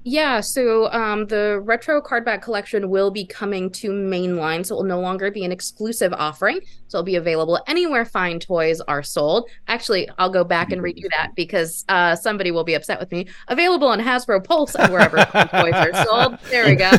Yeah, 0.08 0.40
so 0.42 0.92
um, 0.92 1.26
the 1.26 1.60
retro 1.64 2.00
cardback 2.00 2.44
collection 2.44 2.92
will 2.92 3.10
be 3.10 3.26
coming 3.26 3.72
to 3.72 3.90
mainline, 3.90 4.64
so 4.64 4.76
it 4.76 4.78
will 4.78 4.84
no 4.84 5.00
longer 5.00 5.32
be 5.32 5.44
an 5.44 5.52
exclusive 5.52 6.14
offering. 6.14 6.60
So 6.88 7.00
it'll 7.00 7.06
be 7.06 7.16
available 7.16 7.60
anywhere 7.66 8.06
fine 8.06 8.40
toys 8.40 8.80
are 8.82 9.02
sold. 9.02 9.50
Actually, 9.68 10.08
I'll 10.20 10.30
go 10.30 10.44
back 10.44 10.72
and 10.72 10.80
redo 10.84 11.10
that 11.10 11.32
because 11.36 11.84
uh, 11.90 12.16
somebody 12.16 12.52
will 12.52 12.64
be 12.64 12.76
upset 12.76 13.00
with 13.00 13.12
me. 13.12 13.26
Available 13.48 13.88
on 13.88 14.00
Hasbro 14.00 14.44
Pulse 14.44 14.76
and 14.76 14.94
wherever 14.94 15.18
toys 15.18 15.74
are 15.74 16.06
sold. 16.06 16.38
There 16.52 16.66
we 16.68 16.76
go. 16.76 16.92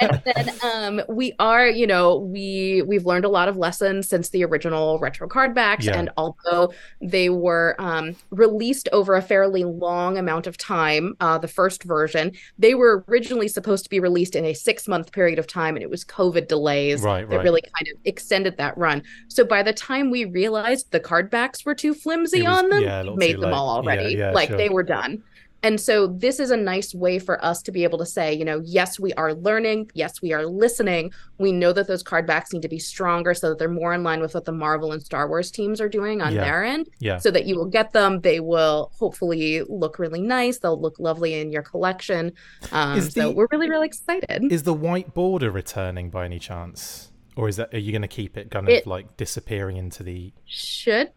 And 0.00 0.22
then 0.36 0.50
um, 0.62 1.00
we 1.08 1.34
are, 1.40 1.66
you 1.66 1.88
know, 1.88 2.18
we 2.18 2.82
we've 2.86 3.04
learned 3.04 3.24
a 3.24 3.28
lot 3.28 3.48
of 3.48 3.56
lessons 3.56 4.08
since 4.08 4.28
the 4.28 4.44
original 4.44 5.00
retro 5.00 5.28
cardbacks, 5.28 5.82
Yeah. 5.86 5.98
and 5.98 6.10
although 6.16 6.72
they 7.02 7.30
were 7.30 7.74
um, 7.80 8.14
released 8.30 8.88
over 8.92 9.16
a 9.16 9.22
fairly 9.22 9.64
long 9.64 10.18
amount 10.18 10.46
of 10.46 10.56
time, 10.56 11.16
uh, 11.18 11.36
the 11.38 11.48
first 11.48 11.82
version, 11.82 12.30
they 12.58 12.74
were 12.74 13.04
originally 13.08 13.48
supposed 13.48 13.84
to 13.84 13.90
be 13.90 14.00
released 14.00 14.34
in 14.36 14.44
a 14.44 14.54
six 14.54 14.86
month 14.88 15.12
period 15.12 15.38
of 15.38 15.46
time, 15.46 15.76
and 15.76 15.82
it 15.82 15.90
was 15.90 16.04
COVID 16.04 16.48
delays 16.48 17.02
Right, 17.02 17.28
that 17.28 17.36
right. 17.36 17.44
really 17.44 17.62
kind 17.62 17.88
of 17.94 18.00
extended 18.04 18.56
that 18.58 18.76
run. 18.78 19.02
So 19.28 19.44
by 19.44 19.62
the 19.62 19.72
time 19.72 20.10
we 20.10 20.24
realized 20.24 20.90
the 20.90 21.00
card 21.00 21.30
backs 21.30 21.64
were 21.64 21.74
too 21.74 21.94
flimsy 21.94 22.42
was- 22.42 22.58
on 22.64 22.68
them, 22.70 22.82
yeah, 22.82 22.96
a 23.00 23.02
we 23.02 23.04
little 23.04 23.16
made 23.16 23.34
them 23.36 23.50
late. 23.50 23.52
all 23.54 23.66
Yeah, 23.84 23.90
already. 23.90 24.14
yeah, 24.14 24.30
like 24.32 24.48
sure. 24.48 24.56
they 24.56 24.68
were 24.68 24.82
done. 24.82 25.22
And 25.64 25.80
so 25.80 26.06
this 26.06 26.38
is 26.40 26.50
a 26.50 26.56
nice 26.56 26.94
way 26.94 27.18
for 27.18 27.42
us 27.44 27.62
to 27.62 27.72
be 27.72 27.84
able 27.84 27.98
to 27.98 28.06
say, 28.06 28.34
you 28.34 28.44
know, 28.44 28.60
yes, 28.64 29.00
we 29.00 29.14
are 29.14 29.32
learning. 29.32 29.90
Yes, 29.94 30.20
we 30.20 30.32
are 30.34 30.44
listening. 30.46 31.10
We 31.38 31.52
know 31.52 31.72
that 31.72 31.86
those 31.88 32.02
card 32.02 32.26
backs 32.26 32.52
need 32.52 32.60
to 32.62 32.68
be 32.68 32.78
stronger 32.78 33.32
so 33.32 33.48
that 33.48 33.58
they're 33.58 33.68
more 33.70 33.94
in 33.94 34.02
line 34.02 34.20
with 34.20 34.34
what 34.34 34.44
the 34.44 34.52
Marvel 34.52 34.92
and 34.92 35.02
Star 35.02 35.26
Wars 35.26 35.50
teams 35.50 35.80
are 35.80 35.88
doing 35.88 36.20
on 36.20 36.34
Yeah. 36.34 36.44
their 36.44 36.62
end. 36.64 36.90
Yeah. 37.00 37.16
So 37.18 37.30
that 37.30 37.46
you 37.46 37.56
will 37.56 37.64
get 37.70 37.92
them. 37.92 38.20
They 38.20 38.40
will 38.40 38.92
hopefully 38.94 39.62
look 39.66 39.98
really 39.98 40.20
nice. 40.20 40.58
They'll 40.58 40.80
look 40.80 41.00
lovely 41.00 41.32
in 41.40 41.50
your 41.50 41.62
collection. 41.62 42.32
Um, 42.70 42.98
Is 42.98 43.12
so 43.14 43.30
we're 43.30 43.48
really, 43.50 43.70
really 43.70 43.86
excited. 43.86 44.52
Is 44.52 44.64
the 44.64 44.74
white 44.74 45.14
border 45.14 45.50
returning 45.50 46.10
by 46.10 46.26
any 46.26 46.38
chance? 46.38 47.10
Or 47.36 47.48
is 47.48 47.56
that 47.56 47.72
are 47.74 47.78
you 47.78 47.90
going 47.90 48.02
to 48.02 48.08
keep 48.08 48.36
it 48.36 48.50
kind 48.50 48.68
of 48.68 48.74
It- 48.74 48.86
like 48.86 49.16
disappearing 49.16 49.76
into 49.78 50.02
the 50.02 50.32
should 50.44 51.10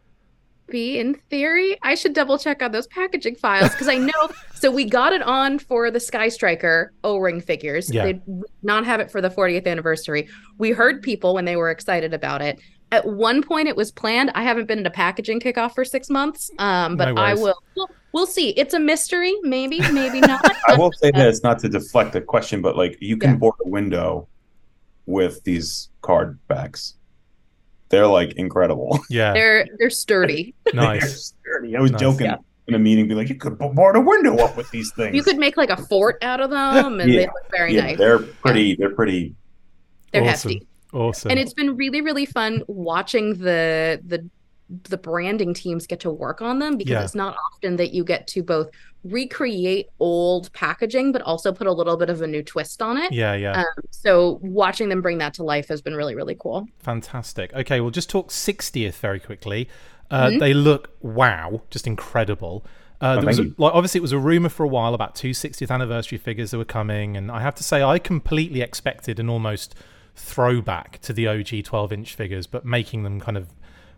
be 0.68 0.98
in 0.98 1.14
theory. 1.14 1.76
I 1.82 1.94
should 1.94 2.12
double 2.12 2.38
check 2.38 2.62
on 2.62 2.72
those 2.72 2.86
packaging 2.88 3.36
files 3.36 3.70
because 3.72 3.88
I 3.88 3.96
know. 3.96 4.30
so 4.54 4.70
we 4.70 4.84
got 4.84 5.12
it 5.12 5.22
on 5.22 5.58
for 5.58 5.90
the 5.90 6.00
Sky 6.00 6.28
Striker 6.28 6.92
O-ring 7.04 7.40
figures. 7.40 7.92
Yeah. 7.92 8.04
They 8.04 8.12
did 8.14 8.44
not 8.62 8.84
have 8.84 9.00
it 9.00 9.10
for 9.10 9.20
the 9.20 9.30
40th 9.30 9.66
anniversary. 9.66 10.28
We 10.58 10.70
heard 10.70 11.02
people 11.02 11.34
when 11.34 11.44
they 11.44 11.56
were 11.56 11.70
excited 11.70 12.14
about 12.14 12.42
it. 12.42 12.60
At 12.90 13.06
one 13.06 13.42
point, 13.42 13.68
it 13.68 13.76
was 13.76 13.90
planned. 13.92 14.30
I 14.34 14.42
haven't 14.42 14.66
been 14.66 14.78
at 14.78 14.86
a 14.86 14.90
packaging 14.90 15.40
kickoff 15.40 15.74
for 15.74 15.84
six 15.84 16.08
months, 16.08 16.50
um, 16.58 16.96
but 16.96 17.14
No 17.14 17.20
I 17.20 17.34
will. 17.34 17.54
We'll, 17.76 17.90
we'll 18.12 18.26
see. 18.26 18.50
It's 18.50 18.72
a 18.72 18.78
mystery. 18.80 19.34
Maybe, 19.42 19.80
maybe 19.92 20.20
not. 20.22 20.42
I 20.68 20.76
will 20.76 20.92
say 20.92 21.10
this, 21.10 21.42
not 21.42 21.58
to 21.60 21.68
deflect 21.68 22.14
the 22.14 22.22
question, 22.22 22.62
but 22.62 22.76
like 22.76 22.96
you 23.00 23.18
can 23.18 23.30
Yeah. 23.32 23.36
board 23.36 23.54
a 23.64 23.68
window 23.68 24.26
with 25.04 25.42
these 25.44 25.90
card 26.00 26.38
backs. 26.48 26.94
They're 27.90 28.06
like 28.06 28.32
incredible. 28.32 28.98
yeah 29.10 29.32
they're 29.32 29.66
they're 29.78 29.90
sturdy. 29.90 30.54
They're 30.64 30.74
nice 30.74 31.34
sturdy. 31.42 31.76
I 31.76 31.80
was 31.80 31.90
Nice. 31.92 32.00
joking 32.00 32.26
Yeah. 32.26 32.36
in 32.66 32.74
a 32.74 32.78
meeting, 32.78 33.08
be 33.08 33.14
like, 33.14 33.28
you 33.30 33.34
could 33.36 33.58
bo- 33.58 33.72
board 33.72 33.96
a 33.96 34.00
window 34.00 34.36
up 34.38 34.56
with 34.56 34.70
these 34.70 34.92
things. 34.92 35.14
You 35.16 35.22
could 35.22 35.38
make 35.38 35.56
like 35.56 35.70
a 35.70 35.76
fort 35.76 36.18
out 36.22 36.40
of 36.40 36.50
them, 36.50 37.00
and 37.00 37.10
they 37.10 37.22
Yeah. 37.22 37.32
look 37.32 37.50
very 37.50 37.74
yeah, 37.74 37.80
nice. 37.86 37.98
they're 37.98 38.18
pretty. 38.18 38.76
They're 38.76 38.94
pretty. 38.94 39.34
They're 40.12 40.22
awesome 40.22 40.50
hefty. 40.52 40.66
awesome 40.92 41.30
and 41.30 41.38
it's 41.40 41.52
been 41.54 41.76
really 41.76 42.00
really 42.00 42.24
fun 42.26 42.62
watching 42.66 43.34
the 43.34 44.00
the 44.06 44.28
the 44.84 44.98
branding 44.98 45.54
teams 45.54 45.86
get 45.86 46.00
to 46.00 46.10
work 46.10 46.42
on 46.42 46.58
them 46.58 46.76
because 46.76 46.90
Yeah. 46.92 47.02
it's 47.04 47.14
not 47.14 47.36
often 47.54 47.76
that 47.76 47.92
you 47.94 48.04
get 48.04 48.26
to 48.28 48.42
both 48.42 48.68
recreate 49.04 49.88
old 50.00 50.52
packaging 50.52 51.12
but 51.12 51.22
also 51.22 51.52
put 51.52 51.66
a 51.66 51.72
little 51.72 51.96
bit 51.96 52.10
of 52.10 52.20
a 52.20 52.26
new 52.26 52.42
twist 52.42 52.82
on 52.82 52.98
it 52.98 53.10
yeah 53.12 53.34
yeah 53.34 53.60
um, 53.60 53.64
so 53.90 54.38
watching 54.42 54.88
them 54.90 55.00
bring 55.00 55.18
that 55.18 55.32
to 55.34 55.42
life 55.42 55.68
has 55.68 55.80
been 55.80 55.94
really 55.94 56.14
really 56.14 56.36
cool 56.38 56.66
Fantastic. 56.80 57.52
Okay, 57.54 57.80
we'll 57.80 57.90
just 57.90 58.10
talk 58.10 58.28
60th 58.30 58.94
very 58.96 59.20
quickly. 59.20 59.68
Uh, 60.10 60.28
Mhm. 60.28 60.40
They 60.40 60.52
look 60.54 60.90
wow, 61.02 61.62
just 61.70 61.86
incredible. 61.86 62.64
Uh, 63.00 63.14
Oh, 63.18 63.20
there 63.20 63.26
was 63.26 63.38
a, 63.38 63.44
like 63.56 63.72
obviously 63.74 63.98
it 63.98 64.02
was 64.02 64.12
a 64.12 64.18
rumor 64.18 64.48
for 64.48 64.64
a 64.64 64.68
while 64.68 64.92
about 64.94 65.14
two 65.14 65.30
60th 65.30 65.70
anniversary 65.70 66.18
figures 66.18 66.50
that 66.50 66.58
were 66.58 66.64
coming, 66.64 67.16
and 67.16 67.30
I 67.30 67.40
have 67.40 67.54
to 67.56 67.62
say 67.64 67.82
I 67.82 67.98
completely 67.98 68.60
expected 68.60 69.20
an 69.20 69.28
almost 69.30 69.74
throwback 70.16 70.98
to 71.02 71.12
the 71.12 71.28
OG 71.28 71.62
12 71.64 71.92
inch 71.92 72.14
figures, 72.14 72.46
but 72.46 72.64
making 72.64 73.04
them 73.04 73.20
kind 73.20 73.36
of 73.36 73.48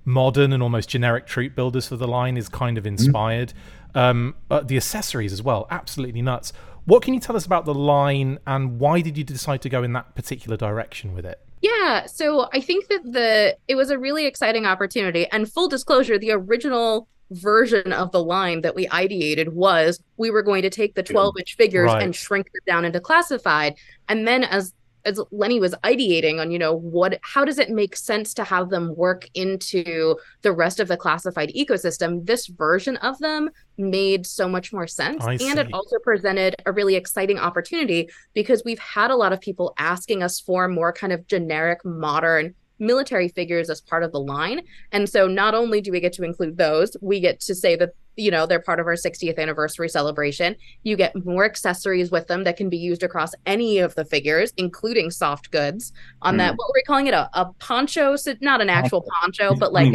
modern 0.04 0.52
and 0.52 0.62
almost 0.62 0.88
generic 0.88 1.26
troop 1.26 1.54
builders 1.54 1.88
for 1.88 1.96
the 1.96 2.08
line 2.08 2.36
is 2.36 2.48
kind 2.48 2.78
of 2.78 2.86
inspired. 2.86 3.52
Um, 3.94 4.34
but 4.48 4.68
the 4.68 4.76
accessories 4.76 5.32
as 5.32 5.42
well, 5.42 5.66
absolutely 5.70 6.22
nuts. 6.22 6.52
What 6.84 7.02
can 7.02 7.12
you 7.14 7.20
tell 7.20 7.36
us 7.36 7.44
about 7.44 7.64
the 7.66 7.74
line, 7.74 8.38
and 8.46 8.78
why 8.78 9.00
did 9.00 9.18
you 9.18 9.24
decide 9.24 9.62
to 9.62 9.68
go 9.68 9.82
in 9.82 9.92
that 9.92 10.14
particular 10.14 10.56
direction 10.56 11.12
with 11.14 11.26
it? 11.26 11.40
Yeah, 11.60 12.06
so 12.06 12.48
I 12.54 12.60
think 12.60 12.88
that 12.88 13.02
the 13.04 13.56
it 13.68 13.74
was 13.74 13.90
a 13.90 13.98
really 13.98 14.24
exciting 14.26 14.64
opportunity. 14.64 15.26
And 15.30 15.50
full 15.52 15.68
disclosure, 15.68 16.18
the 16.18 16.30
original 16.30 17.06
version 17.32 17.92
of 17.92 18.10
the 18.12 18.22
line 18.24 18.62
that 18.62 18.74
we 18.74 18.86
ideated 18.88 19.50
was 19.50 20.02
we 20.16 20.30
were 20.30 20.42
going 20.42 20.62
to 20.62 20.70
take 20.70 20.94
the 20.94 21.02
12 21.02 21.34
inch 21.38 21.56
figures 21.56 21.86
Right. 21.88 22.02
and 22.02 22.16
shrink 22.16 22.46
them 22.46 22.62
down 22.66 22.84
into 22.84 22.98
classified. 22.98 23.74
And 24.08 24.26
then 24.26 24.42
as 24.44 24.72
as 25.04 25.20
Lenny 25.30 25.60
was 25.60 25.74
ideating 25.84 26.40
on, 26.40 26.50
you 26.50 26.58
know, 26.58 26.74
what 26.74 27.18
how 27.22 27.44
does 27.44 27.58
it 27.58 27.70
make 27.70 27.96
sense 27.96 28.34
to 28.34 28.44
have 28.44 28.70
them 28.70 28.94
work 28.96 29.28
into 29.34 30.16
the 30.42 30.52
rest 30.52 30.80
of 30.80 30.88
the 30.88 30.96
classified 30.96 31.52
ecosystem? 31.56 32.26
This 32.26 32.46
version 32.46 32.96
of 32.98 33.18
them 33.18 33.50
made 33.78 34.26
so 34.26 34.48
much 34.48 34.72
more 34.72 34.86
sense. 34.86 35.24
I 35.24 35.38
and 35.40 35.58
it 35.58 35.68
also 35.72 35.98
presented 35.98 36.56
a 36.66 36.72
really 36.72 36.94
exciting 36.94 37.38
opportunity 37.38 38.10
because 38.34 38.62
we've 38.64 38.78
had 38.78 39.10
a 39.10 39.16
lot 39.16 39.32
of 39.32 39.40
people 39.40 39.74
asking 39.78 40.22
us 40.22 40.40
for 40.40 40.68
more 40.68 40.92
kind 40.92 41.12
of 41.12 41.26
generic 41.26 41.84
modern 41.84 42.54
military 42.80 43.28
figures 43.28 43.70
as 43.70 43.80
part 43.80 44.02
of 44.02 44.12
the 44.12 44.20
line. 44.20 44.62
And 44.92 45.08
so 45.08 45.26
not 45.26 45.54
only 45.54 45.80
do 45.80 45.92
we 45.92 46.00
get 46.00 46.12
to 46.14 46.22
include 46.24 46.56
those, 46.56 46.96
we 47.00 47.20
get 47.20 47.40
to 47.40 47.54
say 47.54 47.76
that 47.76 47.90
you 48.16 48.30
know 48.30 48.44
they're 48.44 48.60
part 48.60 48.80
of 48.80 48.86
our 48.86 48.94
60th 48.94 49.38
anniversary 49.38 49.88
celebration. 49.88 50.56
You 50.82 50.96
get 50.96 51.14
more 51.24 51.44
accessories 51.44 52.10
with 52.10 52.26
them 52.26 52.44
that 52.44 52.56
can 52.56 52.68
be 52.68 52.76
used 52.76 53.02
across 53.02 53.32
any 53.46 53.78
of 53.78 53.94
the 53.94 54.04
figures, 54.04 54.52
including 54.56 55.10
soft 55.10 55.50
goods. 55.50 55.92
On 56.22 56.36
that, 56.38 56.54
what 56.56 56.68
were 56.68 56.74
we 56.74 56.82
calling 56.82 57.06
it? 57.06 57.14
A, 57.14 57.30
a 57.34 57.52
poncho? 57.60 58.16
So 58.16 58.34
not 58.40 58.60
an 58.60 58.68
actual 58.68 59.04
poncho, 59.20 59.54
but 59.54 59.72
like 59.72 59.94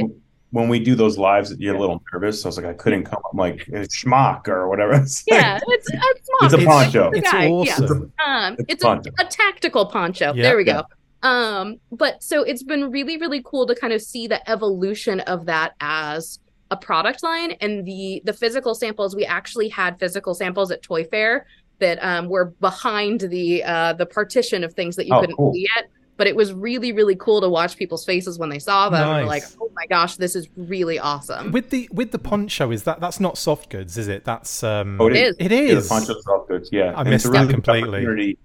when 0.52 0.70
we 0.70 0.80
do 0.80 0.96
those 0.96 1.18
lives, 1.18 1.54
you're 1.60 1.76
a 1.76 1.80
little 1.80 2.02
nervous. 2.14 2.42
So 2.42 2.48
I 2.48 2.50
was 2.50 2.58
like, 2.58 2.66
I 2.66 2.74
couldn't 2.74 3.04
come. 3.04 3.22
I'm 3.32 3.38
like, 3.38 3.68
it's 3.68 4.04
schmuck 4.04 4.48
or 4.48 4.70
whatever. 4.70 4.94
It's 5.02 5.28
like- 5.30 5.42
yeah, 5.42 5.60
it's 5.68 5.88
it's, 5.92 6.30
It's 6.42 6.54
a 6.54 6.66
poncho. 6.66 7.12
the 7.12 7.18
It's 7.18 7.32
guy, 7.32 7.46
yeah. 7.48 7.52
awesome. 7.52 8.14
Um, 8.26 8.56
It's 8.60 8.66
it's 8.70 8.84
a, 8.86 9.02
a 9.20 9.26
tactical 9.26 9.86
poncho. 9.88 10.34
Yeah, 10.34 10.44
there 10.44 10.58
we 10.58 10.66
yeah. 10.66 10.82
go. 10.84 10.84
Um, 11.26 11.80
but 11.92 12.22
so 12.24 12.44
it's 12.44 12.64
been 12.64 12.92
really, 12.92 13.18
really 13.18 13.42
cool 13.44 13.66
to 13.68 13.76
kind 13.76 13.94
of 13.94 14.02
see 14.02 14.28
the 14.28 14.48
evolution 14.50 15.20
of 15.22 15.46
that 15.48 15.74
as 15.82 16.40
a 16.72 16.78
product 16.78 17.24
line 17.24 17.52
and 17.62 17.86
the 17.86 18.22
the 18.26 18.34
physical 18.34 18.74
samples. 18.76 19.16
We 19.16 19.26
actually 19.26 19.70
had 19.70 20.00
physical 20.00 20.34
samples 20.36 20.72
at 20.72 20.82
Toy 20.84 21.04
Fair 21.04 21.46
that 21.80 21.98
um, 22.04 22.30
were 22.30 22.46
behind 22.62 23.22
the 23.22 23.64
uh, 23.64 23.94
the 23.94 24.06
partition 24.06 24.64
of 24.64 24.74
things 24.74 24.96
that 24.98 25.06
you 25.08 25.14
Oh, 25.16 25.20
couldn't 25.22 25.36
cool. 25.36 25.54
see 25.54 25.68
yet. 25.76 25.90
but 26.18 26.28
it 26.28 26.36
was 26.36 26.54
really 26.54 26.92
really 26.94 27.16
cool 27.18 27.42
to 27.42 27.50
watch 27.50 27.76
people's 27.76 28.06
faces 28.06 28.40
when 28.40 28.50
they 28.50 28.60
saw 28.60 28.90
them 28.90 29.02
Nice. 29.06 29.22
were 29.24 29.28
like 29.28 29.44
oh 29.62 29.70
my 29.76 29.86
gosh 29.88 30.16
this 30.16 30.34
is 30.34 30.48
really 30.56 30.98
awesome 30.98 31.52
With 31.52 31.70
the 31.72 31.90
with 31.92 32.12
the 32.12 32.20
poncho, 32.20 32.72
is 32.72 32.84
that 32.84 33.00
that's 33.02 33.20
not 33.20 33.38
soft 33.38 33.70
goods, 33.70 33.98
is 33.98 34.08
it? 34.08 34.24
That's 34.24 34.64
um. 34.64 35.00
Oh, 35.02 35.08
it 35.08 35.16
is 35.18 35.36
It 35.40 35.52
Yeah, 35.52 35.60
is. 35.78 35.90
the 35.90 35.94
poncho 35.94 36.14
soft 36.22 36.48
goods. 36.50 36.70
Yeah, 36.72 36.94
I 36.96 37.02
And 37.02 37.10
missed 37.10 37.26
it's 37.26 37.26
a 37.26 37.32
that 37.32 37.40
really 37.42 37.48
good 37.48 37.64
completely. 37.64 38.38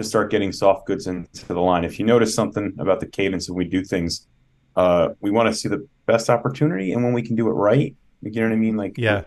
To 0.00 0.08
start 0.08 0.30
getting 0.30 0.50
soft 0.50 0.86
goods 0.86 1.06
into 1.06 1.44
the 1.46 1.60
line. 1.60 1.84
If 1.84 1.98
you 1.98 2.06
notice 2.06 2.34
something 2.34 2.74
about 2.78 3.00
the 3.00 3.06
cadence 3.06 3.50
when 3.50 3.56
we 3.58 3.66
do 3.66 3.84
things, 3.84 4.26
uh, 4.74 5.10
we 5.20 5.30
want 5.30 5.48
to 5.50 5.54
see 5.54 5.68
the 5.68 5.86
best 6.06 6.30
opportunity, 6.30 6.92
and 6.92 7.04
when 7.04 7.12
we 7.12 7.20
can 7.20 7.36
do 7.36 7.46
it 7.48 7.52
right, 7.52 7.94
you 8.22 8.30
know 8.40 8.46
what 8.46 8.52
I 8.52 8.56
mean. 8.56 8.78
Like, 8.78 8.96
Yeah. 8.96 9.24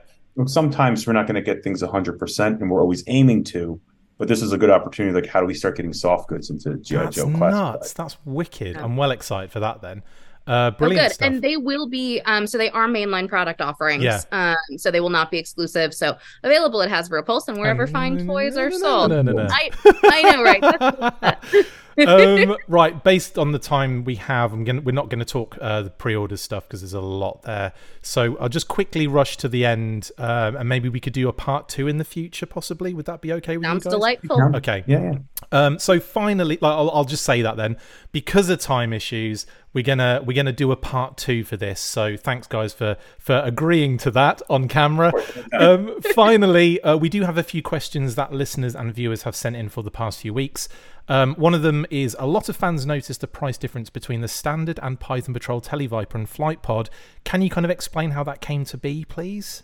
sometimes 0.47 1.05
we're 1.05 1.13
not 1.13 1.27
going 1.27 1.35
to 1.35 1.43
get 1.43 1.63
things 1.63 1.81
hundred 1.83 2.17
percent, 2.17 2.59
and 2.59 2.71
we're 2.71 2.81
always 2.81 3.03
aiming 3.05 3.43
to. 3.45 3.79
But 4.17 4.27
this 4.29 4.41
is 4.41 4.51
a 4.51 4.57
good 4.57 4.71
opportunity. 4.71 5.13
Like, 5.13 5.27
how 5.29 5.41
do 5.41 5.45
we 5.45 5.53
start 5.53 5.75
getting 5.77 5.93
soft 5.93 6.27
goods 6.27 6.49
into 6.49 6.75
GI 6.77 6.95
That's 6.97 7.15
Joe 7.17 7.27
nuts. 7.29 7.37
classified? 7.37 7.93
That's 7.95 8.17
wicked. 8.25 8.75
I'm 8.77 8.97
well 8.97 9.11
excited 9.11 9.51
for 9.51 9.59
that. 9.59 9.81
Then, 9.83 10.01
uh, 10.47 10.71
Oh, 10.79 10.89
good. 10.89 11.11
stuff. 11.11 11.25
And 11.27 11.41
they 11.41 11.57
will 11.57 11.87
be, 11.87 12.19
um, 12.25 12.45
so 12.47 12.57
they 12.57 12.69
are 12.71 12.87
mainline 12.87 13.27
product 13.29 13.61
offerings. 13.61 14.03
Yeah. 14.03 14.21
Um, 14.31 14.77
so 14.77 14.91
they 14.91 14.99
will 14.99 15.09
not 15.09 15.31
be 15.31 15.37
exclusive. 15.37 15.93
So 15.93 16.17
available 16.43 16.81
at 16.81 16.89
Hasbro 16.89 17.25
Pulse 17.25 17.47
and 17.47 17.57
wherever 17.57 17.87
fine 17.87 18.25
toys 18.25 18.57
are 18.57 18.71
sold. 18.71 19.09
no, 19.11 19.21
no, 19.21 19.31
no. 19.31 19.47
I, 19.49 19.69
I 20.03 20.21
know, 20.31 20.43
right? 20.43 21.65
That's- 21.95 22.47
um, 22.49 22.57
right, 22.67 23.03
based 23.03 23.37
on 23.37 23.51
the 23.51 23.59
time 23.59 24.03
we 24.03 24.15
have, 24.15 24.53
I'm 24.53 24.63
gonna 24.63 24.81
we're 24.81 24.91
not 24.93 25.09
going 25.09 25.19
to 25.19 25.25
talk 25.25 25.57
uh, 25.61 25.83
the 25.83 25.89
pre-order 25.89 26.37
stuff 26.37 26.67
because 26.67 26.81
there's 26.81 26.93
a 26.93 27.01
lot 27.01 27.43
there. 27.43 27.73
So 28.01 28.37
I'll 28.39 28.49
just 28.49 28.67
quickly 28.67 29.07
rush 29.07 29.37
to 29.37 29.47
the 29.47 29.65
end, 29.65 30.11
um, 30.17 30.55
and 30.55 30.67
maybe 30.69 30.89
we 30.89 30.99
could 30.99 31.13
do 31.13 31.29
a 31.29 31.33
part 31.33 31.69
two 31.69 31.87
in 31.87 31.97
the 31.97 32.05
future, 32.05 32.45
possibly. 32.45 32.93
Would 32.93 33.05
that 33.05 33.21
be 33.21 33.31
okay 33.33 33.57
with 33.57 33.65
Sounds 33.65 33.85
you 33.85 33.91
guys? 33.91 33.93
delightful. 33.97 34.55
Okay. 34.55 34.83
Yeah, 34.87 35.11
yeah. 35.13 35.17
Um, 35.51 35.79
so 35.79 35.99
finally, 35.99 36.57
like, 36.61 36.73
I'll, 36.73 36.89
I'll 36.91 37.05
just 37.05 37.23
say 37.23 37.41
that 37.41 37.57
then, 37.57 37.77
because 38.11 38.49
of 38.49 38.59
time 38.59 38.93
issues, 38.93 39.45
we're 39.73 39.83
gonna 39.83 40.21
we're 40.25 40.35
gonna 40.35 40.51
do 40.51 40.71
a 40.71 40.75
part 40.75 41.17
two 41.17 41.43
for 41.43 41.57
this. 41.57 41.79
So 41.79 42.15
thanks, 42.17 42.47
guys, 42.47 42.73
for 42.73 42.97
for 43.19 43.41
agreeing 43.43 43.97
to 43.99 44.11
that 44.11 44.41
on 44.49 44.67
camera. 44.67 45.11
Um, 45.53 46.01
finally, 46.15 46.81
uh, 46.81 46.97
we 46.97 47.09
do 47.09 47.21
have 47.23 47.37
a 47.37 47.43
few 47.43 47.61
questions 47.61 48.15
that 48.15 48.33
listeners 48.33 48.75
and 48.75 48.93
viewers 48.93 49.23
have 49.23 49.35
sent 49.35 49.55
in 49.55 49.69
for 49.69 49.83
the 49.83 49.91
past 49.91 50.19
few 50.21 50.33
weeks. 50.33 50.67
Um, 51.09 51.35
one 51.35 51.53
of 51.53 51.61
them 51.63 51.85
is 51.89 52.15
a 52.17 52.25
lot 52.25 52.47
of 52.47 52.55
fans 52.55 52.85
noticed 52.85 53.19
the 53.21 53.27
price 53.27 53.57
difference 53.57 53.89
between 53.89 54.21
the 54.21 54.27
standard 54.27 54.79
and 54.81 54.99
Python 54.99 55.33
Patrol 55.33 55.59
Televiper 55.61 56.15
and 56.15 56.29
Flight 56.29 56.61
Pod. 56.61 56.89
Can 57.25 57.41
you 57.41 57.49
kind 57.49 57.65
of 57.65 57.71
explain 57.71 58.11
how 58.11 58.23
that 58.23 58.39
came 58.39 58.63
to 58.65 58.77
be, 58.77 59.03
please, 59.03 59.63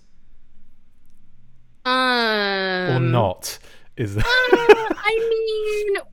Um, 1.86 1.94
or 2.96 3.00
not? 3.00 3.58
Is 3.96 4.18
uh, 4.18 4.22
I 4.26 5.88
mean, 5.96 6.04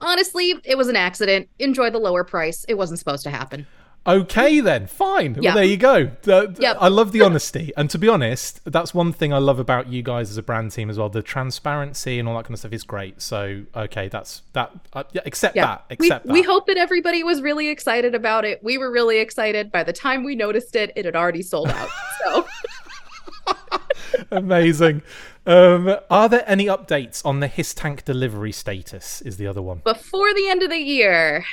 honestly, 0.00 0.54
it 0.64 0.76
was 0.76 0.88
an 0.88 0.96
accident. 0.96 1.48
Enjoy 1.58 1.90
the 1.90 1.98
lower 1.98 2.24
price. 2.24 2.64
It 2.68 2.74
wasn't 2.74 2.98
supposed 2.98 3.22
to 3.24 3.30
happen. 3.30 3.66
Okay, 4.06 4.60
then 4.60 4.86
fine. 4.86 5.34
Well, 5.34 5.54
there 5.54 5.62
you 5.64 5.76
go. 5.76 6.10
The- 6.22 6.56
Yep. 6.58 6.78
I 6.80 6.88
love 6.88 7.12
the 7.12 7.20
honesty, 7.20 7.70
and 7.76 7.90
to 7.90 7.98
be 7.98 8.08
honest, 8.08 8.60
that's 8.64 8.94
one 8.94 9.12
thing 9.12 9.32
I 9.32 9.38
love 9.38 9.58
about 9.58 9.88
you 9.88 10.02
guys 10.02 10.30
as 10.30 10.38
a 10.38 10.42
brand 10.42 10.72
team 10.72 10.88
as 10.88 10.98
well. 10.98 11.10
The 11.10 11.22
transparency 11.22 12.18
and 12.18 12.26
all 12.26 12.34
that 12.36 12.44
kind 12.44 12.54
of 12.54 12.58
stuff 12.60 12.72
is 12.72 12.82
great. 12.82 13.20
So, 13.20 13.62
okay, 13.76 14.08
that's 14.08 14.40
that. 14.54 14.72
Uh, 14.94 15.04
yeah, 15.12 15.20
accept 15.26 15.54
Yeah. 15.54 15.66
that. 15.66 15.84
We, 15.90 16.06
Accept 16.06 16.26
we 16.26 16.40
that. 16.40 16.46
hope 16.48 16.66
that 16.68 16.78
everybody 16.78 17.22
was 17.22 17.42
really 17.42 17.68
excited 17.68 18.14
about 18.14 18.46
it. 18.46 18.64
We 18.64 18.78
were 18.78 18.90
really 18.90 19.18
excited. 19.18 19.70
By 19.70 19.84
the 19.84 19.92
time 19.92 20.24
we 20.24 20.34
noticed 20.34 20.74
it, 20.76 20.92
it 20.96 21.04
had 21.04 21.14
already 21.14 21.42
sold 21.42 21.68
out. 21.68 21.90
So 22.24 22.46
Amazing. 24.30 25.02
Um, 25.46 25.96
are 26.10 26.28
there 26.28 26.44
any 26.46 26.66
updates 26.66 27.24
on 27.24 27.40
the 27.40 27.46
HISS 27.48 27.74
Tank 27.74 28.04
delivery 28.04 28.52
status? 28.52 29.20
Is 29.22 29.36
the 29.36 29.46
other 29.46 29.62
one 29.62 29.82
before 29.84 30.32
the 30.34 30.48
end 30.48 30.62
of 30.62 30.70
the 30.70 30.78
year, 30.78 31.44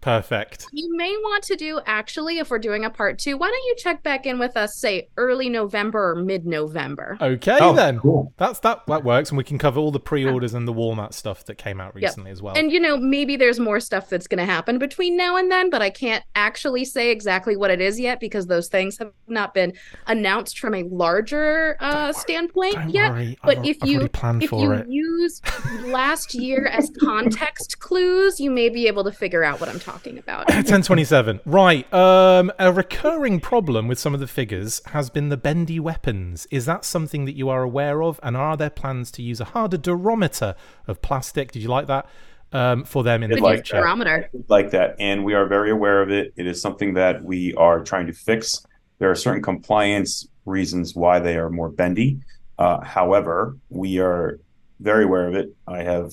perfect? 0.00 0.66
you 0.72 0.94
may 0.96 1.10
want 1.16 1.42
to 1.44 1.56
do 1.56 1.80
actually, 1.86 2.38
if 2.38 2.50
we're 2.50 2.58
doing 2.58 2.84
a 2.84 2.90
part 2.90 3.18
two, 3.18 3.36
why 3.36 3.48
don't 3.48 3.64
you 3.66 3.74
check 3.78 4.02
back 4.02 4.26
in 4.26 4.38
with 4.38 4.56
us, 4.56 4.76
say 4.78 5.08
early 5.16 5.48
November 5.48 6.10
or 6.10 6.14
mid 6.16 6.46
November? 6.46 7.16
Okay, 7.20 7.58
Oh, 7.60 7.74
then 7.74 7.98
cool. 8.00 8.32
that's 8.36 8.58
that. 8.60 8.86
That 8.86 9.04
works, 9.04 9.30
and 9.30 9.38
we 9.38 9.44
can 9.44 9.58
cover 9.58 9.80
all 9.80 9.90
the 9.90 10.00
pre-orders 10.00 10.54
and 10.54 10.66
the 10.68 10.72
Walmart 10.72 11.12
stuff 11.14 11.44
that 11.44 11.56
came 11.56 11.80
out 11.80 11.94
recently 11.94 12.30
as 12.30 12.40
well. 12.40 12.56
And 12.56 12.70
you 12.72 12.80
know, 12.80 12.96
maybe 12.96 13.36
there's 13.36 13.58
more 13.60 13.80
stuff 13.80 14.08
that's 14.08 14.26
going 14.26 14.38
to 14.38 14.44
happen 14.44 14.78
between 14.78 15.16
now 15.16 15.36
and 15.36 15.50
then, 15.50 15.70
but 15.70 15.82
I 15.82 15.90
can't 15.90 16.24
actually 16.34 16.84
say 16.84 17.10
exactly 17.10 17.56
what 17.56 17.70
it 17.70 17.80
is 17.80 17.98
yet 17.98 18.20
because 18.20 18.46
those 18.46 18.68
things 18.68 18.98
have 18.98 19.12
not 19.26 19.54
been 19.54 19.72
announced 20.06 20.58
from 20.58 20.74
a 20.74 20.82
larger 20.84 21.76
uh, 21.80 22.12
standpoint 22.12 22.74
Don't 22.74 22.90
yet. 22.90 23.12
worry, 23.12 23.38
But 23.44 23.58
I've, 23.58 23.64
if 23.66 23.78
I've 23.82 23.88
you 23.88 24.08
planned 24.08 24.42
if 24.44 24.50
for 24.50 24.62
you 24.62 24.72
it. 24.72 24.86
use 24.88 25.40
last 25.84 26.34
year 26.34 26.66
as 26.66 26.90
context 27.00 27.78
clues, 27.80 28.38
you 28.40 28.50
may 28.50 28.68
be 28.68 28.86
able 28.86 29.04
to 29.04 29.12
figure 29.12 29.42
out 29.44 29.60
what 29.60 29.68
I'm 29.68 29.78
talking 29.80 29.87
about. 29.88 30.48
1027. 30.48 31.40
Right. 31.44 31.92
Um, 31.92 32.52
a 32.58 32.72
recurring 32.72 33.40
problem 33.40 33.88
with 33.88 33.98
some 33.98 34.14
of 34.14 34.20
the 34.20 34.26
figures 34.26 34.80
has 34.86 35.10
been 35.10 35.28
the 35.28 35.36
bendy 35.36 35.80
weapons. 35.80 36.46
Is 36.50 36.66
that 36.66 36.84
something 36.84 37.24
that 37.24 37.34
you 37.36 37.48
are 37.48 37.62
aware 37.62 38.02
of? 38.02 38.20
And 38.22 38.36
are 38.36 38.56
there 38.56 38.70
plans 38.70 39.10
to 39.12 39.22
use 39.22 39.40
a 39.40 39.44
harder 39.46 39.78
durometer 39.78 40.54
of 40.86 41.02
plastic? 41.02 41.52
Did 41.52 41.62
you 41.62 41.68
like 41.68 41.86
that? 41.86 42.08
Um, 42.50 42.84
for 42.84 43.02
them 43.02 43.22
in 43.22 43.28
the 43.28 43.36
Did 43.36 43.42
Could 43.42 43.46
like 43.46 43.56
future? 43.66 43.76
that. 43.76 44.30
like 44.48 44.70
that, 44.70 44.96
and 44.98 45.22
we 45.22 45.34
are 45.34 45.44
very 45.46 45.70
aware 45.70 46.00
of 46.00 46.10
it. 46.10 46.32
It 46.34 46.46
is 46.46 46.62
something 46.62 46.94
that 46.94 47.22
we 47.22 47.52
are 47.56 47.84
trying 47.84 48.06
to 48.06 48.14
fix. 48.14 48.64
There 48.98 49.10
are 49.10 49.14
certain 49.14 49.42
compliance 49.42 50.26
reasons 50.46 50.94
why 50.96 51.18
they 51.18 51.36
are 51.36 51.50
more 51.50 51.68
bendy. 51.68 52.20
Uh, 52.58 52.80
however, 52.80 53.58
we 53.68 53.98
are 53.98 54.40
very 54.80 55.04
aware 55.04 55.28
of 55.28 55.34
it. 55.34 55.54
I 55.66 55.82
have 55.82 56.12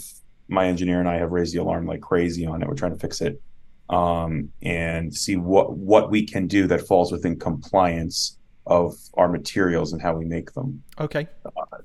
my 0.49 0.67
engineer 0.67 0.99
and 0.99 1.07
I 1.07 1.15
have 1.19 1.31
raised 1.31 1.55
the 1.55 1.61
alarm 1.61 1.87
like 1.87 2.01
crazy 2.01 2.45
on 2.45 2.61
it. 2.61 2.67
We're 2.67 2.75
trying 2.75 2.93
to 2.93 2.99
fix 2.99 3.21
it 3.21 3.41
um, 3.89 4.51
and 4.61 5.13
see 5.15 5.35
what 5.35 5.77
what 5.77 6.09
we 6.09 6.25
can 6.25 6.47
do 6.47 6.67
that 6.67 6.87
falls 6.87 7.11
within 7.11 7.37
compliance 7.39 8.37
of 8.67 8.95
our 9.13 9.29
materials 9.29 9.93
and 9.93 10.01
how 10.01 10.15
we 10.15 10.25
make 10.25 10.51
them. 10.53 10.81
Okay. 10.99 11.27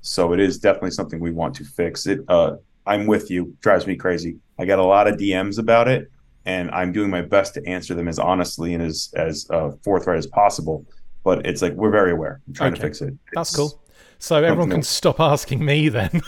So 0.01 0.33
it 0.33 0.39
is 0.39 0.57
definitely 0.57 0.91
something 0.91 1.19
we 1.19 1.31
want 1.31 1.53
to 1.55 1.63
fix. 1.63 2.07
It. 2.07 2.21
Uh, 2.27 2.55
I'm 2.87 3.05
with 3.05 3.29
you. 3.29 3.55
Drives 3.61 3.85
me 3.85 3.95
crazy. 3.95 4.37
I 4.57 4.65
got 4.65 4.79
a 4.79 4.83
lot 4.83 5.07
of 5.07 5.15
DMs 5.17 5.59
about 5.59 5.87
it, 5.87 6.09
and 6.45 6.71
I'm 6.71 6.91
doing 6.91 7.11
my 7.11 7.21
best 7.21 7.53
to 7.53 7.65
answer 7.67 7.93
them 7.93 8.07
as 8.07 8.17
honestly 8.17 8.73
and 8.73 8.81
as 8.83 9.13
as 9.15 9.45
uh, 9.51 9.71
forthright 9.83 10.17
as 10.17 10.25
possible. 10.27 10.85
But 11.23 11.45
it's 11.45 11.61
like 11.61 11.73
we're 11.73 11.91
very 11.91 12.11
aware. 12.13 12.41
I'm 12.47 12.53
trying 12.55 12.71
Okay. 12.73 12.81
to 12.81 12.87
fix 12.87 13.01
it. 13.01 13.13
That's 13.33 13.55
cool. 13.55 13.79
So 14.17 14.35
everyone 14.37 14.69
can 14.69 14.77
else. 14.79 14.87
stop 14.89 15.19
asking 15.19 15.63
me 15.63 15.89
then. 15.89 16.21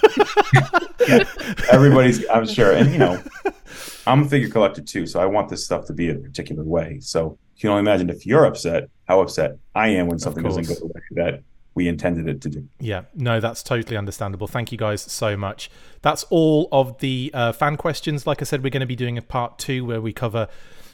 Everybody's, 1.72 2.28
I'm 2.30 2.46
sure, 2.48 2.72
and 2.74 2.92
you 2.92 2.98
know, 2.98 3.22
I'm 4.06 4.24
a 4.24 4.26
figure 4.26 4.50
collector 4.50 4.82
too, 4.82 5.08
so 5.08 5.20
I 5.20 5.26
want 5.26 5.50
this 5.50 5.66
stuff 5.66 5.86
to 5.86 5.94
be 5.94 6.10
a 6.10 6.16
particular 6.16 6.64
way. 6.64 7.00
So 7.00 7.38
you 7.56 7.62
can 7.62 7.70
only 7.72 7.82
imagine 7.82 8.10
if 8.10 8.26
you're 8.26 8.46
upset, 8.46 8.90
how 9.08 9.22
upset 9.22 9.58
I 9.76 9.90
am 9.90 10.08
when 10.08 10.20
something 10.20 10.44
doesn't 10.44 10.68
go 10.68 10.74
the 10.76 10.88
way 10.88 11.02
that 11.12 11.44
we 11.76 11.88
intended 11.88 12.28
it 12.28 12.42
to 12.42 12.50
do. 12.50 12.68
Yeah, 12.80 13.04
no, 13.16 13.40
that's 13.40 13.64
totally 13.64 13.98
understandable. 13.98 14.48
Thank 14.48 14.72
you 14.72 14.78
guys 14.78 15.02
so 15.02 15.36
much. 15.36 15.72
That's 16.02 16.24
all 16.26 16.68
of 16.72 17.00
the 17.00 17.32
uh, 17.34 17.52
fan 17.52 17.78
questions. 17.78 18.28
Like 18.28 18.42
I 18.42 18.46
said, 18.46 18.64
we're 18.64 18.70
going 18.70 18.82
to 18.82 18.88
be 18.88 18.96
doing 18.96 19.18
a 19.18 19.22
part 19.22 19.58
two 19.58 19.86
where 19.86 20.02
we 20.02 20.14
cover 20.14 20.48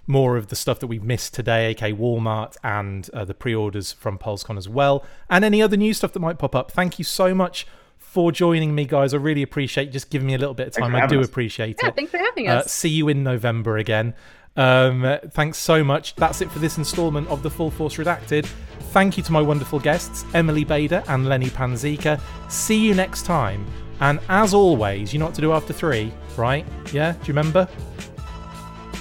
more 0.07 0.37
of 0.37 0.47
the 0.47 0.55
stuff 0.55 0.79
that 0.79 0.87
we've 0.87 1.03
missed 1.03 1.33
today, 1.33 1.67
aka 1.67 1.93
Walmart 1.93 2.55
and 2.63 3.09
uh, 3.13 3.25
the 3.25 3.33
pre-orders 3.33 3.91
from 3.91 4.17
PulseCon 4.17 4.57
as 4.57 4.67
well, 4.67 5.05
and 5.29 5.45
any 5.45 5.61
other 5.61 5.77
new 5.77 5.93
stuff 5.93 6.13
that 6.13 6.19
might 6.19 6.39
pop 6.39 6.55
up. 6.55 6.71
Thank 6.71 6.97
you 6.97 7.05
so 7.05 7.35
much 7.35 7.67
for 8.11 8.31
joining 8.31 8.73
me, 8.73 8.85
guys. 8.85 9.13
I 9.13 9.17
really 9.17 9.43
appreciate 9.43 9.91
just 9.91 10.09
giving 10.09 10.27
me 10.27 10.33
a 10.33 10.37
little 10.37 10.53
bit 10.55 10.67
of 10.67 10.73
time. 10.73 10.95
I 10.95 11.05
do 11.05 11.19
us. 11.19 11.27
appreciate 11.27 11.77
Yeah, 11.81 11.89
it. 11.89 11.95
thanks 11.95 12.11
for 12.11 12.17
having 12.17 12.49
Uh, 12.49 12.55
us. 12.55 12.71
see 12.71 12.89
you 12.89 13.07
in 13.07 13.23
November 13.23 13.77
again. 13.77 14.13
Um, 14.57 15.17
thanks 15.29 15.57
so 15.59 15.83
much. 15.83 16.15
That's 16.15 16.41
it 16.41 16.51
for 16.51 16.59
this 16.59 16.77
installment 16.77 17.27
of 17.29 17.43
the 17.43 17.49
Full 17.49 17.69
Force 17.69 17.95
Redacted. 17.97 18.45
Thank 18.91 19.15
you 19.17 19.23
to 19.23 19.31
my 19.31 19.41
wonderful 19.41 19.79
guests, 19.79 20.25
Emily 20.33 20.63
Bader 20.63 21.03
and 21.07 21.29
Lenny 21.29 21.49
Panzica. 21.49 22.19
See 22.49 22.77
you 22.79 22.95
next 22.95 23.25
time. 23.25 23.65
And 24.01 24.19
as 24.27 24.53
always, 24.53 25.13
you 25.13 25.19
know 25.19 25.25
what 25.25 25.35
to 25.35 25.41
do 25.41 25.53
after 25.53 25.71
three, 25.71 26.11
right? 26.35 26.65
Yeah? 26.91 27.11
Do 27.11 27.19
you 27.25 27.27
remember? 27.27 27.67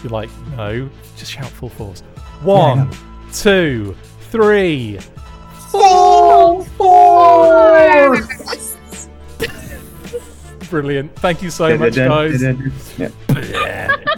You're 0.02 0.10
like, 0.12 0.30
no. 0.56 0.88
Just 1.16 1.32
shout 1.32 1.46
Full 1.48 1.70
Force. 1.70 2.00
One, 2.42 2.90
two, 3.32 3.96
three. 4.30 4.98
Full 5.70 6.64
Force! 6.64 8.37
Brilliant. 10.70 11.14
Thank 11.16 11.42
you 11.42 11.50
so 11.50 11.76
much, 11.78 11.94
guys. 11.96 12.42
Yeah, 12.42 13.08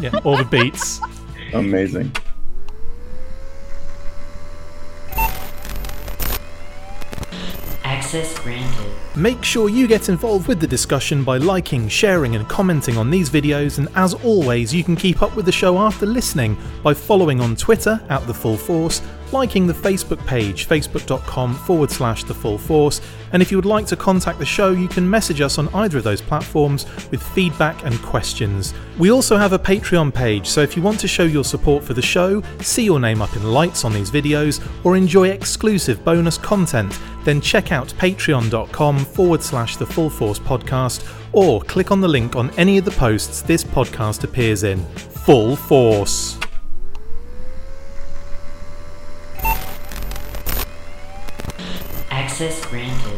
Yeah, 0.00 0.10
all 0.24 0.36
the 0.36 0.44
beats. 0.50 1.00
amazing. 1.52 2.12
Access 7.84 8.38
granted. 8.38 8.92
Make 9.16 9.42
sure 9.44 9.68
you 9.68 9.86
get 9.86 10.08
involved 10.08 10.46
with 10.48 10.60
the 10.60 10.66
discussion 10.66 11.24
by 11.24 11.38
liking, 11.38 11.88
sharing, 11.88 12.36
and 12.36 12.48
commenting 12.48 12.96
on 12.96 13.10
these 13.10 13.30
videos. 13.30 13.78
And 13.78 13.88
as 13.94 14.14
always, 14.14 14.74
you 14.74 14.84
can 14.84 14.96
keep 14.96 15.22
up 15.22 15.34
with 15.36 15.46
the 15.46 15.52
show 15.52 15.78
after 15.78 16.06
listening 16.06 16.56
by 16.82 16.94
following 16.94 17.40
on 17.40 17.56
Twitter 17.56 18.00
at 18.08 18.26
The 18.26 18.34
Full 18.34 18.56
Force, 18.56 19.02
liking 19.32 19.66
the 19.66 19.72
Facebook 19.72 20.24
page, 20.26 20.66
facebook.com 20.68 21.54
forward 21.54 21.90
slash 21.90 22.24
the 22.24 22.34
full 22.34 22.58
force. 22.58 23.00
And 23.32 23.40
if 23.40 23.50
you 23.50 23.58
would 23.58 23.66
like 23.66 23.86
to 23.86 23.96
contact 23.96 24.38
the 24.38 24.46
show, 24.46 24.70
you 24.70 24.88
can 24.88 25.08
message 25.08 25.40
us 25.40 25.58
on 25.58 25.68
either 25.74 25.98
of 25.98 26.04
those 26.04 26.20
platforms 26.20 26.86
with 27.10 27.22
feedback 27.22 27.84
and 27.84 27.96
questions. 28.02 28.74
We 28.98 29.10
also 29.10 29.36
have 29.36 29.52
a 29.52 29.58
Patreon 29.58 30.12
page, 30.12 30.46
so 30.46 30.62
if 30.62 30.76
you 30.76 30.82
want 30.82 30.98
to 31.00 31.08
show 31.08 31.22
your 31.24 31.44
support 31.44 31.84
for 31.84 31.94
the 31.94 32.02
show, 32.02 32.42
see 32.60 32.84
your 32.84 32.98
name 32.98 33.22
up 33.22 33.34
in 33.36 33.44
lights 33.44 33.84
on 33.84 33.92
these 33.92 34.10
videos, 34.10 34.60
or 34.84 34.96
enjoy 34.96 35.28
exclusive 35.28 36.04
bonus 36.04 36.38
content, 36.38 36.98
then 37.24 37.40
check 37.40 37.70
out 37.70 37.88
patreon.com 37.98 38.98
forward 39.04 39.42
slash 39.42 39.76
the 39.76 39.86
full 39.86 40.10
force 40.10 40.38
podcast, 40.38 41.06
or 41.32 41.60
click 41.62 41.90
on 41.90 42.00
the 42.00 42.08
link 42.08 42.34
on 42.34 42.50
any 42.58 42.78
of 42.78 42.84
the 42.84 42.90
posts 42.92 43.42
this 43.42 43.62
podcast 43.62 44.24
appears 44.24 44.64
in. 44.64 44.84
Full 44.96 45.54
force. 45.54 46.39
Access 52.40 52.64
granted. 52.70 53.09